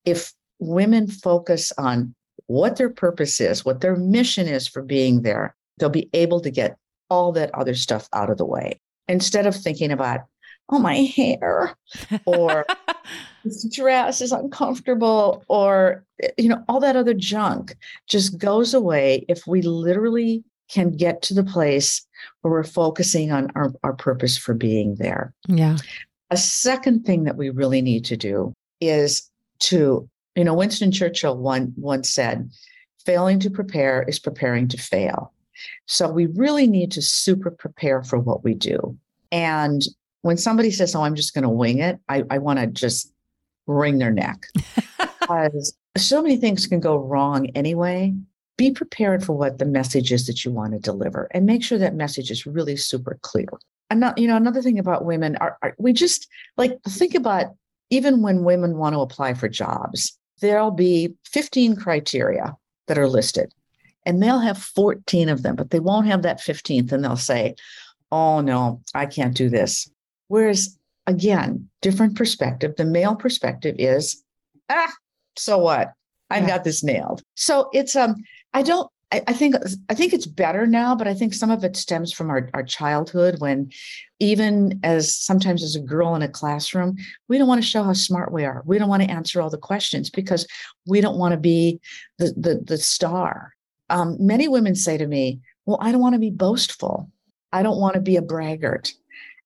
if 0.05 0.31
women 0.59 1.07
focus 1.07 1.73
on 1.77 2.15
what 2.47 2.77
their 2.77 2.89
purpose 2.89 3.41
is, 3.41 3.65
what 3.65 3.81
their 3.81 3.97
mission 3.97 4.47
is 4.47 4.67
for 4.67 4.81
being 4.81 5.23
there, 5.23 5.55
they'll 5.77 5.89
be 5.89 6.09
able 6.13 6.39
to 6.41 6.49
get 6.49 6.77
all 7.09 7.31
that 7.33 7.53
other 7.55 7.75
stuff 7.75 8.07
out 8.13 8.29
of 8.29 8.37
the 8.37 8.45
way 8.45 8.79
instead 9.07 9.45
of 9.45 9.55
thinking 9.55 9.91
about, 9.91 10.21
oh, 10.69 10.79
my 10.79 10.95
hair 10.95 11.75
or 12.25 12.65
this 13.43 13.63
dress 13.73 14.21
is 14.21 14.31
uncomfortable 14.31 15.43
or 15.47 16.03
you 16.37 16.49
know 16.49 16.63
all 16.67 16.79
that 16.79 16.95
other 16.95 17.13
junk 17.13 17.75
just 18.07 18.37
goes 18.37 18.73
away 18.73 19.25
if 19.27 19.45
we 19.47 19.61
literally 19.61 20.43
can 20.69 20.91
get 20.91 21.21
to 21.23 21.33
the 21.33 21.43
place 21.43 22.05
where 22.41 22.51
we're 22.51 22.63
focusing 22.63 23.31
on 23.31 23.51
our, 23.55 23.73
our 23.83 23.93
purpose 23.93 24.37
for 24.37 24.53
being 24.53 24.95
there. 24.95 25.33
Yeah. 25.47 25.77
A 26.29 26.37
second 26.37 27.05
thing 27.05 27.23
that 27.23 27.37
we 27.37 27.49
really 27.49 27.81
need 27.81 28.05
to 28.05 28.17
do 28.17 28.53
is 28.79 29.29
to 29.59 30.07
you 30.35 30.43
know 30.43 30.53
winston 30.53 30.91
churchill 30.91 31.37
one 31.37 31.73
once 31.75 32.09
said 32.09 32.49
failing 33.05 33.39
to 33.39 33.49
prepare 33.49 34.03
is 34.03 34.19
preparing 34.19 34.67
to 34.67 34.77
fail. 34.77 35.33
So 35.87 36.09
we 36.09 36.27
really 36.27 36.67
need 36.67 36.91
to 36.91 37.01
super 37.01 37.51
prepare 37.51 38.03
for 38.03 38.19
what 38.19 38.43
we 38.43 38.53
do. 38.53 38.97
And 39.31 39.81
when 40.21 40.37
somebody 40.37 40.71
says, 40.71 40.95
Oh, 40.95 41.03
I'm 41.03 41.15
just 41.15 41.33
going 41.33 41.43
to 41.43 41.49
wing 41.49 41.79
it, 41.79 41.99
I, 42.07 42.23
I 42.29 42.37
want 42.39 42.59
to 42.59 42.67
just 42.67 43.11
wring 43.67 43.99
their 43.99 44.11
neck 44.11 44.47
because 45.21 45.75
so 45.97 46.21
many 46.21 46.37
things 46.37 46.67
can 46.67 46.79
go 46.79 46.97
wrong 46.97 47.47
anyway. 47.55 48.13
Be 48.57 48.71
prepared 48.71 49.23
for 49.23 49.33
what 49.33 49.57
the 49.57 49.65
message 49.65 50.11
is 50.11 50.25
that 50.27 50.43
you 50.43 50.51
want 50.51 50.73
to 50.73 50.79
deliver 50.79 51.29
and 51.31 51.45
make 51.45 51.63
sure 51.63 51.77
that 51.77 51.95
message 51.95 52.29
is 52.29 52.45
really 52.45 52.75
super 52.75 53.17
clear. 53.21 53.47
And 53.89 54.01
not, 54.01 54.17
you 54.17 54.27
know, 54.27 54.35
another 54.35 54.61
thing 54.61 54.77
about 54.77 55.05
women 55.05 55.37
are, 55.37 55.57
are 55.61 55.75
we 55.77 55.93
just 55.93 56.27
like 56.57 56.77
think 56.87 57.15
about 57.15 57.55
even 57.89 58.21
when 58.21 58.43
women 58.43 58.77
want 58.77 58.93
to 58.93 58.99
apply 58.99 59.33
for 59.33 59.47
jobs, 59.47 60.17
there'll 60.41 60.71
be 60.71 61.15
15 61.25 61.75
criteria 61.75 62.55
that 62.87 62.97
are 62.97 63.07
listed 63.07 63.53
and 64.05 64.21
they'll 64.21 64.39
have 64.39 64.57
14 64.57 65.29
of 65.29 65.43
them, 65.43 65.55
but 65.55 65.69
they 65.69 65.79
won't 65.79 66.07
have 66.07 66.23
that 66.23 66.39
15th. 66.39 66.91
And 66.91 67.03
they'll 67.03 67.15
say, 67.15 67.55
Oh, 68.11 68.41
no, 68.41 68.81
I 68.95 69.05
can't 69.05 69.35
do 69.35 69.49
this. 69.49 69.89
Whereas 70.29 70.77
again, 71.05 71.69
different 71.81 72.15
perspective. 72.15 72.75
The 72.77 72.85
male 72.85 73.15
perspective 73.15 73.75
is, 73.77 74.23
ah, 74.69 74.93
so 75.35 75.57
what? 75.57 75.91
I've 76.29 76.43
yeah. 76.43 76.49
got 76.49 76.63
this 76.63 76.83
nailed. 76.83 77.21
So 77.35 77.69
it's 77.73 77.95
um, 77.95 78.15
I 78.53 78.61
don't 78.61 78.89
I, 79.11 79.23
I, 79.27 79.33
think 79.33 79.55
I 79.89 79.95
think 79.95 80.13
it's 80.13 80.27
better 80.27 80.67
now, 80.67 80.95
but 80.95 81.07
I 81.07 81.13
think 81.13 81.33
some 81.33 81.49
of 81.49 81.63
it 81.63 81.75
stems 81.75 82.13
from 82.13 82.29
our, 82.29 82.49
our 82.53 82.63
childhood 82.63 83.39
when 83.39 83.71
even 84.19 84.79
as 84.83 85.15
sometimes 85.15 85.63
as 85.63 85.75
a 85.75 85.79
girl 85.79 86.13
in 86.15 86.21
a 86.21 86.27
classroom, 86.27 86.97
we 87.27 87.37
don't 87.37 87.47
want 87.47 87.61
to 87.61 87.67
show 87.67 87.83
how 87.83 87.93
smart 87.93 88.31
we 88.31 88.45
are. 88.45 88.61
We 88.65 88.77
don't 88.77 88.89
want 88.89 89.01
to 89.03 89.09
answer 89.09 89.41
all 89.41 89.49
the 89.49 89.57
questions 89.57 90.09
because 90.09 90.45
we 90.85 91.01
don't 91.01 91.17
want 91.17 91.31
to 91.31 91.39
be 91.39 91.79
the 92.17 92.33
the, 92.37 92.61
the 92.63 92.77
star. 92.77 93.53
Um, 93.89 94.17
many 94.19 94.47
women 94.47 94.75
say 94.75 94.97
to 94.97 95.07
me, 95.07 95.39
Well, 95.65 95.79
I 95.81 95.91
don't 95.91 96.01
want 96.01 96.13
to 96.13 96.19
be 96.19 96.31
boastful. 96.31 97.09
I 97.51 97.63
don't 97.63 97.79
want 97.79 97.95
to 97.95 98.01
be 98.01 98.17
a 98.17 98.21
braggart. 98.21 98.93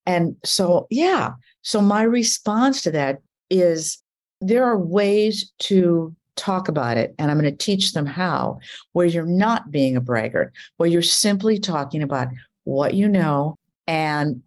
And 0.06 0.36
so, 0.44 0.88
yeah. 0.90 1.32
So, 1.62 1.82
my 1.82 2.04
response 2.04 2.82
to 2.84 2.92
that 2.92 3.22
is 3.50 4.00
there 4.42 4.66
are 4.66 4.78
ways 4.78 5.52
to 5.60 6.16
talk 6.36 6.68
about 6.68 6.98
it, 6.98 7.14
and 7.18 7.30
I'm 7.32 7.40
going 7.40 7.52
to 7.52 7.66
teach 7.66 7.94
them 7.94 8.06
how, 8.06 8.60
where 8.92 9.06
you're 9.06 9.26
not 9.26 9.72
being 9.72 9.96
a 9.96 10.02
braggart, 10.02 10.52
where 10.78 10.90
you're 10.90 11.02
simply 11.02 11.60
talking 11.60 12.04
about 12.04 12.28
what 12.66 12.94
you 12.96 13.08
know. 13.08 13.58
And 13.88 14.42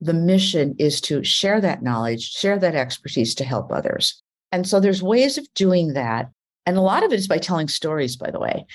the 0.00 0.14
mission 0.14 0.74
is 0.78 1.00
to 1.02 1.24
share 1.24 1.60
that 1.60 1.82
knowledge, 1.82 2.30
share 2.30 2.58
that 2.58 2.74
expertise 2.74 3.34
to 3.36 3.44
help 3.44 3.72
others. 3.72 4.22
And 4.52 4.66
so, 4.66 4.80
there's 4.80 5.02
ways 5.02 5.38
of 5.38 5.52
doing 5.54 5.94
that. 5.94 6.30
And 6.66 6.76
a 6.76 6.82
lot 6.82 7.02
of 7.02 7.12
it 7.12 7.18
is 7.18 7.28
by 7.28 7.38
telling 7.38 7.68
stories, 7.68 8.14
by 8.16 8.30
the 8.30 8.40
way. 8.40 8.66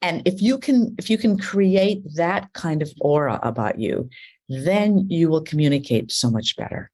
And 0.00 0.26
if 0.26 0.40
you 0.40 0.58
can, 0.58 0.94
if 0.98 1.08
you 1.08 1.18
can 1.18 1.38
create 1.38 2.02
that 2.14 2.52
kind 2.52 2.82
of 2.82 2.92
aura 3.00 3.38
about 3.42 3.78
you, 3.78 4.08
then 4.48 5.06
you 5.08 5.28
will 5.28 5.42
communicate 5.42 6.12
so 6.12 6.30
much 6.30 6.56
better. 6.56 6.90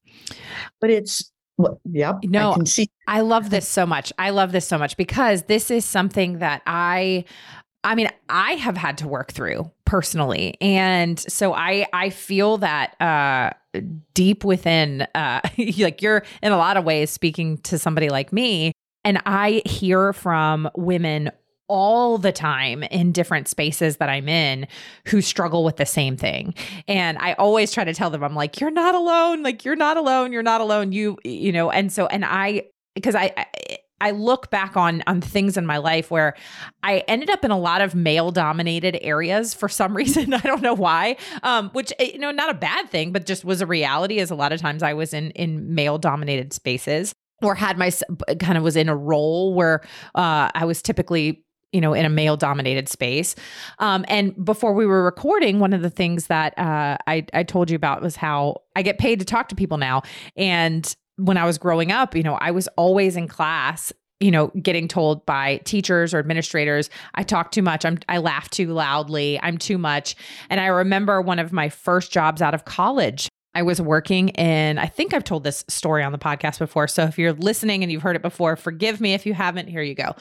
But 0.81 0.91
it's 0.91 1.31
well, 1.59 1.81
yep. 1.85 2.21
No, 2.25 2.53
I 2.53 2.55
can 2.55 2.67
see. 2.67 2.91
I 3.07 3.21
love 3.21 3.51
this 3.51 3.69
so 3.69 3.85
much. 3.85 4.13
I 4.19 4.31
love 4.31 4.53
this 4.53 4.67
so 4.67 4.79
much 4.79 4.97
because 4.97 5.43
this 5.45 5.71
is 5.71 5.85
something 5.85 6.39
that 6.39 6.63
I 6.67 7.25
I 7.83 7.95
mean, 7.95 8.11
I 8.29 8.53
have 8.53 8.77
had 8.77 8.99
to 8.99 9.09
work 9.09 9.33
through 9.33 9.71
personally. 9.85 10.57
And 10.61 11.19
so 11.19 11.55
I 11.55 11.87
I 11.93 12.11
feel 12.11 12.59
that 12.59 13.01
uh 13.01 13.51
deep 14.15 14.45
within 14.45 15.07
uh 15.15 15.41
like 15.79 16.03
you're 16.03 16.25
in 16.43 16.53
a 16.53 16.57
lot 16.57 16.77
of 16.77 16.85
ways 16.85 17.11
speaking 17.11 17.59
to 17.59 17.79
somebody 17.79 18.09
like 18.09 18.33
me 18.33 18.73
and 19.05 19.21
I 19.27 19.63
hear 19.65 20.13
from 20.13 20.69
women 20.77 21.31
all 21.71 22.19
the 22.19 22.33
time 22.33 22.83
in 22.83 23.13
different 23.13 23.47
spaces 23.47 23.99
that 23.99 24.09
I'm 24.09 24.29
in 24.29 24.67
who 25.07 25.23
struggle 25.23 25.63
with 25.65 25.77
the 25.77 25.87
same 25.87 26.17
thing. 26.17 26.53
And 26.89 27.17
I 27.19 27.35
always 27.35 27.71
try 27.73 27.85
to 27.85 27.95
tell 27.95 28.11
them, 28.11 28.25
I'm 28.25 28.35
like, 28.35 28.61
you're 28.61 28.73
not 28.73 28.97
alone. 28.97 29.45
Like, 29.45 29.65
you're 29.65 29.77
not 29.77 29.97
alone. 29.97 30.33
You're 30.33 30.43
not 30.43 30.61
alone. 30.61 30.91
You, 30.91 31.17
you 31.25 31.53
know, 31.53 31.71
and 31.71 31.93
so, 31.93 32.07
and 32.07 32.25
I, 32.25 32.65
because 32.97 33.15
I, 33.15 33.33
I 33.37 33.79
I 34.01 34.13
look 34.13 34.51
back 34.51 34.77
on 34.77 35.03
on 35.07 35.21
things 35.21 35.59
in 35.59 35.67
my 35.67 35.77
life 35.77 36.11
where 36.11 36.35
I 36.83 37.05
ended 37.07 37.29
up 37.29 37.45
in 37.45 37.51
a 37.51 37.59
lot 37.59 37.83
of 37.83 37.95
male 37.95 38.31
dominated 38.31 38.99
areas 39.03 39.53
for 39.53 39.69
some 39.69 39.95
reason. 39.97 40.33
I 40.33 40.41
don't 40.41 40.63
know 40.63 40.75
why. 40.75 41.17
Um, 41.43 41.69
which 41.71 41.93
eh, 41.99 42.13
you 42.15 42.19
know, 42.19 42.31
not 42.31 42.51
a 42.51 42.55
bad 42.55 42.89
thing, 42.89 43.13
but 43.13 43.27
just 43.27 43.45
was 43.45 43.61
a 43.61 43.67
reality. 43.67 44.19
As 44.19 44.31
a 44.31 44.35
lot 44.35 44.53
of 44.53 44.61
times 44.61 44.83
I 44.83 44.95
was 44.95 45.13
in 45.13 45.31
in 45.33 45.75
male 45.75 45.99
dominated 45.99 46.53
spaces 46.55 47.15
or 47.43 47.55
had 47.55 47.79
my 47.79 47.91
kind 48.39 48.59
of 48.59 48.65
was 48.65 48.77
in 48.77 48.89
a 48.89 48.97
role 48.97 49.55
where 49.55 49.81
uh, 50.15 50.51
I 50.55 50.65
was 50.65 50.83
typically 50.83 51.45
you 51.73 51.81
know, 51.81 51.95
in 51.95 52.05
a 52.05 52.09
male 52.09 52.37
dominated 52.37 52.89
space. 52.89 53.35
Um, 53.79 54.05
and 54.09 54.45
before 54.45 54.73
we 54.73 54.87
were 54.87 55.05
recording, 55.05 55.61
one 55.61 55.73
of 55.73 55.83
the 55.83 55.91
things 55.91 56.27
that 56.27 56.59
uh, 56.59 56.97
I, 57.07 57.27
I 57.33 57.43
told 57.43 57.71
you 57.71 57.77
about 57.77 58.03
was 58.03 58.17
how 58.17 58.63
I 58.77 58.83
get 58.83 58.99
paid 58.99 59.21
to 59.21 59.25
talk 59.25 59.49
to 59.51 59.55
people 59.55 59.79
now. 59.79 60.03
And 60.37 60.95
when 61.17 61.37
I 61.37 61.45
was 61.45 61.59
growing 61.59 61.93
up, 61.93 62.17
you 62.17 62.23
know, 62.23 62.35
I 62.35 62.51
was 62.51 62.69
always 62.77 63.17
in 63.17 63.29
class 63.29 63.93
you 64.21 64.31
know 64.31 64.49
getting 64.63 64.87
told 64.87 65.25
by 65.25 65.57
teachers 65.65 66.13
or 66.13 66.19
administrators 66.19 66.91
i 67.15 67.23
talk 67.23 67.51
too 67.51 67.63
much 67.63 67.87
i'm 67.87 67.99
i 68.07 68.19
laugh 68.19 68.51
too 68.51 68.67
loudly 68.67 69.41
i'm 69.43 69.57
too 69.57 69.79
much 69.79 70.15
and 70.51 70.61
i 70.61 70.67
remember 70.67 71.23
one 71.23 71.39
of 71.39 71.53
my 71.53 71.71
first 71.71 72.13
jobs 72.13 72.43
out 72.43 72.53
of 72.53 72.67
college 72.67 73.31
I 73.55 73.63
was 73.63 73.81
working 73.81 74.29
in, 74.31 74.79
I 74.79 74.87
think 74.87 75.13
I've 75.13 75.25
told 75.25 75.43
this 75.43 75.65
story 75.69 76.05
on 76.05 76.13
the 76.13 76.19
podcast 76.19 76.59
before. 76.59 76.87
So 76.87 77.05
if 77.05 77.19
you're 77.19 77.33
listening 77.33 77.83
and 77.83 77.91
you've 77.91 78.03
heard 78.03 78.15
it 78.15 78.23
before, 78.23 78.55
forgive 78.57 79.01
me 79.01 79.13
if 79.13 79.27
you 79.27 79.35
haven't. 79.35 79.69
Here 79.69 79.83
you 79.83 79.95
go. 79.95 80.15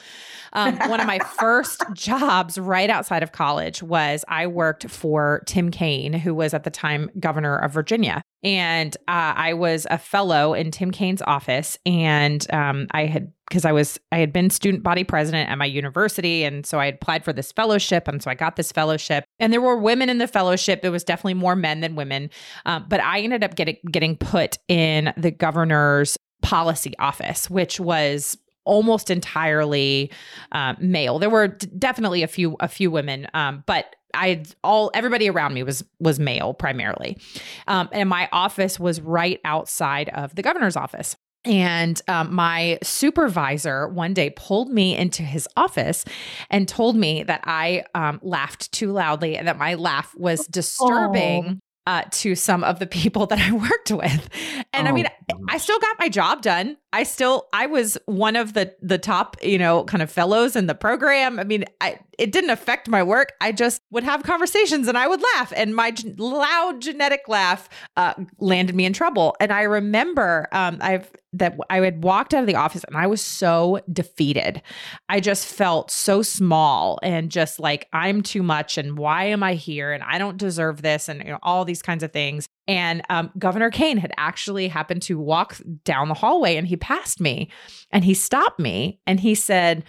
Um, 0.52 0.76
one 0.88 0.98
of 1.00 1.06
my 1.06 1.18
first 1.38 1.84
jobs 1.92 2.58
right 2.58 2.90
outside 2.90 3.22
of 3.22 3.30
college 3.32 3.82
was 3.82 4.24
I 4.28 4.48
worked 4.48 4.90
for 4.90 5.42
Tim 5.46 5.70
Kaine, 5.70 6.12
who 6.12 6.34
was 6.34 6.54
at 6.54 6.64
the 6.64 6.70
time 6.70 7.08
governor 7.20 7.56
of 7.56 7.72
Virginia. 7.72 8.22
and 8.42 8.96
uh, 9.06 9.34
I 9.36 9.52
was 9.52 9.86
a 9.90 9.98
fellow 9.98 10.54
in 10.54 10.70
Tim 10.70 10.90
Kaine's 10.90 11.22
office, 11.22 11.78
and 11.84 12.44
um, 12.52 12.86
I 12.90 13.06
had 13.06 13.32
because 13.50 13.64
I 13.64 13.72
was 13.72 13.98
I 14.12 14.18
had 14.18 14.32
been 14.32 14.48
student 14.48 14.82
body 14.82 15.04
president 15.04 15.50
at 15.50 15.58
my 15.58 15.66
university, 15.66 16.44
and 16.44 16.64
so 16.64 16.78
I 16.78 16.86
applied 16.86 17.24
for 17.24 17.32
this 17.32 17.52
fellowship, 17.52 18.08
and 18.08 18.22
so 18.22 18.30
I 18.30 18.34
got 18.34 18.56
this 18.56 18.72
fellowship. 18.72 19.24
And 19.38 19.52
there 19.52 19.60
were 19.60 19.76
women 19.76 20.08
in 20.08 20.18
the 20.18 20.28
fellowship. 20.28 20.84
It 20.84 20.90
was 20.90 21.04
definitely 21.04 21.34
more 21.34 21.56
men 21.56 21.80
than 21.80 21.96
women, 21.96 22.30
um, 22.64 22.86
but 22.88 23.00
I 23.00 23.20
ended 23.20 23.44
up 23.44 23.56
getting 23.56 23.76
getting 23.90 24.16
put 24.16 24.56
in 24.68 25.12
the 25.16 25.32
governor's 25.32 26.16
policy 26.42 26.94
office, 26.98 27.50
which 27.50 27.80
was 27.80 28.38
almost 28.64 29.10
entirely 29.10 30.12
uh, 30.52 30.74
male. 30.78 31.18
There 31.18 31.30
were 31.30 31.48
d- 31.48 31.66
definitely 31.76 32.22
a 32.22 32.28
few 32.28 32.56
a 32.60 32.68
few 32.68 32.90
women, 32.90 33.26
um, 33.34 33.64
but 33.66 33.96
I 34.14 34.44
all 34.62 34.92
everybody 34.94 35.28
around 35.28 35.54
me 35.54 35.64
was 35.64 35.84
was 35.98 36.20
male 36.20 36.54
primarily, 36.54 37.18
um, 37.66 37.88
and 37.90 38.08
my 38.08 38.28
office 38.30 38.78
was 38.78 39.00
right 39.00 39.40
outside 39.44 40.08
of 40.10 40.36
the 40.36 40.42
governor's 40.42 40.76
office. 40.76 41.16
And 41.44 42.00
um, 42.06 42.34
my 42.34 42.78
supervisor 42.82 43.88
one 43.88 44.12
day 44.12 44.30
pulled 44.30 44.68
me 44.70 44.96
into 44.96 45.22
his 45.22 45.48
office 45.56 46.04
and 46.50 46.68
told 46.68 46.96
me 46.96 47.22
that 47.22 47.40
I 47.44 47.84
um, 47.94 48.20
laughed 48.22 48.70
too 48.72 48.92
loudly 48.92 49.36
and 49.36 49.48
that 49.48 49.58
my 49.58 49.74
laugh 49.74 50.14
was 50.16 50.46
disturbing 50.46 51.60
uh, 51.86 52.04
to 52.10 52.34
some 52.34 52.62
of 52.62 52.78
the 52.78 52.86
people 52.86 53.26
that 53.26 53.38
I 53.38 53.52
worked 53.56 53.90
with. 53.90 54.28
And 54.72 54.86
oh, 54.86 54.90
I 54.90 54.92
mean, 54.92 55.06
I 55.48 55.58
still 55.58 55.78
got 55.78 55.96
my 55.98 56.08
job 56.08 56.42
done. 56.42 56.76
I 56.92 57.02
still 57.04 57.48
I 57.52 57.66
was 57.66 57.96
one 58.06 58.36
of 58.36 58.52
the 58.52 58.74
the 58.80 58.98
top, 58.98 59.36
you 59.42 59.58
know, 59.58 59.84
kind 59.84 60.02
of 60.02 60.10
fellows 60.10 60.56
in 60.56 60.66
the 60.66 60.74
program. 60.74 61.40
I 61.40 61.44
mean, 61.44 61.64
I 61.80 61.98
it 62.18 62.32
didn't 62.32 62.50
affect 62.50 62.88
my 62.88 63.02
work. 63.02 63.32
I 63.40 63.52
just 63.52 63.80
would 63.90 64.04
have 64.04 64.22
conversations 64.22 64.88
and 64.88 64.98
I 64.98 65.08
would 65.08 65.22
laugh 65.34 65.52
and 65.56 65.74
my 65.74 65.90
g- 65.90 66.14
loud 66.18 66.80
genetic 66.80 67.22
laugh 67.28 67.68
uh, 67.96 68.14
landed 68.38 68.76
me 68.76 68.84
in 68.84 68.92
trouble. 68.92 69.34
And 69.40 69.52
I 69.52 69.62
remember 69.62 70.46
um, 70.52 70.78
I've 70.80 71.10
that 71.32 71.56
I 71.68 71.80
had 71.80 72.02
walked 72.02 72.34
out 72.34 72.42
of 72.42 72.46
the 72.46 72.56
office 72.56 72.82
and 72.84 72.96
I 72.96 73.06
was 73.06 73.20
so 73.20 73.80
defeated. 73.92 74.62
I 75.08 75.20
just 75.20 75.46
felt 75.46 75.90
so 75.90 76.22
small 76.22 76.98
and 77.02 77.30
just 77.30 77.60
like 77.60 77.88
I'm 77.92 78.22
too 78.22 78.42
much 78.42 78.76
and 78.76 78.98
why 78.98 79.24
am 79.24 79.42
I 79.42 79.54
here 79.54 79.92
and 79.92 80.02
I 80.02 80.18
don't 80.18 80.36
deserve 80.36 80.82
this 80.82 81.08
and 81.08 81.22
you 81.22 81.30
know 81.30 81.38
all 81.42 81.64
these 81.64 81.82
kinds 81.82 82.02
of 82.02 82.12
things. 82.12 82.46
And 82.66 83.02
um, 83.10 83.30
Governor 83.38 83.70
Kaine 83.70 83.96
had 83.96 84.12
actually 84.16 84.68
happened 84.68 85.02
to 85.02 85.18
walk 85.18 85.56
down 85.84 86.08
the 86.08 86.14
hallway 86.14 86.56
and 86.56 86.66
he 86.66 86.76
passed 86.76 87.20
me 87.20 87.50
and 87.90 88.04
he 88.04 88.14
stopped 88.14 88.58
me 88.58 89.00
and 89.06 89.20
he 89.20 89.34
said, 89.34 89.84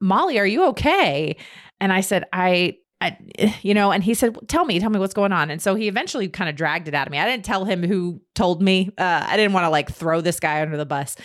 Molly, 0.00 0.38
are 0.38 0.46
you 0.46 0.64
okay? 0.66 1.36
And 1.80 1.92
I 1.92 2.00
said, 2.00 2.24
I, 2.32 2.76
I, 3.00 3.16
you 3.62 3.72
know, 3.72 3.90
and 3.90 4.04
he 4.04 4.12
said, 4.14 4.36
"Tell 4.48 4.64
me, 4.64 4.78
tell 4.78 4.90
me 4.90 4.98
what's 4.98 5.14
going 5.14 5.32
on." 5.32 5.50
And 5.50 5.60
so 5.62 5.74
he 5.74 5.88
eventually 5.88 6.28
kind 6.28 6.50
of 6.50 6.56
dragged 6.56 6.86
it 6.86 6.94
out 6.94 7.06
of 7.06 7.10
me. 7.10 7.18
I 7.18 7.24
didn't 7.24 7.44
tell 7.44 7.64
him 7.64 7.82
who 7.82 8.20
told 8.34 8.60
me. 8.60 8.90
Uh, 8.98 9.26
I 9.26 9.36
didn't 9.36 9.52
want 9.52 9.64
to 9.64 9.70
like 9.70 9.90
throw 9.90 10.20
this 10.20 10.38
guy 10.38 10.60
under 10.60 10.76
the 10.76 10.86
bus. 10.86 11.16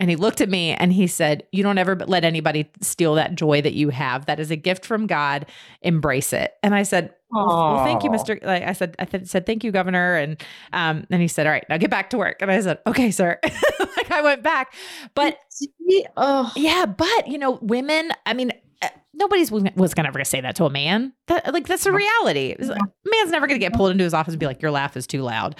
And 0.00 0.08
he 0.08 0.16
looked 0.16 0.40
at 0.40 0.48
me 0.48 0.72
and 0.72 0.92
he 0.92 1.06
said, 1.06 1.44
"You 1.52 1.62
don't 1.62 1.78
ever 1.78 1.94
let 1.94 2.24
anybody 2.24 2.70
steal 2.80 3.14
that 3.14 3.36
joy 3.36 3.62
that 3.62 3.74
you 3.74 3.90
have. 3.90 4.26
That 4.26 4.40
is 4.40 4.50
a 4.50 4.56
gift 4.56 4.84
from 4.84 5.06
God. 5.06 5.46
Embrace 5.82 6.32
it." 6.32 6.54
And 6.62 6.74
I 6.74 6.82
said, 6.82 7.14
well, 7.30 7.46
well, 7.46 7.84
thank 7.84 8.02
you, 8.02 8.10
Mr. 8.10 8.44
Like 8.44 8.64
I 8.64 8.72
said, 8.72 8.96
I 8.98 9.04
th- 9.04 9.26
said, 9.26 9.46
thank 9.46 9.62
you, 9.62 9.70
Governor. 9.70 10.16
And 10.16 10.42
um, 10.72 11.06
and 11.10 11.22
he 11.22 11.28
said, 11.28 11.46
all 11.46 11.52
right, 11.52 11.64
now 11.68 11.76
get 11.76 11.90
back 11.90 12.10
to 12.10 12.18
work. 12.18 12.42
And 12.42 12.50
I 12.50 12.60
said, 12.60 12.78
okay, 12.86 13.10
sir. 13.10 13.38
like 13.44 14.10
I 14.10 14.20
went 14.22 14.42
back, 14.42 14.74
but 15.14 15.38
oh. 16.16 16.52
yeah, 16.56 16.86
but 16.86 17.28
you 17.28 17.38
know, 17.38 17.58
women. 17.62 18.10
I 18.26 18.34
mean, 18.34 18.52
nobody's 19.14 19.50
was 19.50 19.94
gonna 19.94 20.08
ever 20.08 20.24
say 20.24 20.40
that 20.40 20.56
to 20.56 20.64
a 20.64 20.70
man. 20.70 21.12
That 21.28 21.52
like 21.52 21.66
that's 21.66 21.86
a 21.86 21.92
reality. 21.92 22.54
A 22.58 22.66
man's 22.66 23.30
never 23.30 23.46
gonna 23.46 23.58
get 23.58 23.74
pulled 23.74 23.90
into 23.90 24.04
his 24.04 24.14
office 24.14 24.34
and 24.34 24.40
be 24.40 24.46
like, 24.46 24.62
your 24.62 24.70
laugh 24.70 24.96
is 24.96 25.06
too 25.06 25.22
loud. 25.22 25.56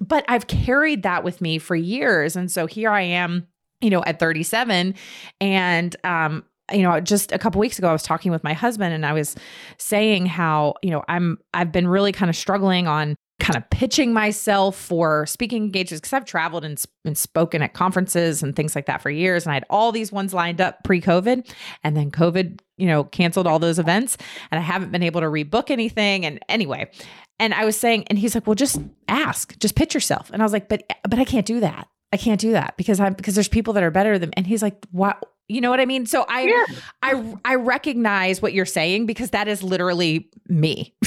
But 0.00 0.24
I've 0.28 0.46
carried 0.46 1.04
that 1.04 1.24
with 1.24 1.40
me 1.40 1.58
for 1.58 1.74
years, 1.74 2.36
and 2.36 2.50
so 2.50 2.66
here 2.66 2.90
I 2.90 3.02
am 3.02 3.46
you 3.80 3.90
know 3.90 4.02
at 4.04 4.18
37 4.18 4.94
and 5.40 5.96
um 6.04 6.44
you 6.72 6.82
know 6.82 7.00
just 7.00 7.32
a 7.32 7.38
couple 7.38 7.60
weeks 7.60 7.78
ago 7.78 7.88
i 7.88 7.92
was 7.92 8.02
talking 8.02 8.32
with 8.32 8.42
my 8.42 8.52
husband 8.52 8.94
and 8.94 9.04
i 9.04 9.12
was 9.12 9.36
saying 9.78 10.26
how 10.26 10.74
you 10.82 10.90
know 10.90 11.04
i'm 11.08 11.38
i've 11.54 11.72
been 11.72 11.86
really 11.86 12.12
kind 12.12 12.30
of 12.30 12.36
struggling 12.36 12.86
on 12.86 13.16
kind 13.38 13.56
of 13.56 13.68
pitching 13.70 14.12
myself 14.12 14.76
for 14.76 15.26
speaking 15.26 15.64
engagements 15.64 16.00
because 16.00 16.12
i've 16.12 16.24
traveled 16.24 16.64
and, 16.64 16.82
and 17.04 17.18
spoken 17.18 17.62
at 17.62 17.74
conferences 17.74 18.42
and 18.42 18.56
things 18.56 18.74
like 18.74 18.86
that 18.86 19.02
for 19.02 19.10
years 19.10 19.44
and 19.44 19.52
i 19.52 19.54
had 19.54 19.64
all 19.68 19.92
these 19.92 20.10
ones 20.10 20.32
lined 20.32 20.60
up 20.60 20.82
pre-covid 20.84 21.48
and 21.84 21.96
then 21.96 22.10
covid 22.10 22.60
you 22.76 22.86
know 22.86 23.04
canceled 23.04 23.46
all 23.46 23.58
those 23.58 23.78
events 23.78 24.16
and 24.50 24.58
i 24.58 24.62
haven't 24.62 24.90
been 24.90 25.02
able 25.02 25.20
to 25.20 25.26
rebook 25.26 25.70
anything 25.70 26.24
and 26.24 26.40
anyway 26.48 26.90
and 27.38 27.52
i 27.54 27.64
was 27.64 27.76
saying 27.76 28.04
and 28.08 28.18
he's 28.18 28.34
like 28.34 28.46
well 28.46 28.54
just 28.54 28.80
ask 29.08 29.58
just 29.58 29.74
pitch 29.74 29.92
yourself 29.92 30.30
and 30.32 30.42
i 30.42 30.44
was 30.44 30.52
like 30.52 30.68
but 30.68 30.82
but 31.08 31.18
i 31.18 31.24
can't 31.24 31.46
do 31.46 31.60
that 31.60 31.88
I 32.12 32.16
can't 32.16 32.40
do 32.40 32.52
that 32.52 32.76
because 32.76 33.00
I'm 33.00 33.14
because 33.14 33.34
there's 33.34 33.48
people 33.48 33.74
that 33.74 33.82
are 33.82 33.90
better 33.90 34.18
than 34.18 34.32
and 34.34 34.46
he's 34.46 34.62
like, 34.62 34.76
what 34.90 35.22
you 35.48 35.60
know 35.60 35.70
what 35.70 35.80
I 35.80 35.86
mean? 35.86 36.06
So 36.06 36.24
I 36.28 36.42
yeah. 36.42 36.64
I 37.02 37.34
I 37.44 37.54
recognize 37.56 38.40
what 38.40 38.52
you're 38.52 38.64
saying 38.64 39.06
because 39.06 39.30
that 39.30 39.48
is 39.48 39.62
literally 39.62 40.30
me. 40.48 40.94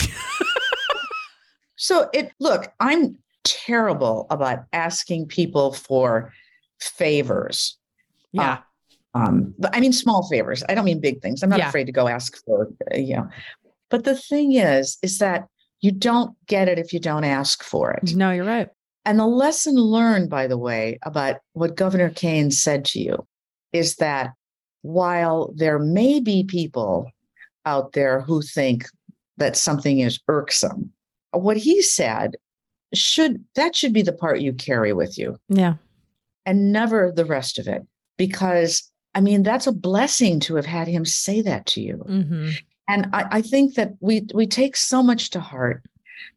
so 1.79 2.09
it 2.13 2.33
look, 2.39 2.71
I'm 2.81 3.17
terrible 3.45 4.27
about 4.29 4.65
asking 4.73 5.27
people 5.27 5.71
for 5.71 6.33
favors. 6.81 7.77
Yeah. 8.33 8.59
Uh, 9.15 9.17
um, 9.17 9.55
but 9.57 9.75
I 9.75 9.79
mean 9.79 9.93
small 9.93 10.27
favors. 10.27 10.61
I 10.67 10.75
don't 10.75 10.83
mean 10.83 10.99
big 10.99 11.21
things. 11.21 11.41
I'm 11.41 11.49
not 11.49 11.59
yeah. 11.59 11.69
afraid 11.69 11.85
to 11.85 11.93
go 11.93 12.09
ask 12.09 12.37
for, 12.43 12.67
you 12.93 13.15
know. 13.15 13.29
But 13.89 14.03
the 14.03 14.15
thing 14.15 14.51
is, 14.51 14.97
is 15.01 15.19
that 15.19 15.47
you 15.79 15.91
don't 15.91 16.35
get 16.47 16.67
it 16.67 16.77
if 16.77 16.91
you 16.91 16.99
don't 16.99 17.23
ask 17.23 17.63
for 17.63 17.91
it. 17.91 18.13
No, 18.13 18.31
you're 18.31 18.45
right. 18.45 18.67
And 19.05 19.17
the 19.17 19.25
lesson 19.25 19.75
learned, 19.75 20.29
by 20.29 20.47
the 20.47 20.57
way, 20.57 20.99
about 21.03 21.37
what 21.53 21.77
Governor 21.77 22.09
Kaine 22.09 22.51
said 22.51 22.83
to 22.85 22.99
you 22.99 23.25
is 23.71 23.95
that 23.95 24.31
while 24.81 25.53
there 25.55 25.79
may 25.79 26.19
be 26.19 26.43
people 26.43 27.09
out 27.65 27.93
there 27.93 28.19
who 28.19 28.41
think 28.41 28.85
that 29.37 29.55
something 29.55 29.99
is 29.99 30.19
irksome, 30.27 30.91
what 31.31 31.57
he 31.57 31.81
said 31.81 32.35
should 32.93 33.43
that 33.55 33.75
should 33.75 33.93
be 33.93 34.01
the 34.01 34.13
part 34.13 34.41
you 34.41 34.53
carry 34.53 34.93
with 34.93 35.17
you. 35.17 35.37
Yeah. 35.47 35.75
And 36.45 36.71
never 36.71 37.11
the 37.11 37.25
rest 37.25 37.59
of 37.59 37.67
it. 37.67 37.85
Because 38.17 38.89
I 39.15 39.21
mean, 39.21 39.43
that's 39.43 39.67
a 39.67 39.71
blessing 39.71 40.39
to 40.41 40.55
have 40.55 40.65
had 40.65 40.87
him 40.87 41.05
say 41.05 41.41
that 41.41 41.65
to 41.67 41.81
you. 41.81 42.03
Mm-hmm. 42.07 42.49
And 42.87 43.07
I, 43.13 43.25
I 43.31 43.41
think 43.41 43.75
that 43.75 43.93
we 43.99 44.27
we 44.33 44.47
take 44.47 44.75
so 44.75 45.03
much 45.03 45.29
to 45.31 45.39
heart 45.39 45.83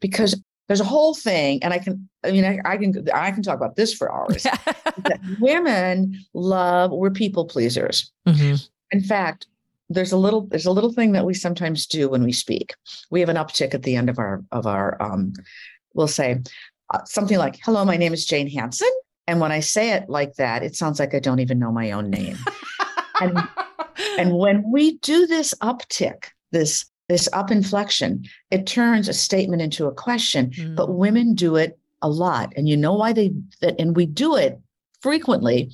because 0.00 0.40
there's 0.68 0.80
a 0.80 0.84
whole 0.84 1.14
thing, 1.14 1.62
and 1.62 1.74
I 1.74 1.78
can, 1.78 2.08
I 2.24 2.30
mean, 2.30 2.44
I, 2.44 2.58
I 2.64 2.76
can, 2.76 3.06
I 3.12 3.30
can 3.30 3.42
talk 3.42 3.56
about 3.56 3.76
this 3.76 3.92
for 3.92 4.12
hours. 4.12 4.46
women 5.40 6.18
love, 6.34 6.92
we're 6.92 7.10
people 7.10 7.44
pleasers. 7.44 8.10
Mm-hmm. 8.26 8.54
In 8.90 9.02
fact, 9.02 9.46
there's 9.94 10.12
a 10.12 10.16
little, 10.16 10.46
there's 10.46 10.66
a 10.66 10.72
little 10.72 10.92
thing 10.92 11.12
that 11.12 11.24
we 11.24 11.34
sometimes 11.34 11.86
do 11.86 12.08
when 12.08 12.24
we 12.24 12.32
speak. 12.32 12.74
We 13.10 13.20
have 13.20 13.28
an 13.28 13.36
uptick 13.36 13.74
at 13.74 13.82
the 13.82 13.96
end 13.96 14.10
of 14.10 14.18
our, 14.18 14.42
of 14.52 14.66
our, 14.66 15.00
um, 15.00 15.32
we'll 15.94 16.08
say 16.08 16.40
uh, 16.92 17.04
something 17.04 17.38
like, 17.38 17.58
"Hello, 17.64 17.84
my 17.84 17.96
name 17.96 18.12
is 18.12 18.26
Jane 18.26 18.48
Hanson," 18.48 18.90
and 19.26 19.40
when 19.40 19.52
I 19.52 19.60
say 19.60 19.92
it 19.92 20.08
like 20.08 20.34
that, 20.34 20.62
it 20.62 20.76
sounds 20.76 20.98
like 20.98 21.14
I 21.14 21.20
don't 21.20 21.40
even 21.40 21.58
know 21.58 21.72
my 21.72 21.92
own 21.92 22.10
name. 22.10 22.38
and 23.20 23.38
and 24.18 24.32
when 24.36 24.70
we 24.70 24.98
do 24.98 25.26
this 25.26 25.54
uptick, 25.62 26.26
this 26.50 26.86
this 27.08 27.28
up 27.32 27.50
inflection, 27.50 28.24
it 28.50 28.66
turns 28.66 29.08
a 29.08 29.12
statement 29.14 29.62
into 29.62 29.86
a 29.86 29.92
question. 29.92 30.50
Mm. 30.50 30.76
But 30.76 30.94
women 30.94 31.34
do 31.34 31.56
it 31.56 31.78
a 32.00 32.08
lot. 32.08 32.52
And 32.56 32.68
you 32.68 32.76
know 32.76 32.94
why 32.94 33.12
they 33.12 33.32
that 33.60 33.76
and 33.78 33.96
we 33.96 34.06
do 34.06 34.36
it 34.36 34.58
frequently 35.00 35.70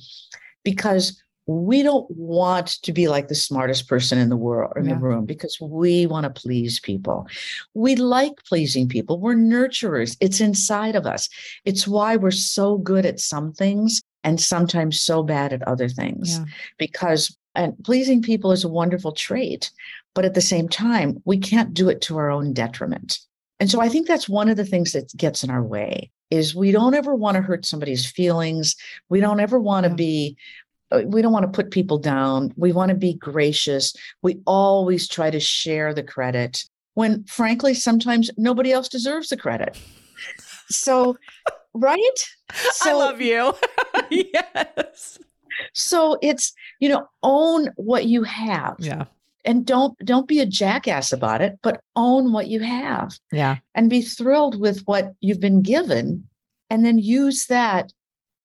because 0.63 1.21
we 1.49 1.83
don't 1.83 2.09
want 2.11 2.67
to 2.83 2.93
be 2.93 3.07
like 3.07 3.27
the 3.27 3.35
smartest 3.35 3.87
person 3.87 4.17
in 4.17 4.29
the 4.29 4.37
world 4.37 4.73
in 4.75 4.85
yeah. 4.85 4.93
the 4.93 4.99
room 4.99 5.25
because 5.25 5.57
we 5.61 6.05
want 6.05 6.23
to 6.23 6.41
please 6.41 6.79
people. 6.79 7.27
We 7.73 7.95
like 7.95 8.43
pleasing 8.45 8.87
people. 8.87 9.19
We're 9.19 9.35
nurturers. 9.35 10.17
It's 10.19 10.41
inside 10.41 10.95
of 10.95 11.05
us. 11.05 11.29
It's 11.65 11.87
why 11.87 12.15
we're 12.15 12.31
so 12.31 12.77
good 12.77 13.05
at 13.05 13.19
some 13.19 13.53
things 13.53 14.01
and 14.23 14.39
sometimes 14.39 14.99
so 14.99 15.23
bad 15.23 15.53
at 15.53 15.67
other 15.67 15.89
things 15.89 16.37
yeah. 16.37 16.45
because 16.77 17.35
and 17.55 17.73
pleasing 17.83 18.21
people 18.21 18.51
is 18.51 18.63
a 18.63 18.69
wonderful 18.69 19.11
trait 19.11 19.71
but 20.15 20.25
at 20.25 20.33
the 20.33 20.41
same 20.41 20.67
time, 20.67 21.21
we 21.25 21.37
can't 21.37 21.73
do 21.73 21.89
it 21.89 22.01
to 22.01 22.17
our 22.17 22.29
own 22.29 22.53
detriment. 22.53 23.19
And 23.59 23.69
so 23.69 23.81
I 23.81 23.89
think 23.89 24.07
that's 24.07 24.29
one 24.29 24.49
of 24.49 24.57
the 24.57 24.65
things 24.65 24.93
that 24.93 25.15
gets 25.15 25.43
in 25.43 25.49
our 25.49 25.63
way 25.63 26.11
is 26.29 26.55
we 26.55 26.71
don't 26.71 26.93
ever 26.93 27.15
want 27.15 27.35
to 27.35 27.41
hurt 27.41 27.65
somebody's 27.65 28.09
feelings. 28.09 28.75
We 29.09 29.19
don't 29.19 29.39
ever 29.39 29.59
want 29.59 29.85
to 29.85 29.93
be 29.93 30.37
Uh, 30.91 31.01
we 31.05 31.21
don't 31.21 31.33
want 31.33 31.43
to 31.43 31.51
put 31.51 31.71
people 31.71 31.97
down. 31.97 32.53
We 32.55 32.71
want 32.71 32.89
to 32.89 32.95
be 32.95 33.13
gracious. 33.13 33.93
We 34.21 34.41
always 34.45 35.07
try 35.07 35.29
to 35.29 35.39
share 35.39 35.93
the 35.93 36.03
credit 36.03 36.65
when 36.95 37.23
frankly 37.25 37.73
sometimes 37.73 38.29
nobody 38.37 38.71
else 38.71 38.89
deserves 38.89 39.29
the 39.29 39.37
credit. 39.37 39.79
So, 40.69 41.17
right? 41.73 42.29
So, 42.51 42.89
I 42.89 42.93
love 42.93 43.21
you. 43.21 43.53
yes. 44.09 45.19
So 45.73 46.17
it's, 46.21 46.53
you 46.79 46.89
know, 46.89 47.07
own 47.23 47.69
what 47.75 48.05
you 48.05 48.23
have. 48.23 48.75
Yeah 48.79 49.05
and 49.45 49.65
don't 49.65 49.97
don't 49.99 50.27
be 50.27 50.41
a 50.41 50.45
jackass 50.45 51.13
about 51.13 51.41
it 51.41 51.57
but 51.63 51.79
own 51.95 52.33
what 52.33 52.49
you 52.49 52.59
have 52.59 53.17
yeah 53.31 53.55
and 53.73 53.89
be 53.89 54.01
thrilled 54.01 54.59
with 54.59 54.81
what 54.81 55.13
you've 55.21 55.39
been 55.39 55.61
given 55.61 56.27
and 56.69 56.85
then 56.85 56.97
use 56.97 57.45
that 57.47 57.91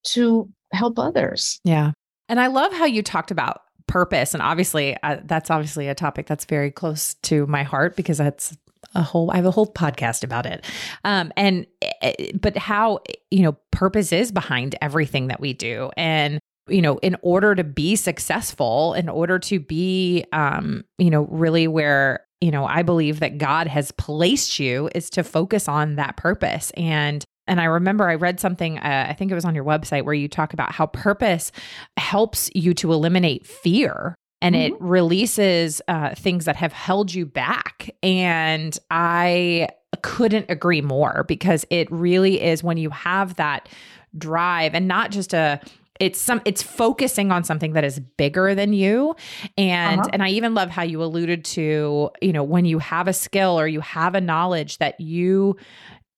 to 0.02 0.48
help 0.72 0.98
others. 0.98 1.60
Yeah. 1.64 1.92
And 2.28 2.40
I 2.40 2.48
love 2.48 2.72
how 2.72 2.86
you 2.86 3.02
talked 3.02 3.30
about 3.30 3.62
purpose. 3.86 4.34
And 4.34 4.42
obviously, 4.42 4.96
uh, 5.02 5.18
that's 5.24 5.50
obviously 5.50 5.88
a 5.88 5.94
topic 5.94 6.26
that's 6.26 6.44
very 6.44 6.70
close 6.70 7.14
to 7.14 7.46
my 7.46 7.62
heart 7.62 7.96
because 7.96 8.18
that's 8.18 8.56
a 8.94 9.02
whole 9.02 9.30
I 9.30 9.36
have 9.36 9.46
a 9.46 9.50
whole 9.50 9.66
podcast 9.66 10.24
about 10.24 10.46
it. 10.46 10.64
Um 11.04 11.32
and 11.36 11.66
eh, 12.02 12.32
but 12.34 12.56
how 12.56 13.00
you 13.30 13.42
know 13.42 13.56
purpose 13.70 14.12
is 14.12 14.30
behind 14.30 14.76
everything 14.80 15.28
that 15.28 15.40
we 15.40 15.52
do 15.52 15.90
and 15.96 16.38
you 16.68 16.82
know 16.82 16.98
in 16.98 17.16
order 17.22 17.54
to 17.54 17.64
be 17.64 17.96
successful 17.96 18.94
in 18.94 19.08
order 19.08 19.38
to 19.38 19.58
be 19.58 20.24
um 20.32 20.84
you 20.98 21.10
know 21.10 21.22
really 21.30 21.66
where 21.66 22.24
you 22.40 22.50
know 22.50 22.66
I 22.66 22.82
believe 22.82 23.20
that 23.20 23.38
God 23.38 23.66
has 23.66 23.90
placed 23.92 24.58
you 24.58 24.90
is 24.94 25.10
to 25.10 25.24
focus 25.24 25.66
on 25.66 25.96
that 25.96 26.16
purpose 26.16 26.70
and 26.76 27.24
and 27.46 27.60
I 27.60 27.64
remember 27.64 28.08
I 28.08 28.14
read 28.14 28.40
something, 28.40 28.78
uh, 28.78 29.06
I 29.08 29.12
think 29.14 29.30
it 29.30 29.34
was 29.34 29.44
on 29.44 29.54
your 29.54 29.64
website, 29.64 30.04
where 30.04 30.14
you 30.14 30.28
talk 30.28 30.52
about 30.52 30.72
how 30.72 30.86
purpose 30.86 31.52
helps 31.96 32.50
you 32.54 32.74
to 32.74 32.92
eliminate 32.92 33.46
fear 33.46 34.14
and 34.40 34.54
mm-hmm. 34.54 34.74
it 34.74 34.80
releases 34.80 35.80
uh, 35.88 36.14
things 36.14 36.44
that 36.44 36.56
have 36.56 36.72
held 36.72 37.12
you 37.12 37.24
back. 37.24 37.90
And 38.02 38.78
I 38.90 39.68
couldn't 40.02 40.50
agree 40.50 40.82
more 40.82 41.24
because 41.26 41.64
it 41.70 41.90
really 41.90 42.42
is 42.42 42.62
when 42.62 42.76
you 42.76 42.90
have 42.90 43.36
that 43.36 43.68
drive 44.16 44.74
and 44.74 44.86
not 44.86 45.10
just 45.10 45.32
a 45.32 45.60
it's 46.00 46.20
some 46.20 46.42
it's 46.44 46.62
focusing 46.62 47.30
on 47.30 47.44
something 47.44 47.72
that 47.72 47.84
is 47.84 48.00
bigger 48.00 48.54
than 48.54 48.72
you 48.72 49.14
and 49.56 50.00
uh-huh. 50.00 50.10
and 50.12 50.22
i 50.22 50.28
even 50.28 50.54
love 50.54 50.70
how 50.70 50.82
you 50.82 51.02
alluded 51.02 51.44
to 51.44 52.10
you 52.20 52.32
know 52.32 52.42
when 52.42 52.64
you 52.64 52.78
have 52.78 53.08
a 53.08 53.12
skill 53.12 53.58
or 53.58 53.66
you 53.66 53.80
have 53.80 54.14
a 54.14 54.20
knowledge 54.20 54.78
that 54.78 55.00
you 55.00 55.56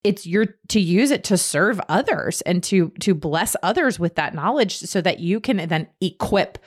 it's 0.07 0.24
your 0.24 0.46
to 0.68 0.80
use 0.80 1.11
it 1.11 1.24
to 1.24 1.36
serve 1.36 1.80
others 1.88 2.40
and 2.42 2.62
to 2.62 2.90
to 3.00 3.12
bless 3.12 3.57
others 3.62 3.98
with 3.98 4.14
that 4.14 4.34
knowledge 4.34 4.78
so 4.78 5.00
that 5.00 5.18
you 5.18 5.40
can 5.40 5.68
then 5.68 5.88
equip 6.00 6.59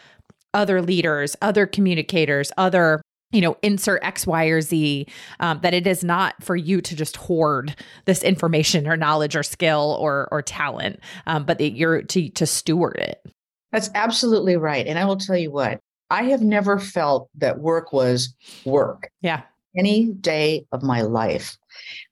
other 0.53 0.81
leaders, 0.81 1.37
other 1.41 1.65
communicators, 1.65 2.51
other 2.57 3.01
you 3.31 3.39
know 3.39 3.55
insert 3.61 4.03
x 4.03 4.27
y 4.27 4.45
or 4.45 4.59
z 4.59 5.07
um, 5.39 5.59
that 5.61 5.73
it 5.73 5.87
is 5.87 6.03
not 6.03 6.35
for 6.43 6.55
you 6.55 6.81
to 6.81 6.95
just 6.95 7.15
hoard 7.15 7.75
this 8.05 8.23
information 8.23 8.87
or 8.87 8.97
knowledge 8.97 9.35
or 9.35 9.43
skill 9.43 9.97
or 10.01 10.27
or 10.31 10.41
talent 10.41 10.99
um, 11.27 11.45
but 11.45 11.59
that 11.59 11.71
you're 11.71 12.01
to 12.01 12.29
to 12.29 12.45
steward 12.45 12.97
it. 12.97 13.23
That's 13.71 13.89
absolutely 13.95 14.57
right. 14.57 14.85
And 14.85 14.99
i 14.99 15.05
will 15.05 15.17
tell 15.17 15.37
you 15.37 15.51
what 15.51 15.79
i 16.09 16.23
have 16.23 16.41
never 16.41 16.77
felt 16.77 17.29
that 17.35 17.59
work 17.59 17.93
was 17.93 18.33
work. 18.65 19.09
Yeah. 19.21 19.43
Any 19.77 20.07
day 20.07 20.65
of 20.71 20.81
my 20.81 21.03
life 21.03 21.55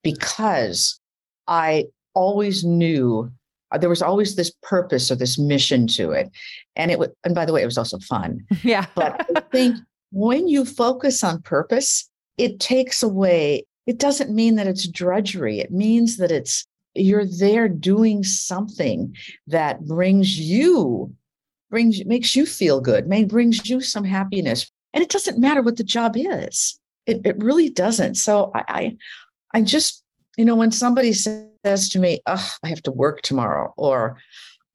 because 0.03 0.99
i 1.47 1.85
always 2.13 2.63
knew 2.63 3.31
uh, 3.71 3.77
there 3.77 3.89
was 3.89 4.01
always 4.01 4.35
this 4.35 4.51
purpose 4.63 5.11
or 5.11 5.15
this 5.15 5.37
mission 5.37 5.87
to 5.87 6.11
it. 6.11 6.31
And 6.75 6.89
it 6.89 6.99
was 6.99 7.09
and 7.23 7.35
by 7.35 7.45
the 7.45 7.53
way 7.53 7.61
it 7.61 7.65
was 7.65 7.77
also 7.77 7.99
fun. 7.99 8.45
Yeah. 8.63 8.85
But 8.95 9.25
i 9.35 9.39
think 9.51 9.77
when 10.11 10.47
you 10.47 10.65
focus 10.65 11.23
on 11.23 11.41
purpose 11.41 12.09
it 12.37 12.59
takes 12.59 13.03
away 13.03 13.65
it 13.85 13.99
doesn't 13.99 14.35
mean 14.35 14.55
that 14.55 14.67
it's 14.67 14.87
drudgery. 14.87 15.59
It 15.59 15.71
means 15.71 16.17
that 16.17 16.31
it's 16.31 16.67
you're 16.93 17.25
there 17.25 17.69
doing 17.69 18.23
something 18.23 19.15
that 19.47 19.85
brings 19.85 20.39
you 20.39 21.13
brings 21.69 22.03
makes 22.05 22.35
you 22.35 22.45
feel 22.45 22.81
good 22.81 23.07
may 23.07 23.23
brings 23.23 23.69
you 23.69 23.81
some 23.81 24.03
happiness. 24.03 24.69
And 24.93 25.03
it 25.03 25.09
doesn't 25.09 25.39
matter 25.39 25.61
what 25.61 25.77
the 25.77 25.83
job 25.83 26.15
is. 26.15 26.79
It, 27.05 27.21
it 27.25 27.41
really 27.41 27.69
doesn't. 27.69 28.15
So 28.15 28.51
I, 28.55 28.63
I 28.67 28.97
i 29.53 29.61
just 29.61 30.03
you 30.37 30.45
know 30.45 30.55
when 30.55 30.71
somebody 30.71 31.13
says 31.13 31.89
to 31.89 31.99
me, 31.99 32.21
Oh, 32.25 32.49
I 32.63 32.69
have 32.69 32.81
to 32.83 32.91
work 32.91 33.21
tomorrow, 33.21 33.73
or 33.75 34.17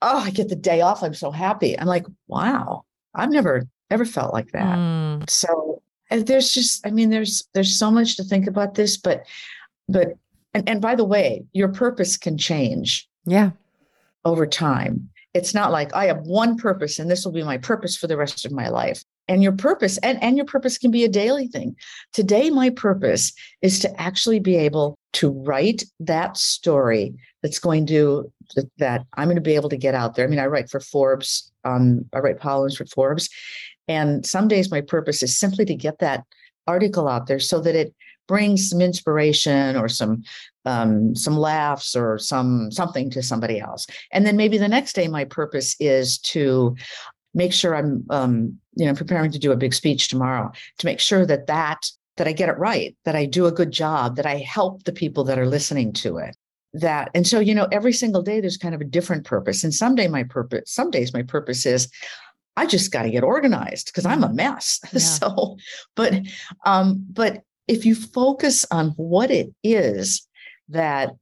Oh, 0.02 0.18
I 0.18 0.30
get 0.30 0.48
the 0.48 0.56
day 0.56 0.80
off. 0.80 1.02
I'm 1.02 1.14
so 1.14 1.30
happy. 1.30 1.78
I'm 1.78 1.86
like, 1.86 2.04
wow, 2.26 2.84
I've 3.14 3.30
never, 3.30 3.68
ever 3.88 4.04
felt 4.04 4.32
like 4.32 4.50
that. 4.50 4.76
Mm. 4.76 5.30
So 5.30 5.80
there's 6.10 6.52
just, 6.52 6.84
I 6.84 6.90
mean, 6.90 7.10
there's 7.10 7.48
there's 7.54 7.78
so 7.78 7.90
much 7.90 8.16
to 8.16 8.24
think 8.24 8.48
about 8.48 8.74
this, 8.74 8.96
but 8.96 9.24
but 9.88 10.08
and, 10.54 10.68
and 10.68 10.82
by 10.82 10.96
the 10.96 11.04
way, 11.04 11.44
your 11.52 11.68
purpose 11.68 12.16
can 12.16 12.36
change. 12.36 13.08
Yeah. 13.24 13.52
Over 14.24 14.46
time. 14.46 15.08
It's 15.34 15.54
not 15.54 15.72
like 15.72 15.94
I 15.94 16.06
have 16.06 16.22
one 16.22 16.58
purpose 16.58 16.98
and 16.98 17.10
this 17.10 17.24
will 17.24 17.32
be 17.32 17.42
my 17.42 17.56
purpose 17.56 17.96
for 17.96 18.06
the 18.06 18.16
rest 18.16 18.44
of 18.44 18.52
my 18.52 18.68
life 18.68 19.04
and 19.28 19.42
your 19.42 19.52
purpose 19.52 19.98
and, 19.98 20.22
and 20.22 20.36
your 20.36 20.46
purpose 20.46 20.78
can 20.78 20.90
be 20.90 21.04
a 21.04 21.08
daily 21.08 21.46
thing. 21.46 21.76
Today 22.12 22.50
my 22.50 22.70
purpose 22.70 23.32
is 23.60 23.78
to 23.80 24.00
actually 24.00 24.40
be 24.40 24.56
able 24.56 24.98
to 25.14 25.30
write 25.30 25.84
that 26.00 26.36
story 26.36 27.14
that's 27.42 27.58
going 27.58 27.86
to 27.86 28.30
that 28.78 29.04
i'm 29.14 29.26
going 29.26 29.36
to 29.36 29.42
be 29.42 29.54
able 29.54 29.68
to 29.68 29.76
get 29.76 29.94
out 29.94 30.14
there. 30.14 30.26
I 30.26 30.28
mean 30.28 30.38
i 30.38 30.46
write 30.46 30.70
for 30.70 30.80
forbes 30.80 31.50
um, 31.64 32.04
i 32.12 32.18
write 32.18 32.40
columns 32.40 32.76
for 32.76 32.86
forbes 32.86 33.28
and 33.88 34.24
some 34.24 34.48
days 34.48 34.70
my 34.70 34.80
purpose 34.80 35.22
is 35.22 35.36
simply 35.36 35.64
to 35.66 35.74
get 35.74 35.98
that 35.98 36.24
article 36.66 37.08
out 37.08 37.26
there 37.26 37.40
so 37.40 37.60
that 37.60 37.74
it 37.74 37.94
brings 38.28 38.68
some 38.68 38.80
inspiration 38.80 39.76
or 39.76 39.88
some 39.88 40.22
um, 40.64 41.14
some 41.16 41.36
laughs 41.36 41.96
or 41.96 42.18
some 42.18 42.70
something 42.70 43.10
to 43.10 43.22
somebody 43.22 43.58
else. 43.58 43.86
And 44.12 44.24
then 44.24 44.36
maybe 44.36 44.58
the 44.58 44.68
next 44.68 44.94
day 44.94 45.08
my 45.08 45.24
purpose 45.24 45.74
is 45.80 46.18
to 46.18 46.76
make 47.34 47.52
sure 47.52 47.74
I'm, 47.74 48.04
um, 48.10 48.58
you 48.74 48.86
know, 48.86 48.94
preparing 48.94 49.30
to 49.32 49.38
do 49.38 49.52
a 49.52 49.56
big 49.56 49.74
speech 49.74 50.08
tomorrow 50.08 50.50
to 50.78 50.86
make 50.86 51.00
sure 51.00 51.26
that 51.26 51.46
that 51.46 51.86
that 52.18 52.28
I 52.28 52.32
get 52.32 52.50
it 52.50 52.58
right, 52.58 52.94
that 53.04 53.16
I 53.16 53.24
do 53.24 53.46
a 53.46 53.52
good 53.52 53.70
job, 53.70 54.16
that 54.16 54.26
I 54.26 54.36
help 54.36 54.84
the 54.84 54.92
people 54.92 55.24
that 55.24 55.38
are 55.38 55.46
listening 55.46 55.94
to 55.94 56.18
it. 56.18 56.36
That 56.74 57.10
and 57.14 57.26
so 57.26 57.40
you 57.40 57.54
know, 57.54 57.68
every 57.72 57.92
single 57.92 58.22
day 58.22 58.40
there's 58.40 58.56
kind 58.56 58.74
of 58.74 58.80
a 58.80 58.84
different 58.84 59.24
purpose. 59.24 59.64
And 59.64 59.74
someday 59.74 60.08
my 60.08 60.24
purpose, 60.24 60.70
some 60.70 60.90
days 60.90 61.12
my 61.12 61.22
purpose 61.22 61.66
is 61.66 61.88
I 62.56 62.66
just 62.66 62.92
got 62.92 63.02
to 63.02 63.10
get 63.10 63.24
organized 63.24 63.86
because 63.86 64.06
I'm 64.06 64.24
a 64.24 64.32
mess. 64.32 64.80
Yeah. 64.92 64.98
so, 64.98 65.56
but 65.96 66.14
um, 66.66 67.04
but 67.10 67.42
if 67.68 67.86
you 67.86 67.94
focus 67.94 68.66
on 68.70 68.90
what 68.90 69.30
it 69.30 69.54
is 69.62 70.26
that 70.68 71.12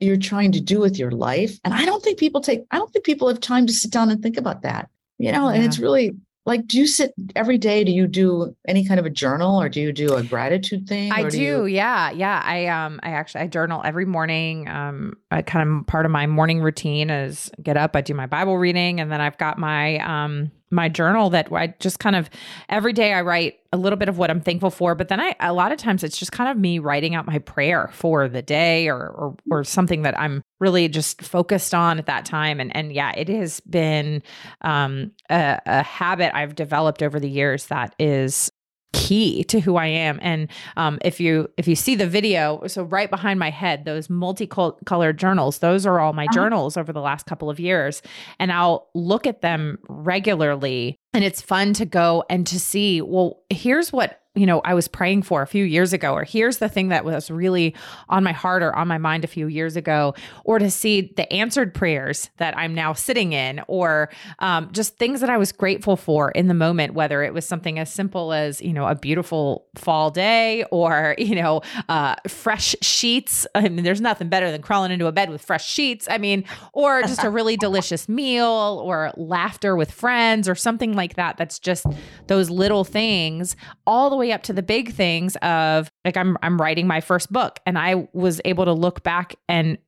you're 0.00 0.16
trying 0.16 0.52
to 0.52 0.60
do 0.60 0.80
with 0.80 0.98
your 0.98 1.12
life, 1.12 1.58
and 1.64 1.72
I 1.72 1.84
don't 1.84 2.02
think 2.02 2.18
people 2.18 2.40
take, 2.40 2.62
I 2.70 2.78
don't 2.78 2.92
think 2.92 3.04
people 3.04 3.28
have 3.28 3.40
time 3.40 3.66
to 3.66 3.72
sit 3.72 3.92
down 3.92 4.10
and 4.10 4.20
think 4.20 4.36
about 4.36 4.62
that 4.62 4.88
you 5.26 5.32
know, 5.32 5.48
yeah. 5.48 5.56
and 5.56 5.64
it's 5.64 5.78
really 5.78 6.12
like 6.44 6.66
do 6.66 6.78
you 6.78 6.86
sit 6.86 7.12
every 7.36 7.58
day 7.58 7.84
do 7.84 7.92
you 7.92 8.06
do 8.06 8.54
any 8.66 8.84
kind 8.84 8.98
of 8.98 9.06
a 9.06 9.10
journal 9.10 9.60
or 9.60 9.68
do 9.68 9.80
you 9.80 9.92
do 9.92 10.14
a 10.14 10.22
gratitude 10.22 10.88
thing 10.88 11.12
i 11.12 11.22
do, 11.22 11.30
do 11.30 11.40
you... 11.40 11.64
yeah 11.66 12.10
yeah 12.10 12.42
i 12.44 12.66
um 12.66 12.98
i 13.02 13.10
actually 13.10 13.42
i 13.42 13.46
journal 13.46 13.80
every 13.84 14.04
morning 14.04 14.68
um 14.68 15.14
I 15.30 15.42
kind 15.42 15.68
of 15.68 15.86
part 15.86 16.04
of 16.04 16.10
my 16.10 16.26
morning 16.26 16.60
routine 16.60 17.10
is 17.10 17.50
get 17.62 17.76
up 17.76 17.94
i 17.94 18.00
do 18.00 18.14
my 18.14 18.26
bible 18.26 18.58
reading 18.58 19.00
and 19.00 19.10
then 19.10 19.20
i've 19.20 19.38
got 19.38 19.58
my 19.58 19.98
um 19.98 20.50
my 20.72 20.88
journal 20.88 21.30
that 21.30 21.52
I 21.52 21.74
just 21.78 21.98
kind 21.98 22.16
of 22.16 22.30
every 22.68 22.92
day 22.92 23.12
I 23.12 23.22
write 23.22 23.60
a 23.72 23.76
little 23.76 23.96
bit 23.96 24.08
of 24.08 24.18
what 24.18 24.30
I'm 24.30 24.40
thankful 24.40 24.70
for, 24.70 24.94
but 24.94 25.08
then 25.08 25.20
I 25.20 25.36
a 25.40 25.52
lot 25.52 25.72
of 25.72 25.78
times 25.78 26.02
it's 26.02 26.18
just 26.18 26.32
kind 26.32 26.50
of 26.50 26.56
me 26.56 26.78
writing 26.78 27.14
out 27.14 27.26
my 27.26 27.38
prayer 27.38 27.90
for 27.92 28.28
the 28.28 28.42
day 28.42 28.88
or 28.88 28.98
or, 28.98 29.36
or 29.50 29.64
something 29.64 30.02
that 30.02 30.18
I'm 30.18 30.42
really 30.60 30.88
just 30.88 31.22
focused 31.22 31.74
on 31.74 31.98
at 31.98 32.06
that 32.06 32.24
time. 32.24 32.60
And 32.60 32.74
and 32.74 32.92
yeah, 32.92 33.12
it 33.16 33.28
has 33.28 33.60
been 33.60 34.22
um, 34.62 35.12
a, 35.30 35.60
a 35.66 35.82
habit 35.82 36.34
I've 36.34 36.54
developed 36.54 37.02
over 37.02 37.20
the 37.20 37.30
years 37.30 37.66
that 37.66 37.94
is 37.98 38.50
key 38.92 39.44
to 39.44 39.60
who 39.60 39.76
I 39.76 39.86
am. 39.86 40.18
And 40.22 40.48
um, 40.76 40.98
if 41.02 41.20
you 41.20 41.50
if 41.56 41.66
you 41.66 41.74
see 41.74 41.94
the 41.94 42.06
video, 42.06 42.66
so 42.66 42.84
right 42.84 43.10
behind 43.10 43.38
my 43.38 43.50
head, 43.50 43.84
those 43.84 44.08
multicolored 44.08 45.18
journals, 45.18 45.58
those 45.58 45.86
are 45.86 46.00
all 46.00 46.12
my 46.12 46.24
uh-huh. 46.24 46.34
journals 46.34 46.76
over 46.76 46.92
the 46.92 47.00
last 47.00 47.26
couple 47.26 47.50
of 47.50 47.58
years, 47.58 48.02
and 48.38 48.52
I'll 48.52 48.88
look 48.94 49.26
at 49.26 49.40
them 49.40 49.78
regularly. 49.88 50.98
And 51.14 51.24
it's 51.24 51.42
fun 51.42 51.74
to 51.74 51.84
go 51.84 52.24
and 52.30 52.46
to 52.46 52.58
see, 52.58 53.02
well, 53.02 53.41
here's 53.52 53.92
what 53.92 54.22
you 54.34 54.46
know, 54.46 54.60
I 54.64 54.72
was 54.72 54.88
praying 54.88 55.22
for 55.22 55.42
a 55.42 55.46
few 55.46 55.64
years 55.64 55.92
ago, 55.92 56.14
or 56.14 56.24
here's 56.24 56.56
the 56.56 56.68
thing 56.68 56.88
that 56.88 57.04
was 57.04 57.30
really 57.30 57.74
on 58.08 58.24
my 58.24 58.32
heart 58.32 58.62
or 58.62 58.74
on 58.74 58.88
my 58.88 58.96
mind 58.96 59.24
a 59.24 59.26
few 59.26 59.46
years 59.46 59.76
ago, 59.76 60.14
or 60.44 60.58
to 60.58 60.70
see 60.70 61.12
the 61.16 61.30
answered 61.30 61.74
prayers 61.74 62.30
that 62.38 62.56
I'm 62.56 62.74
now 62.74 62.94
sitting 62.94 63.34
in, 63.34 63.60
or 63.68 64.08
um, 64.38 64.70
just 64.72 64.96
things 64.96 65.20
that 65.20 65.28
I 65.28 65.36
was 65.36 65.52
grateful 65.52 65.98
for 65.98 66.30
in 66.30 66.48
the 66.48 66.54
moment, 66.54 66.94
whether 66.94 67.22
it 67.22 67.34
was 67.34 67.46
something 67.46 67.78
as 67.78 67.92
simple 67.92 68.32
as, 68.32 68.62
you 68.62 68.72
know, 68.72 68.86
a 68.86 68.94
beautiful 68.94 69.66
fall 69.74 70.10
day 70.10 70.64
or, 70.70 71.14
you 71.18 71.34
know, 71.34 71.60
uh, 71.90 72.14
fresh 72.26 72.74
sheets. 72.80 73.46
I 73.54 73.68
mean, 73.68 73.84
there's 73.84 74.00
nothing 74.00 74.30
better 74.30 74.50
than 74.50 74.62
crawling 74.62 74.92
into 74.92 75.08
a 75.08 75.12
bed 75.12 75.28
with 75.28 75.42
fresh 75.42 75.68
sheets. 75.68 76.08
I 76.10 76.16
mean, 76.16 76.44
or 76.72 77.02
just 77.02 77.22
a 77.22 77.28
really 77.28 77.56
delicious 77.58 78.08
meal 78.08 78.80
or 78.82 79.12
laughter 79.18 79.76
with 79.76 79.90
friends 79.90 80.48
or 80.48 80.54
something 80.54 80.94
like 80.94 81.16
that. 81.16 81.36
That's 81.36 81.58
just 81.58 81.84
those 82.28 82.48
little 82.48 82.84
things 82.84 83.41
all 83.86 84.10
the 84.10 84.16
way 84.16 84.32
up 84.32 84.42
to 84.44 84.52
the 84.52 84.62
big 84.62 84.92
things 84.92 85.36
of 85.36 85.88
like 86.04 86.16
I'm 86.16 86.36
I'm 86.42 86.60
writing 86.60 86.86
my 86.86 87.00
first 87.00 87.32
book 87.32 87.60
and 87.66 87.78
I 87.78 88.08
was 88.12 88.40
able 88.44 88.64
to 88.64 88.72
look 88.72 89.02
back 89.02 89.36
and 89.48 89.78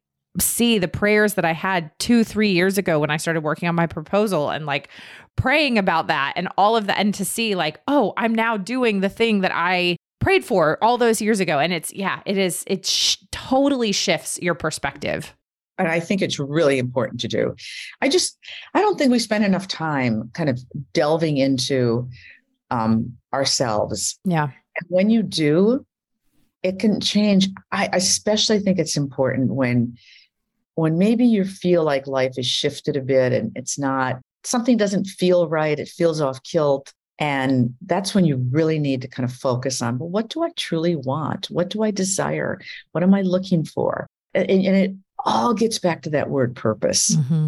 see 0.41 0.79
the 0.79 0.89
prayers 0.89 1.35
that 1.35 1.45
I 1.45 1.53
had 1.53 1.91
2 2.01 2.25
3 2.25 2.49
years 2.51 2.77
ago 2.77 2.99
when 2.99 3.11
I 3.11 3.17
started 3.17 3.43
working 3.43 3.69
on 3.69 3.75
my 3.75 3.87
proposal 3.87 4.51
and 4.51 4.67
like 4.67 4.89
praying 5.37 5.79
about 5.79 6.09
that 6.09 6.33
and 6.37 6.49
all 6.59 6.77
of 6.77 6.87
that 6.87 6.99
and 6.99 7.15
to 7.15 7.25
see 7.25 7.55
like 7.55 7.81
oh 7.89 8.13
I'm 8.17 8.35
now 8.35 8.57
doing 8.57 9.01
the 9.01 9.09
thing 9.09 9.41
that 9.43 9.53
I 9.55 9.97
prayed 10.21 10.45
for 10.45 10.79
all 10.83 10.99
those 10.99 11.21
years 11.21 11.41
ago 11.41 11.59
and 11.59 11.73
it's 11.73 11.93
yeah 11.93 12.21
it 12.27 12.39
is 12.39 12.65
it 12.67 12.87
sh- 12.87 13.19
totally 13.31 13.93
shifts 13.93 14.39
your 14.43 14.55
perspective 14.55 15.35
and 15.79 15.89
I 15.89 16.01
think 16.01 16.23
it's 16.23 16.39
really 16.39 16.79
important 16.79 17.21
to 17.21 17.29
do. 17.29 17.55
I 18.01 18.09
just, 18.09 18.39
I 18.75 18.81
don't 18.81 18.97
think 18.97 19.11
we 19.11 19.19
spend 19.19 19.45
enough 19.45 19.67
time 19.67 20.31
kind 20.35 20.49
of 20.49 20.61
delving 20.93 21.37
into 21.37 22.09
um, 22.71 23.17
ourselves. 23.33 24.19
Yeah. 24.25 24.45
And 24.45 24.87
when 24.89 25.11
you 25.11 25.23
do, 25.23 25.87
it 26.63 26.79
can 26.79 27.01
change. 27.01 27.49
I 27.71 27.89
especially 27.93 28.59
think 28.59 28.79
it's 28.79 28.97
important 28.97 29.53
when, 29.53 29.97
when 30.75 30.99
maybe 30.99 31.27
you 31.27 31.45
feel 31.45 31.85
like 31.85 32.07
life 32.07 32.39
is 32.39 32.47
shifted 32.47 32.97
a 32.97 33.03
bit 33.03 33.33
and 33.33 33.53
it's 33.55 33.79
not, 33.79 34.21
something 34.45 34.77
doesn't 34.77 35.07
feel 35.07 35.49
right, 35.49 35.79
it 35.79 35.89
feels 35.89 36.21
off 36.21 36.43
kilt. 36.43 36.93
And 37.19 37.75
that's 37.87 38.15
when 38.15 38.25
you 38.25 38.45
really 38.51 38.79
need 38.79 39.03
to 39.03 39.09
kind 39.09 39.29
of 39.29 39.33
focus 39.33 39.81
on, 39.81 39.99
well, 39.99 40.09
what 40.09 40.31
do 40.31 40.43
I 40.43 40.51
truly 40.57 40.97
want? 40.97 41.47
What 41.47 41.71
do 41.71 41.85
I 41.85 41.93
desire? 41.93 42.61
What 42.93 43.05
am 43.05 43.15
I 43.15 43.23
looking 43.23 43.65
for? 43.65 44.07
And, 44.35 44.51
and 44.51 44.77
it 44.77 44.95
all 45.25 45.55
gets 45.55 45.79
back 45.79 46.03
to 46.03 46.11
that 46.11 46.29
word 46.29 46.57
purpose. 46.57 47.15
Mm-hmm. 47.15 47.47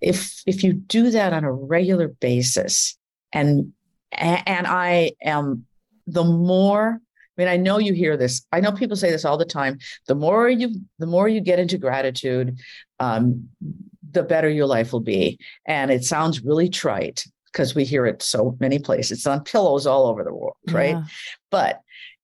If 0.00 0.42
if 0.46 0.62
you 0.62 0.72
do 0.72 1.10
that 1.10 1.32
on 1.32 1.42
a 1.42 1.52
regular 1.52 2.06
basis, 2.06 2.96
and 3.32 3.72
and 4.12 4.66
I 4.66 5.12
am 5.22 5.64
the 6.06 6.24
more 6.24 7.00
I 7.38 7.42
mean, 7.42 7.48
I 7.48 7.56
know 7.56 7.78
you 7.78 7.92
hear 7.92 8.16
this. 8.16 8.44
I 8.50 8.58
know 8.58 8.72
people 8.72 8.96
say 8.96 9.12
this 9.12 9.24
all 9.24 9.38
the 9.38 9.44
time. 9.44 9.78
The 10.08 10.16
more 10.16 10.48
you, 10.48 10.74
the 10.98 11.06
more 11.06 11.28
you 11.28 11.40
get 11.40 11.60
into 11.60 11.78
gratitude, 11.78 12.58
um, 12.98 13.48
the 14.10 14.24
better 14.24 14.48
your 14.48 14.66
life 14.66 14.92
will 14.92 15.00
be. 15.00 15.38
And 15.64 15.92
it 15.92 16.02
sounds 16.02 16.42
really 16.42 16.68
trite 16.68 17.24
because 17.52 17.76
we 17.76 17.84
hear 17.84 18.06
it 18.06 18.22
so 18.22 18.56
many 18.58 18.80
places. 18.80 19.18
It's 19.18 19.26
on 19.26 19.44
pillows 19.44 19.86
all 19.86 20.08
over 20.08 20.24
the 20.24 20.34
world, 20.34 20.56
right? 20.70 20.96
Yeah. 20.96 21.04
But 21.50 21.80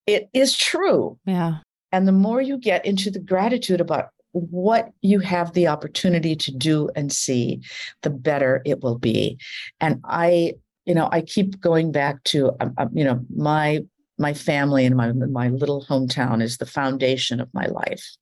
it 0.06 0.28
is 0.32 0.56
true. 0.56 1.16
Yeah. 1.26 1.58
And 1.92 2.08
the 2.08 2.12
more 2.12 2.40
you 2.40 2.58
get 2.58 2.84
into 2.84 3.10
the 3.10 3.20
gratitude 3.20 3.80
about 3.80 4.08
what 4.32 4.90
you 5.00 5.20
have 5.20 5.52
the 5.52 5.68
opportunity 5.68 6.34
to 6.34 6.50
do 6.50 6.90
and 6.96 7.12
see, 7.12 7.62
the 8.02 8.10
better 8.10 8.62
it 8.64 8.82
will 8.82 8.98
be. 8.98 9.38
And 9.80 10.00
I, 10.04 10.54
you 10.86 10.94
know, 10.94 11.08
I 11.10 11.22
keep 11.22 11.60
going 11.60 11.92
back 11.92 12.22
to, 12.24 12.52
um, 12.60 12.74
um, 12.78 12.90
you 12.92 13.04
know, 13.04 13.20
my 13.34 13.80
my 14.16 14.32
family 14.32 14.86
and 14.86 14.96
my 14.96 15.12
my 15.12 15.48
little 15.48 15.84
hometown 15.84 16.42
is 16.42 16.58
the 16.58 16.66
foundation 16.66 17.40
of 17.40 17.52
my 17.52 17.66
life, 17.66 18.16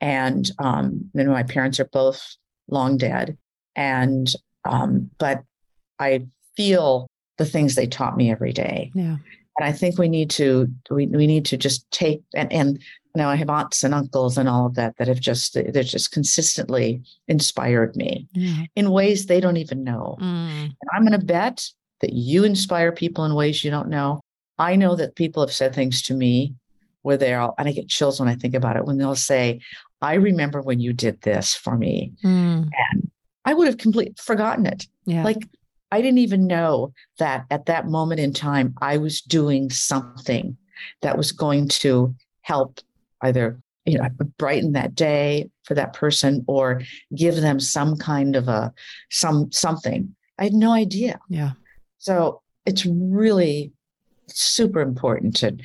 and 0.00 0.50
um, 0.58 1.10
you 1.14 1.24
know, 1.24 1.30
my 1.30 1.42
parents 1.44 1.80
are 1.80 1.86
both 1.86 2.36
long 2.68 2.96
dead, 2.96 3.38
and 3.74 4.32
um, 4.64 5.10
but 5.18 5.42
I 5.98 6.26
feel 6.56 7.06
the 7.38 7.46
things 7.46 7.74
they 7.74 7.86
taught 7.86 8.16
me 8.16 8.30
every 8.30 8.52
day. 8.52 8.90
Yeah. 8.94 9.16
And 9.56 9.68
I 9.68 9.72
think 9.72 9.98
we 9.98 10.08
need 10.08 10.30
to 10.30 10.68
we, 10.90 11.06
we 11.06 11.26
need 11.26 11.44
to 11.46 11.56
just 11.56 11.88
take 11.90 12.22
and 12.34 12.52
and 12.52 12.80
now 13.14 13.28
I 13.28 13.36
have 13.36 13.50
aunts 13.50 13.84
and 13.84 13.94
uncles 13.94 14.36
and 14.36 14.48
all 14.48 14.66
of 14.66 14.74
that 14.74 14.96
that 14.96 15.06
have 15.06 15.20
just 15.20 15.54
they're 15.54 15.84
just 15.84 16.10
consistently 16.10 17.00
inspired 17.28 17.94
me 17.94 18.26
mm. 18.36 18.66
in 18.74 18.90
ways 18.90 19.26
they 19.26 19.40
don't 19.40 19.56
even 19.56 19.84
know. 19.84 20.16
Mm. 20.20 20.64
And 20.64 20.90
I'm 20.92 21.02
going 21.06 21.18
to 21.18 21.24
bet 21.24 21.64
that 22.04 22.12
you 22.12 22.44
inspire 22.44 22.92
people 22.92 23.24
in 23.24 23.34
ways 23.34 23.64
you 23.64 23.70
don't 23.70 23.88
know. 23.88 24.20
I 24.58 24.76
know 24.76 24.94
that 24.94 25.16
people 25.16 25.42
have 25.42 25.52
said 25.52 25.74
things 25.74 26.02
to 26.02 26.14
me 26.14 26.54
where 27.00 27.16
they're 27.16 27.40
all, 27.40 27.54
and 27.58 27.66
I 27.66 27.72
get 27.72 27.88
chills 27.88 28.20
when 28.20 28.28
I 28.28 28.34
think 28.34 28.54
about 28.54 28.76
it 28.76 28.84
when 28.84 28.98
they'll 28.98 29.16
say, 29.16 29.60
"I 30.02 30.14
remember 30.14 30.60
when 30.60 30.80
you 30.80 30.92
did 30.92 31.22
this 31.22 31.54
for 31.54 31.78
me," 31.78 32.12
mm. 32.22 32.68
and 32.92 33.10
I 33.46 33.54
would 33.54 33.66
have 33.66 33.78
completely 33.78 34.14
forgotten 34.18 34.66
it. 34.66 34.86
Yeah. 35.06 35.24
Like 35.24 35.48
I 35.90 36.02
didn't 36.02 36.18
even 36.18 36.46
know 36.46 36.92
that 37.18 37.46
at 37.50 37.66
that 37.66 37.86
moment 37.88 38.20
in 38.20 38.34
time, 38.34 38.74
I 38.82 38.98
was 38.98 39.22
doing 39.22 39.70
something 39.70 40.58
that 41.00 41.16
was 41.16 41.32
going 41.32 41.68
to 41.68 42.14
help 42.42 42.80
either 43.22 43.58
you 43.86 43.98
know 43.98 44.08
brighten 44.38 44.72
that 44.72 44.94
day 44.94 45.48
for 45.64 45.74
that 45.74 45.94
person 45.94 46.44
or 46.46 46.82
give 47.16 47.36
them 47.36 47.58
some 47.58 47.96
kind 47.96 48.36
of 48.36 48.48
a 48.48 48.72
some 49.10 49.50
something 49.52 50.14
i 50.38 50.44
had 50.44 50.52
no 50.52 50.72
idea 50.72 51.18
yeah 51.28 51.52
so 52.04 52.42
it's 52.66 52.84
really 52.84 53.72
super 54.28 54.82
important 54.82 55.36
to 55.36 55.56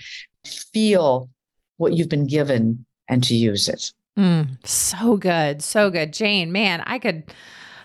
feel 0.45 1.29
what 1.75 1.93
you've 1.93 2.07
been 2.07 2.27
given 2.27 2.85
and 3.09 3.21
to 3.25 3.35
use 3.35 3.67
it. 3.67 3.91
Mm, 4.17 4.65
so 4.65 5.17
good 5.17 5.61
so 5.61 5.89
good. 5.89 6.13
Jane 6.13 6.51
man 6.51 6.81
i 6.85 6.97
could 6.97 7.23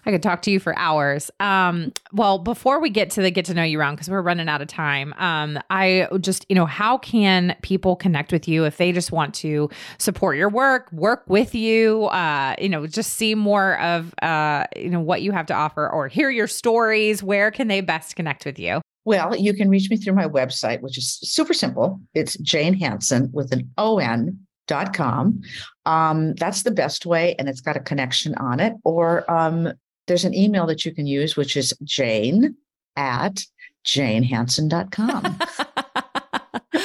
I 0.07 0.11
could 0.11 0.23
talk 0.23 0.43
to 0.43 0.51
you 0.51 0.61
for 0.61 0.77
hours. 0.79 1.31
Um, 1.41 1.93
well, 2.13 2.39
before 2.39 2.81
we 2.81 2.91
get 2.91 3.11
to 3.11 3.23
the 3.23 3.31
get 3.31 3.45
to 3.47 3.55
know 3.55 3.63
you 3.63 3.79
round, 3.79 3.97
because 3.97 4.11
we're 4.11 4.23
running 4.23 4.49
out 4.49 4.61
of 4.61 4.69
time, 4.69 5.15
um, 5.15 5.59
I 5.71 6.09
just, 6.21 6.45
you 6.49 6.55
know, 6.55 6.67
how 6.67 6.99
can 6.99 7.57
people 7.63 7.97
connect 7.97 8.33
with 8.33 8.47
you 8.47 8.65
if 8.65 8.77
they 8.77 8.93
just 8.93 9.13
want 9.13 9.35
to 9.35 9.71
support 9.99 10.37
your 10.37 10.49
work, 10.49 10.93
work 10.93 11.25
with 11.27 11.55
you, 11.55 12.05
uh, 12.07 12.55
you 12.61 12.69
know, 12.69 12.87
just 12.87 13.15
see 13.15 13.35
more 13.35 13.79
of, 13.81 14.15
uh, 14.23 14.65
you 14.77 14.91
know, 14.91 15.01
what 15.01 15.23
you 15.23 15.33
have 15.33 15.47
to 15.47 15.55
offer 15.55 15.89
or 15.89 16.09
hear 16.09 16.31
your 16.31 16.49
stories? 16.49 17.23
Where 17.23 17.51
can 17.51 17.69
they 17.69 17.81
best 17.81 18.17
connect 18.17 18.45
with 18.45 18.59
you? 18.59 18.81
Well, 19.07 19.37
you 19.37 19.53
can 19.53 19.69
reach 19.69 19.91
me 19.91 19.97
through 19.97 20.15
my 20.15 20.27
website, 20.27 20.81
which 20.81 20.97
is 20.97 21.19
super 21.23 21.53
simple. 21.53 22.01
It's 22.15 22.39
Jane 22.39 22.75
Hanson 22.75 23.31
with 23.33 23.53
an 23.53 23.71
O 23.77 23.99
N 23.99 24.39
dot 24.67 24.95
com. 24.95 25.43
Um, 25.85 26.35
that's 26.37 26.63
the 26.63 26.71
best 26.71 27.05
way, 27.05 27.35
and 27.39 27.47
it's 27.47 27.61
got 27.61 27.77
a 27.77 27.81
connection 27.81 28.35
on 28.37 28.61
it. 28.61 28.73
Or 28.83 29.31
um, 29.31 29.75
there's 30.07 30.25
an 30.25 30.35
email 30.35 30.67
that 30.67 30.85
you 30.85 30.95
can 30.95 31.07
use, 31.07 31.37
which 31.37 31.57
is 31.57 31.75
jane 31.85 32.57
at 32.97 33.45
janehanson.com. 33.85 35.39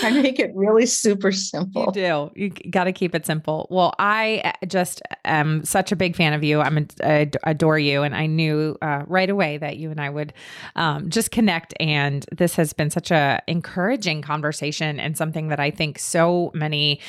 I 0.01 0.11
make 0.11 0.39
it 0.39 0.51
really 0.55 0.85
super 0.85 1.31
simple. 1.31 1.85
You 1.87 1.91
do. 1.91 2.31
You 2.35 2.49
got 2.49 2.85
to 2.85 2.93
keep 2.93 3.13
it 3.15 3.25
simple. 3.25 3.67
Well, 3.69 3.93
I 3.99 4.41
uh, 4.45 4.65
just 4.65 5.01
am 5.25 5.63
such 5.65 5.91
a 5.91 5.95
big 5.95 6.15
fan 6.15 6.33
of 6.33 6.43
you. 6.43 6.61
I'm 6.61 6.87
I 7.03 7.29
adore 7.43 7.79
you, 7.79 8.03
and 8.03 8.15
I 8.15 8.25
knew 8.25 8.77
uh, 8.81 9.03
right 9.07 9.29
away 9.29 9.57
that 9.57 9.77
you 9.77 9.91
and 9.91 9.99
I 9.99 10.09
would 10.09 10.33
um, 10.75 11.09
just 11.09 11.31
connect. 11.31 11.73
And 11.79 12.25
this 12.31 12.55
has 12.55 12.73
been 12.73 12.89
such 12.89 13.11
a 13.11 13.41
encouraging 13.47 14.21
conversation, 14.21 14.99
and 14.99 15.17
something 15.17 15.49
that 15.49 15.59
I 15.59 15.71
think 15.71 15.99
so 15.99 16.51
many 16.53 16.99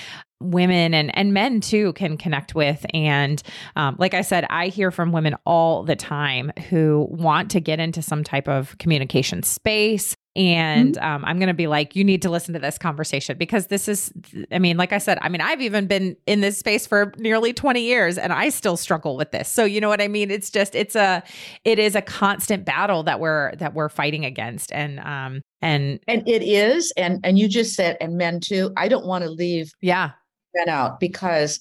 women 0.41 0.95
and 0.95 1.17
and 1.17 1.33
men 1.33 1.61
too 1.61 1.93
can 1.93 2.17
connect 2.17 2.55
with. 2.55 2.85
And 2.95 3.43
um, 3.77 3.97
like 3.99 4.15
i 4.15 4.23
said 4.23 4.47
i 4.51 4.69
hear 4.69 4.91
from 4.91 5.13
women 5.13 5.37
all 5.45 5.83
the 5.83 5.97
time 5.97 6.51
who 6.69 7.07
want 7.11 7.51
to 7.53 7.61
get 7.61 7.79
into 7.79 8.03
some 8.03 8.25
type 8.25 8.49
of 8.49 8.77
communication 8.79 9.43
space. 9.43 10.17
And 10.37 10.95
mm-hmm. 10.95 11.05
um, 11.05 11.25
i'm 11.25 11.39
going 11.39 11.49
to 11.49 11.55
be 11.55 11.67
like 11.67 11.97
you 11.97 12.05
need 12.05 12.23
to 12.23 12.31
listen 12.31 12.55
to 12.55 12.61
this 12.61 12.79
conversation 12.79 13.37
because 13.37 13.67
this 13.67 13.89
is 13.89 14.13
i 14.53 14.61
mean 14.61 14.77
like 14.77 14.93
i 14.93 14.99
said 14.99 15.19
i 15.23 15.29
mean 15.29 15.41
i've 15.41 15.61
even 15.61 15.89
been 15.89 16.17
in 16.27 16.41
this 16.41 16.57
space 16.57 16.87
for 16.87 17.13
nearly 17.19 17.53
20 17.53 17.83
years 17.83 18.17
and 18.17 18.33
i 18.33 18.49
still 18.49 18.77
struggle 18.77 19.17
with 19.17 19.33
this. 19.33 19.49
So 19.49 19.65
you 19.65 19.81
know 19.81 19.89
what 19.89 20.01
i 20.01 20.09
mean? 20.09 20.31
It's 20.31 20.51
just 20.51 20.75
it's 20.75 20.95
a 20.95 21.23
it 21.65 21.79
is 21.79 21.95
a 21.95 22.03
constant 22.03 22.65
battle 22.65 23.03
that 23.03 23.21
we're 23.21 23.55
that 23.57 23.75
we're 23.75 23.89
fighting 23.89 24.25
against. 24.25 24.73
And 24.73 25.01
um 25.01 25.43
and 25.63 26.01
and 26.07 26.27
it 26.29 26.43
is 26.43 26.93
and 26.97 27.21
and 27.25 27.39
you 27.39 27.49
just 27.49 27.75
said 27.75 27.97
and 28.01 28.17
men 28.17 28.41
too 28.41 28.73
i 28.77 28.89
don't 28.89 29.07
want 29.07 29.25
to 29.25 29.31
leave 29.31 29.73
yeah 29.81 30.13
that 30.55 30.69
out 30.69 31.01
because 31.01 31.61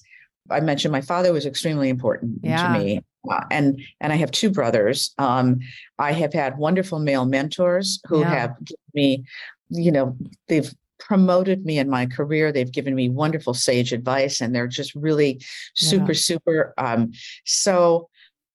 I 0.50 0.60
mentioned 0.60 0.92
my 0.92 1.00
father 1.00 1.32
was 1.32 1.46
extremely 1.46 1.88
important 1.88 2.40
yeah. 2.42 2.72
to 2.72 2.78
me. 2.78 3.04
Uh, 3.30 3.44
and 3.50 3.80
and 4.00 4.12
I 4.12 4.16
have 4.16 4.30
two 4.30 4.50
brothers. 4.50 5.14
Um, 5.18 5.60
I 5.98 6.12
have 6.12 6.32
had 6.32 6.56
wonderful 6.56 6.98
male 6.98 7.26
mentors 7.26 8.00
who 8.06 8.20
yeah. 8.20 8.30
have 8.30 8.64
given 8.64 8.78
me, 8.94 9.24
you 9.68 9.92
know, 9.92 10.16
they've 10.48 10.72
promoted 10.98 11.64
me 11.66 11.78
in 11.78 11.90
my 11.90 12.06
career. 12.06 12.50
They've 12.50 12.70
given 12.70 12.94
me 12.94 13.08
wonderful 13.10 13.52
sage 13.52 13.92
advice, 13.92 14.40
and 14.40 14.54
they're 14.54 14.66
just 14.66 14.94
really 14.94 15.42
super, 15.74 16.12
yeah. 16.12 16.18
super. 16.18 16.74
Um, 16.78 17.12
so, 17.44 18.08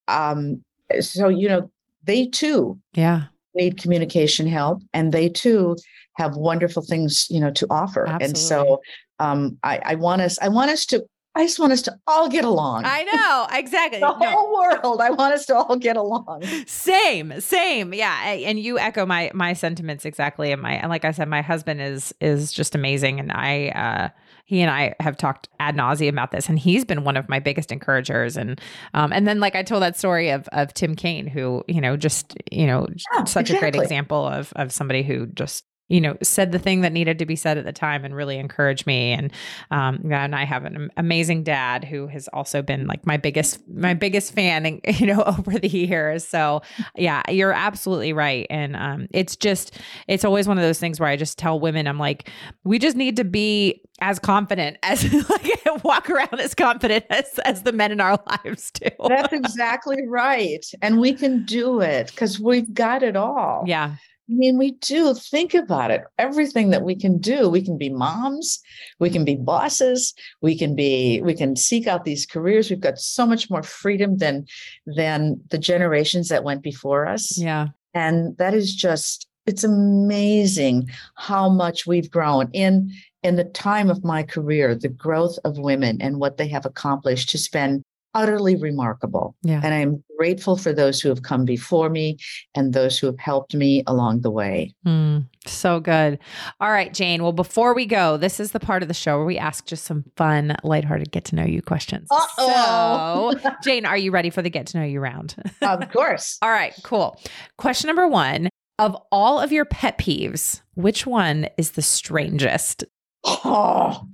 um, 0.07 0.63
so 0.99 1.27
you 1.27 1.47
know, 1.47 1.69
they 2.03 2.25
too, 2.25 2.79
yeah, 2.93 3.25
need 3.53 3.77
communication 3.77 4.47
help, 4.47 4.81
and 4.93 5.11
they 5.11 5.29
too 5.29 5.75
have 6.17 6.37
wonderful 6.37 6.81
things, 6.81 7.27
you 7.29 7.39
know, 7.39 7.51
to 7.51 7.67
offer. 7.69 8.07
Absolutely. 8.07 8.25
And 8.25 8.37
so, 8.37 8.81
um, 9.19 9.57
I, 9.63 9.79
I 9.83 9.95
want 9.95 10.21
us, 10.21 10.37
I 10.39 10.49
want 10.49 10.71
us 10.71 10.85
to 10.87 11.05
I 11.37 11.43
just 11.43 11.59
want 11.59 11.73
us 11.73 11.81
to 11.83 11.99
all 12.07 12.29
get 12.29 12.45
along. 12.45 12.83
I 12.85 13.03
know, 13.13 13.57
exactly. 13.57 13.99
the 13.99 14.17
no. 14.17 14.29
whole 14.29 14.53
world. 14.53 15.01
I 15.01 15.09
want 15.09 15.33
us 15.33 15.45
to 15.47 15.55
all 15.55 15.75
get 15.75 15.97
along. 15.97 16.43
Same, 16.65 17.41
same. 17.41 17.93
Yeah, 17.93 18.23
and 18.23 18.57
you 18.57 18.79
echo 18.79 19.05
my 19.05 19.31
my 19.33 19.51
sentiments 19.51 20.05
exactly. 20.05 20.53
And 20.53 20.61
my 20.61 20.73
and 20.75 20.89
like 20.89 21.03
I 21.03 21.11
said, 21.11 21.27
my 21.27 21.41
husband 21.41 21.81
is 21.81 22.15
is 22.21 22.53
just 22.53 22.73
amazing, 22.73 23.19
and 23.19 23.33
I 23.33 23.67
uh 23.69 24.09
he 24.45 24.61
and 24.61 24.71
I 24.71 24.95
have 25.01 25.17
talked 25.17 25.49
ad 25.59 25.75
nauseum 25.75 26.09
about 26.09 26.31
this, 26.31 26.47
and 26.47 26.57
he's 26.57 26.85
been 26.85 27.03
one 27.03 27.17
of 27.17 27.27
my 27.27 27.39
biggest 27.39 27.71
encouragers. 27.71 28.37
And 28.37 28.61
um, 28.93 29.11
and 29.11 29.27
then 29.27 29.41
like 29.41 29.55
I 29.55 29.63
told 29.63 29.83
that 29.83 29.97
story 29.97 30.29
of 30.29 30.47
of 30.53 30.73
Tim 30.73 30.95
Kaine, 30.95 31.27
who 31.27 31.65
you 31.67 31.81
know 31.81 31.97
just 31.97 32.37
you 32.49 32.65
know 32.65 32.87
yeah, 33.13 33.25
such 33.25 33.49
exactly. 33.49 33.55
a 33.55 33.59
great 33.59 33.83
example 33.83 34.25
of 34.25 34.53
of 34.55 34.71
somebody 34.71 35.03
who 35.03 35.25
just 35.25 35.65
you 35.87 36.01
know, 36.01 36.17
said 36.23 36.51
the 36.51 36.59
thing 36.59 36.81
that 36.81 36.91
needed 36.91 37.19
to 37.19 37.25
be 37.25 37.35
said 37.35 37.57
at 37.57 37.65
the 37.65 37.73
time 37.73 38.05
and 38.05 38.15
really 38.15 38.37
encouraged 38.37 38.87
me. 38.87 39.11
And 39.11 39.31
um, 39.71 40.11
and 40.11 40.35
I 40.35 40.43
have 40.43 40.65
an 40.65 40.89
amazing 40.97 41.43
dad 41.43 41.83
who 41.83 42.07
has 42.07 42.27
also 42.29 42.61
been 42.61 42.87
like 42.87 43.05
my 43.05 43.17
biggest 43.17 43.59
my 43.69 43.93
biggest 43.93 44.33
fan, 44.33 44.65
and, 44.65 44.81
you 44.99 45.07
know, 45.07 45.23
over 45.23 45.59
the 45.59 45.67
years. 45.67 46.27
So 46.27 46.61
yeah, 46.95 47.21
you're 47.29 47.53
absolutely 47.53 48.13
right. 48.13 48.47
And 48.49 48.75
um, 48.75 49.07
it's 49.11 49.35
just 49.35 49.79
it's 50.07 50.25
always 50.25 50.47
one 50.47 50.57
of 50.57 50.63
those 50.63 50.79
things 50.79 50.99
where 50.99 51.09
I 51.09 51.15
just 51.15 51.37
tell 51.37 51.59
women, 51.59 51.87
I'm 51.87 51.99
like, 51.99 52.29
we 52.63 52.79
just 52.79 52.97
need 52.97 53.17
to 53.17 53.23
be 53.23 53.81
as 54.01 54.19
confident 54.19 54.77
as 54.83 55.03
like 55.29 55.83
walk 55.83 56.09
around 56.09 56.39
as 56.39 56.53
confident 56.55 57.05
as 57.09 57.39
as 57.45 57.63
the 57.63 57.71
men 57.71 57.91
in 57.91 58.01
our 58.01 58.19
lives 58.45 58.71
do. 58.71 58.89
That's 59.07 59.33
exactly 59.33 60.05
right. 60.07 60.65
And 60.81 60.99
we 60.99 61.13
can 61.13 61.45
do 61.45 61.81
it 61.81 62.07
because 62.07 62.39
we've 62.39 62.73
got 62.73 63.03
it 63.03 63.15
all. 63.15 63.63
Yeah. 63.67 63.95
I 64.27 64.33
mean, 64.33 64.57
we 64.57 64.71
do 64.71 65.13
think 65.13 65.53
about 65.53 65.91
it. 65.91 66.03
Everything 66.17 66.71
that 66.71 66.81
we 66.81 66.95
can 66.95 67.19
do, 67.19 67.47
we 67.47 67.61
can 67.61 67.77
be 67.77 67.89
moms, 67.89 68.59
we 68.99 69.11
can 69.11 69.23
be 69.23 69.35
bosses, 69.35 70.15
we 70.41 70.57
can 70.57 70.75
be, 70.75 71.21
we 71.21 71.35
can 71.35 71.55
seek 71.55 71.85
out 71.85 72.05
these 72.05 72.25
careers. 72.25 72.69
We've 72.69 72.79
got 72.79 72.97
so 72.97 73.27
much 73.27 73.51
more 73.51 73.61
freedom 73.61 74.17
than 74.17 74.47
than 74.87 75.41
the 75.51 75.59
generations 75.59 76.29
that 76.29 76.43
went 76.43 76.63
before 76.63 77.05
us. 77.07 77.37
Yeah. 77.37 77.67
And 77.93 78.35
that 78.37 78.55
is 78.55 78.73
just, 78.73 79.27
it's 79.45 79.63
amazing 79.63 80.89
how 81.15 81.49
much 81.49 81.85
we've 81.85 82.09
grown 82.09 82.49
in 82.51 82.91
in 83.21 83.35
the 83.35 83.43
time 83.43 83.89
of 83.89 84.03
my 84.03 84.23
career, 84.23 84.75
the 84.75 84.89
growth 84.89 85.37
of 85.45 85.57
women 85.57 86.01
and 86.01 86.19
what 86.19 86.37
they 86.37 86.47
have 86.47 86.65
accomplished 86.65 87.29
to 87.29 87.49
been 87.51 87.83
utterly 88.15 88.55
remarkable. 88.55 89.35
Yeah. 89.43 89.61
And 89.63 89.73
I'm 89.73 90.03
grateful 90.17 90.57
for 90.57 90.73
those 90.73 91.01
who 91.01 91.09
have 91.09 91.21
come 91.21 91.45
before 91.45 91.89
me 91.89 92.17
and 92.55 92.73
those 92.73 92.97
who 92.97 93.07
have 93.07 93.19
helped 93.19 93.53
me 93.53 93.83
along 93.85 94.21
the 94.21 94.31
way. 94.31 94.73
Mm, 94.87 95.27
so 95.45 95.79
good. 95.79 96.17
All 96.59 96.71
right, 96.71 96.93
Jane. 96.93 97.21
Well, 97.21 97.33
before 97.33 97.75
we 97.75 97.85
go, 97.85 98.17
this 98.17 98.39
is 98.39 98.53
the 98.53 98.59
part 98.59 98.81
of 98.81 98.87
the 98.87 98.93
show 98.93 99.17
where 99.17 99.25
we 99.25 99.37
ask 99.37 99.65
just 99.65 99.83
some 99.83 100.05
fun, 100.15 100.55
lighthearted 100.63 101.11
get 101.11 101.25
to 101.25 101.35
know 101.35 101.43
you 101.43 101.61
questions. 101.61 102.07
Uh-oh. 102.09 103.35
So, 103.37 103.51
Jane, 103.63 103.85
are 103.85 103.97
you 103.97 104.11
ready 104.11 104.29
for 104.29 104.41
the 104.41 104.49
get 104.49 104.67
to 104.67 104.79
know 104.79 104.85
you 104.85 105.01
round? 105.01 105.35
of 105.61 105.91
course. 105.91 106.37
All 106.41 106.49
right, 106.49 106.73
cool. 106.83 107.19
Question 107.57 107.87
number 107.87 108.07
one 108.07 108.49
Of 108.79 108.95
all 109.11 109.39
of 109.39 109.51
your 109.51 109.65
pet 109.65 109.97
peeves, 109.97 110.61
which 110.75 111.05
one 111.05 111.49
is 111.57 111.71
the 111.71 111.81
strangest? 111.81 112.85
Oh, 113.25 114.07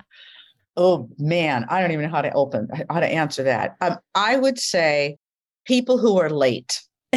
oh 0.78 1.10
man, 1.18 1.66
I 1.70 1.82
don't 1.82 1.92
even 1.92 2.06
know 2.06 2.12
how 2.12 2.22
to 2.22 2.32
open 2.34 2.70
how 2.90 3.00
to 3.00 3.08
answer 3.08 3.44
that. 3.44 3.76
Um, 3.82 3.98
I 4.16 4.38
would 4.38 4.60
say 4.60 5.18
people 5.66 5.98
who 5.98 6.18
are 6.20 6.30
late. 6.30 6.82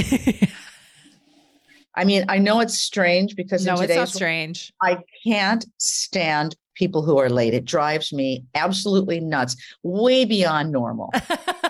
I 1.96 2.04
mean, 2.04 2.24
I 2.28 2.38
know 2.38 2.60
it's 2.60 2.80
strange 2.80 3.36
because 3.36 3.64
no, 3.64 3.80
it's 3.80 3.94
not 3.94 4.08
strange. 4.08 4.72
I 4.82 4.98
can't 5.24 5.64
stand 5.78 6.56
people 6.74 7.02
who 7.02 7.18
are 7.18 7.30
late. 7.30 7.54
It 7.54 7.64
drives 7.64 8.12
me 8.12 8.44
absolutely 8.54 9.20
nuts, 9.20 9.56
way 9.84 10.24
beyond 10.24 10.72
normal. 10.72 11.12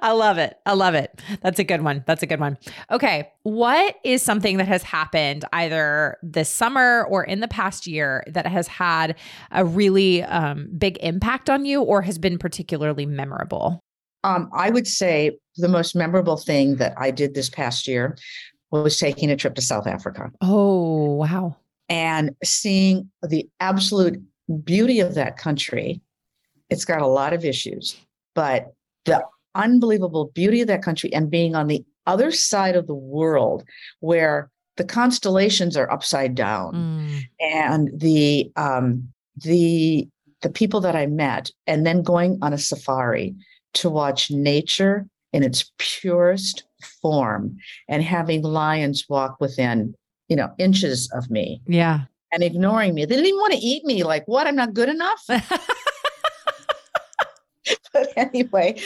I 0.02 0.12
love 0.12 0.38
it. 0.38 0.56
I 0.66 0.72
love 0.74 0.94
it. 0.94 1.20
That's 1.42 1.58
a 1.58 1.64
good 1.64 1.82
one. 1.82 2.04
That's 2.06 2.22
a 2.22 2.26
good 2.26 2.40
one. 2.40 2.58
Okay. 2.90 3.30
What 3.42 3.96
is 4.04 4.22
something 4.22 4.56
that 4.58 4.68
has 4.68 4.82
happened 4.82 5.44
either 5.52 6.16
this 6.22 6.48
summer 6.48 7.04
or 7.04 7.24
in 7.24 7.40
the 7.40 7.48
past 7.48 7.86
year 7.86 8.24
that 8.28 8.46
has 8.46 8.66
had 8.66 9.16
a 9.50 9.64
really 9.64 10.22
um, 10.24 10.68
big 10.76 10.98
impact 11.00 11.48
on 11.50 11.64
you 11.64 11.82
or 11.82 12.02
has 12.02 12.18
been 12.18 12.38
particularly 12.38 13.06
memorable? 13.06 13.80
Um, 14.24 14.50
I 14.54 14.70
would 14.70 14.86
say 14.86 15.38
the 15.56 15.68
most 15.68 15.94
memorable 15.96 16.36
thing 16.36 16.76
that 16.76 16.94
I 16.98 17.10
did 17.10 17.34
this 17.34 17.48
past 17.48 17.86
year 17.88 18.16
was 18.70 18.98
taking 18.98 19.30
a 19.30 19.36
trip 19.36 19.54
to 19.56 19.62
South 19.62 19.86
Africa 19.86 20.30
Oh, 20.42 21.14
wow. 21.14 21.56
and 21.88 22.30
seeing 22.44 23.10
the 23.22 23.48
absolute 23.60 24.20
beauty 24.64 25.00
of 25.00 25.14
that 25.14 25.36
country. 25.36 26.00
It's 26.68 26.84
got 26.84 27.00
a 27.00 27.06
lot 27.06 27.32
of 27.32 27.44
issues, 27.44 27.96
but 28.34 28.72
the 29.06 29.24
unbelievable 29.54 30.30
beauty 30.34 30.60
of 30.60 30.68
that 30.68 30.82
country 30.82 31.12
and 31.12 31.30
being 31.30 31.54
on 31.54 31.66
the 31.66 31.84
other 32.06 32.30
side 32.30 32.76
of 32.76 32.86
the 32.86 32.94
world 32.94 33.64
where 34.00 34.50
the 34.76 34.84
constellations 34.84 35.76
are 35.76 35.90
upside 35.92 36.34
down. 36.34 36.74
Mm. 36.74 37.20
and 37.40 37.90
the 38.00 38.50
um 38.56 39.08
the 39.36 40.08
the 40.42 40.50
people 40.50 40.80
that 40.80 40.96
I 40.96 41.06
met 41.06 41.50
and 41.66 41.84
then 41.86 42.02
going 42.02 42.38
on 42.42 42.52
a 42.52 42.58
safari 42.58 43.34
to 43.74 43.90
watch 43.90 44.30
nature 44.30 45.06
in 45.32 45.42
its 45.42 45.70
purest 45.78 46.64
form 47.02 47.56
and 47.88 48.02
having 48.02 48.42
lions 48.42 49.04
walk 49.08 49.36
within 49.40 49.94
you 50.28 50.36
know 50.36 50.50
inches 50.58 51.10
of 51.12 51.30
me 51.30 51.60
Yeah. 51.66 52.00
and 52.32 52.42
ignoring 52.42 52.94
me. 52.94 53.04
They 53.04 53.16
didn't 53.16 53.26
even 53.26 53.40
want 53.40 53.52
to 53.52 53.58
eat 53.58 53.84
me. 53.84 54.02
Like 54.02 54.26
what? 54.26 54.46
I'm 54.46 54.56
not 54.56 54.72
good 54.74 54.88
enough? 54.88 55.22
But 57.92 58.08
anyway 58.16 58.80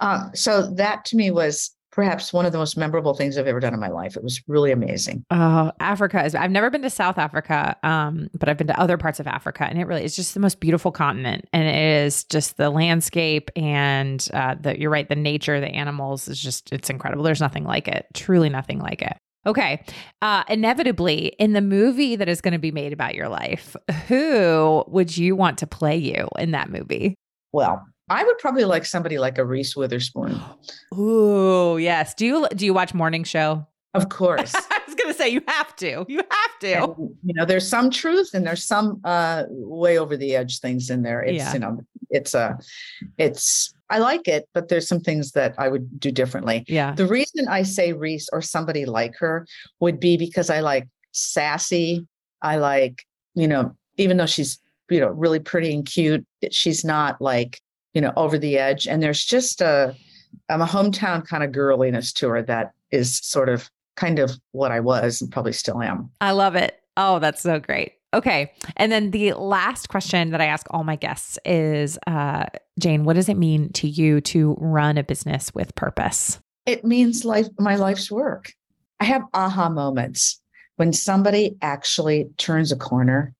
um, 0.00 0.30
so 0.34 0.70
that 0.74 1.04
to 1.04 1.16
me 1.16 1.30
was 1.30 1.74
perhaps 1.92 2.32
one 2.32 2.46
of 2.46 2.52
the 2.52 2.58
most 2.58 2.76
memorable 2.76 3.14
things 3.14 3.36
i've 3.36 3.46
ever 3.48 3.58
done 3.60 3.74
in 3.74 3.80
my 3.80 3.88
life 3.88 4.16
it 4.16 4.22
was 4.22 4.40
really 4.46 4.70
amazing 4.70 5.24
Oh, 5.32 5.72
Africa 5.80 6.24
is. 6.24 6.34
I've 6.34 6.50
never 6.50 6.70
been 6.70 6.82
to 6.82 6.90
South 6.90 7.18
Africa, 7.18 7.76
um, 7.82 8.28
but 8.34 8.48
I've 8.48 8.56
been 8.56 8.66
to 8.66 8.78
other 8.80 8.96
parts 8.96 9.20
of 9.20 9.26
Africa, 9.26 9.64
and 9.64 9.78
it 9.78 9.84
really 9.86 10.04
is 10.04 10.14
just 10.16 10.34
the 10.34 10.40
most 10.40 10.60
beautiful 10.60 10.92
continent. 10.92 11.48
And 11.52 11.66
it 11.66 11.74
is 12.04 12.24
just 12.24 12.56
the 12.56 12.70
landscape 12.70 13.50
and 13.56 14.26
uh, 14.34 14.56
the. 14.60 14.78
You're 14.78 14.90
right, 14.90 15.08
the 15.08 15.16
nature, 15.16 15.60
the 15.60 15.68
animals 15.68 16.28
is 16.28 16.40
just 16.40 16.72
it's 16.72 16.90
incredible. 16.90 17.22
There's 17.24 17.40
nothing 17.40 17.64
like 17.64 17.88
it. 17.88 18.06
Truly, 18.14 18.48
nothing 18.48 18.78
like 18.78 19.02
it. 19.02 19.16
Okay, 19.46 19.82
uh, 20.22 20.44
inevitably, 20.48 21.26
in 21.38 21.52
the 21.52 21.60
movie 21.62 22.16
that 22.16 22.28
is 22.28 22.40
going 22.40 22.52
to 22.52 22.58
be 22.58 22.72
made 22.72 22.92
about 22.92 23.14
your 23.14 23.28
life, 23.28 23.76
who 24.08 24.84
would 24.88 25.16
you 25.16 25.34
want 25.36 25.58
to 25.58 25.66
play 25.66 25.96
you 25.96 26.28
in 26.38 26.50
that 26.52 26.70
movie? 26.70 27.14
well 27.52 27.84
i 28.10 28.22
would 28.24 28.36
probably 28.38 28.64
like 28.64 28.84
somebody 28.84 29.18
like 29.18 29.38
a 29.38 29.44
reese 29.44 29.74
witherspoon 29.74 30.38
Ooh, 30.98 31.78
yes. 31.78 32.14
Do 32.14 32.26
you 32.26 32.46
do 32.54 32.66
you 32.66 32.74
watch 32.74 32.92
morning 32.94 33.24
show? 33.24 33.66
of 33.94 34.08
course 34.08 34.54
I 34.70 34.80
was 34.86 34.94
going 34.94 35.12
to 35.12 35.18
say 35.18 35.28
you 35.30 35.42
have 35.48 35.74
to. 35.76 36.04
You 36.08 36.18
have 36.18 36.58
to. 36.60 36.72
And, 36.84 36.94
you 37.24 37.34
know 37.34 37.44
there's 37.44 37.66
some 37.66 37.90
truth 37.90 38.34
and 38.34 38.46
there's 38.46 38.62
some 38.64 39.00
uh 39.04 39.44
way 39.48 39.98
over 39.98 40.16
the 40.16 40.36
edge 40.36 40.60
things 40.60 40.90
in 40.90 41.02
there 41.02 41.22
it's 41.22 41.36
Yeah. 41.38 41.52
you 41.54 41.58
know 41.58 41.80
it's 42.10 42.34
a 42.34 42.56
it's 43.18 43.72
i 43.88 43.98
like 43.98 44.28
it 44.28 44.48
but 44.54 44.68
there's 44.68 44.86
some 44.86 45.00
things 45.00 45.32
that 45.32 45.54
i 45.58 45.66
would 45.68 45.98
do 45.98 46.10
differently 46.12 46.64
Yeah. 46.68 46.92
the 46.92 47.06
reason 47.06 47.48
i 47.48 47.62
say 47.62 47.92
reese 47.92 48.28
or 48.32 48.42
somebody 48.42 48.84
like 48.84 49.16
her 49.18 49.46
would 49.80 49.98
be 50.00 50.16
because 50.16 50.50
i 50.50 50.60
like 50.60 50.86
sassy 51.12 52.06
i 52.42 52.56
like 52.56 53.04
you 53.34 53.48
know 53.48 53.74
even 53.96 54.16
though 54.18 54.26
she's 54.26 54.58
you 54.88 55.00
know 55.00 55.08
really 55.08 55.38
pretty 55.40 55.72
and 55.74 55.84
cute 55.86 56.24
she's 56.52 56.84
not 56.84 57.20
like 57.20 57.60
you 57.94 58.00
know 58.00 58.12
over 58.16 58.38
the 58.38 58.58
edge 58.58 58.86
and 58.86 59.02
there's 59.02 59.24
just 59.24 59.60
a 59.60 59.94
um, 60.48 60.62
a 60.62 60.66
hometown 60.66 61.26
kind 61.26 61.42
of 61.42 61.50
girliness 61.50 62.12
to 62.12 62.28
her 62.28 62.42
that 62.42 62.72
is 62.90 63.18
sort 63.18 63.48
of 63.48 63.70
kind 63.96 64.18
of 64.18 64.32
what 64.52 64.70
i 64.70 64.80
was 64.80 65.20
and 65.20 65.30
probably 65.30 65.52
still 65.52 65.82
am 65.82 66.10
I 66.20 66.32
love 66.32 66.54
it. 66.54 66.76
Oh, 66.96 67.18
that's 67.18 67.42
so 67.42 67.58
great. 67.58 67.92
Okay. 68.12 68.52
And 68.76 68.90
then 68.90 69.12
the 69.12 69.32
last 69.34 69.88
question 69.88 70.30
that 70.30 70.40
I 70.40 70.46
ask 70.46 70.66
all 70.70 70.82
my 70.82 70.96
guests 70.96 71.38
is 71.44 71.98
uh, 72.06 72.46
Jane, 72.78 73.04
what 73.04 73.14
does 73.14 73.28
it 73.28 73.36
mean 73.36 73.72
to 73.74 73.88
you 73.88 74.20
to 74.22 74.56
run 74.58 74.98
a 74.98 75.04
business 75.04 75.54
with 75.54 75.74
purpose? 75.76 76.40
it 76.66 76.84
means 76.84 77.24
life 77.24 77.48
my 77.58 77.76
life's 77.76 78.10
work 78.10 78.52
i 79.00 79.04
have 79.04 79.22
aha 79.34 79.68
moments 79.68 80.40
when 80.76 80.92
somebody 80.92 81.56
actually 81.62 82.28
turns 82.36 82.72
a 82.72 82.76
corner 82.76 83.34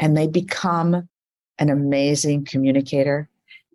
and 0.00 0.16
they 0.16 0.26
become 0.26 1.08
an 1.58 1.70
amazing 1.70 2.44
communicator 2.44 3.28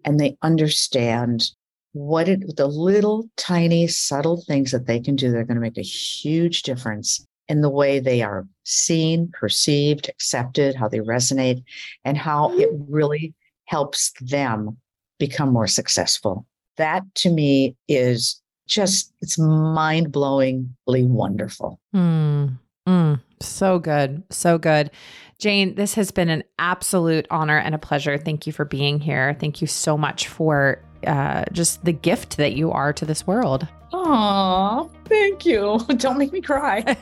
and 0.05 0.19
they 0.19 0.37
understand 0.41 1.49
what 1.93 2.29
it 2.29 2.55
the 2.55 2.67
little 2.67 3.27
tiny 3.35 3.87
subtle 3.87 4.43
things 4.47 4.71
that 4.71 4.85
they 4.85 4.99
can 4.99 5.15
do 5.15 5.31
that 5.31 5.37
are 5.37 5.43
going 5.43 5.55
to 5.55 5.61
make 5.61 5.77
a 5.77 5.81
huge 5.81 6.61
difference 6.61 7.25
in 7.47 7.61
the 7.61 7.69
way 7.69 7.99
they 7.99 8.21
are 8.21 8.47
seen 8.63 9.31
perceived 9.33 10.07
accepted 10.07 10.75
how 10.75 10.87
they 10.87 10.99
resonate 10.99 11.63
and 12.05 12.17
how 12.17 12.55
it 12.59 12.69
really 12.87 13.33
helps 13.65 14.13
them 14.21 14.77
become 15.17 15.51
more 15.51 15.67
successful. 15.67 16.45
That 16.77 17.03
to 17.15 17.31
me 17.31 17.75
is 17.87 18.39
just 18.67 19.11
it's 19.21 19.39
mind-blowingly 19.39 21.07
wonderful. 21.07 21.79
Mm, 21.95 22.59
mm, 22.87 23.19
so 23.41 23.79
good. 23.79 24.23
So 24.29 24.57
good. 24.57 24.91
Jane, 25.37 25.75
this 25.75 25.93
has 25.93 26.11
been 26.11 26.29
an 26.29 26.43
absolute 26.57 27.25
honor 27.31 27.57
and 27.57 27.73
a 27.73 27.77
pleasure. 27.77 28.17
Thank 28.17 28.45
you 28.45 28.53
for 28.53 28.65
being 28.65 28.99
here. 28.99 29.35
Thank 29.39 29.61
you 29.61 29.67
so 29.67 29.97
much 29.97 30.27
for 30.27 30.81
uh, 31.07 31.45
just 31.53 31.85
the 31.85 31.93
gift 31.93 32.35
that 32.37 32.53
you 32.53 32.71
are 32.71 32.91
to 32.93 33.05
this 33.05 33.25
world. 33.25 33.65
oh 33.93 34.91
thank 35.05 35.45
you 35.45 35.79
don't 35.97 36.17
make 36.19 36.31
me 36.33 36.41
cry 36.41 36.81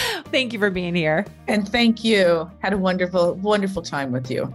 Thank 0.30 0.52
you 0.52 0.58
for 0.58 0.70
being 0.70 0.94
here. 0.94 1.26
and 1.48 1.68
thank 1.68 2.02
you 2.04 2.48
had 2.60 2.72
a 2.72 2.78
wonderful 2.78 3.34
wonderful 3.34 3.82
time 3.82 4.12
with 4.12 4.30
you 4.30 4.50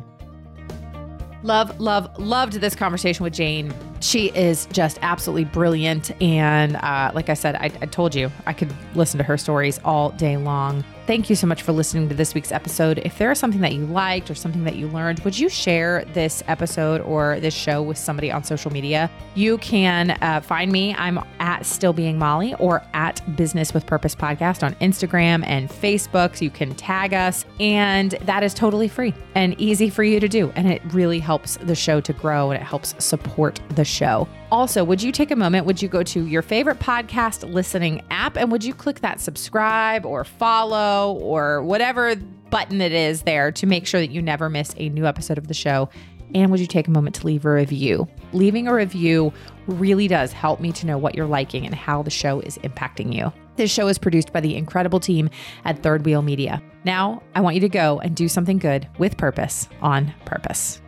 Love, 1.44 1.78
love, 1.82 2.08
loved 2.18 2.54
this 2.54 2.74
conversation 2.74 3.22
with 3.26 3.34
Jane. 3.34 3.74
She 4.00 4.28
is 4.30 4.66
just 4.68 4.98
absolutely 5.02 5.44
brilliant. 5.44 6.10
And 6.22 6.78
uh, 6.78 7.12
like 7.14 7.28
I 7.30 7.34
said, 7.34 7.56
I, 7.56 7.66
I 7.82 7.86
told 7.86 8.16
you 8.16 8.32
I 8.46 8.54
could 8.54 8.74
listen 8.96 9.18
to 9.18 9.26
her 9.26 9.38
stories 9.38 9.78
all 9.84 10.12
day 10.12 10.38
long. 10.38 10.86
Thank 11.06 11.30
you 11.30 11.36
so 11.36 11.48
much 11.48 11.62
for 11.62 11.72
listening 11.72 12.08
to 12.10 12.16
this 12.16 12.34
week's 12.34 12.52
episode. 12.52 13.00
If 13.00 13.18
there 13.18 13.32
is 13.32 13.40
something 13.40 13.62
that 13.62 13.74
you 13.74 13.86
liked 13.86 14.30
or 14.30 14.36
something 14.36 14.64
that 14.64 14.76
you 14.76 14.88
learned, 14.88 15.20
would 15.20 15.38
you 15.38 15.50
share 15.50 16.06
this 16.14 16.44
episode 16.48 17.02
or 17.02 17.40
this 17.40 17.54
show 17.54 17.82
with 17.82 17.98
somebody 17.98 18.32
on 18.32 18.44
social 18.44 18.72
media? 18.72 19.10
You 19.36 19.58
can 19.60 20.12
uh, 20.22 20.42
find 20.42 20.72
me. 20.72 20.96
I'm 20.96 21.20
at 21.40 21.66
Still 21.66 21.94
Being 21.94 22.18
Molly 22.18 22.54
or 22.56 22.82
at 22.94 23.22
Business 23.36 23.74
with 23.74 23.86
Purpose 23.86 24.16
Podcast 24.16 24.64
on 24.64 24.76
Instagram 24.76 25.44
and 25.46 25.70
Facebook. 25.70 26.38
So 26.38 26.46
you 26.46 26.52
can 26.52 26.74
tag 26.76 27.14
us, 27.14 27.46
and 27.60 28.12
that 28.22 28.44
is 28.44 28.54
totally 28.54 28.88
free 28.88 29.14
and 29.36 29.60
easy 29.60 29.90
for 29.90 30.04
you 30.04 30.20
to 30.20 30.28
do. 30.28 30.52
And 30.56 30.72
it 30.72 30.82
really 30.94 31.20
helps 31.20 31.58
the 31.58 31.76
show 31.76 32.00
to 32.02 32.14
grow 32.14 32.52
and 32.52 32.62
it 32.62 32.66
helps 32.66 32.96
support 33.04 33.60
the 33.70 33.86
show. 33.86 34.28
Also, 34.54 34.84
would 34.84 35.02
you 35.02 35.12
take 35.12 35.32
a 35.32 35.36
moment? 35.36 35.66
Would 35.66 35.82
you 35.82 35.90
go 35.90 36.04
to 36.04 36.28
your 36.28 36.44
favorite 36.44 36.78
podcast 36.78 37.52
listening 37.52 38.04
app 38.12 38.38
and 38.38 38.52
would 38.52 38.64
you 38.64 38.72
click 38.72 39.00
that 39.00 39.20
subscribe 39.20 40.06
or 40.06 40.24
follow 40.24 41.14
or 41.14 41.64
whatever 41.64 42.16
button 42.52 42.80
it 42.80 42.92
is 42.92 43.24
there 43.24 43.52
to 43.52 43.66
make 43.66 43.88
sure 43.88 44.00
that 44.00 44.12
you 44.12 44.22
never 44.22 44.52
miss 44.52 44.76
a 44.78 44.90
new 44.90 45.08
episode 45.08 45.40
of 45.40 45.48
the 45.48 45.56
show? 45.56 45.90
And 46.36 46.52
would 46.52 46.60
you 46.60 46.68
take 46.68 46.88
a 46.88 46.92
moment 46.92 47.16
to 47.16 47.26
leave 47.26 47.46
a 47.46 47.52
review? 47.52 48.08
Leaving 48.32 48.68
a 48.68 48.76
review 48.76 49.34
really 49.66 50.08
does 50.08 50.32
help 50.32 50.60
me 50.60 50.72
to 50.74 50.86
know 50.86 51.00
what 51.00 51.16
you're 51.16 51.26
liking 51.26 51.66
and 51.66 51.74
how 51.74 52.04
the 52.04 52.12
show 52.12 52.40
is 52.42 52.60
impacting 52.60 53.12
you. 53.12 53.34
This 53.56 53.72
show 53.72 53.88
is 53.88 53.98
produced 53.98 54.32
by 54.32 54.42
the 54.42 54.56
incredible 54.56 55.00
team 55.00 55.32
at 55.66 55.82
Third 55.82 56.06
Wheel 56.06 56.22
Media. 56.22 56.62
Now, 56.84 57.24
I 57.34 57.42
want 57.42 57.56
you 57.56 57.62
to 57.62 57.70
go 57.70 58.00
and 58.02 58.16
do 58.16 58.28
something 58.28 58.60
good 58.60 58.88
with 59.00 59.18
purpose 59.18 59.68
on 59.82 60.14
purpose. 60.26 60.80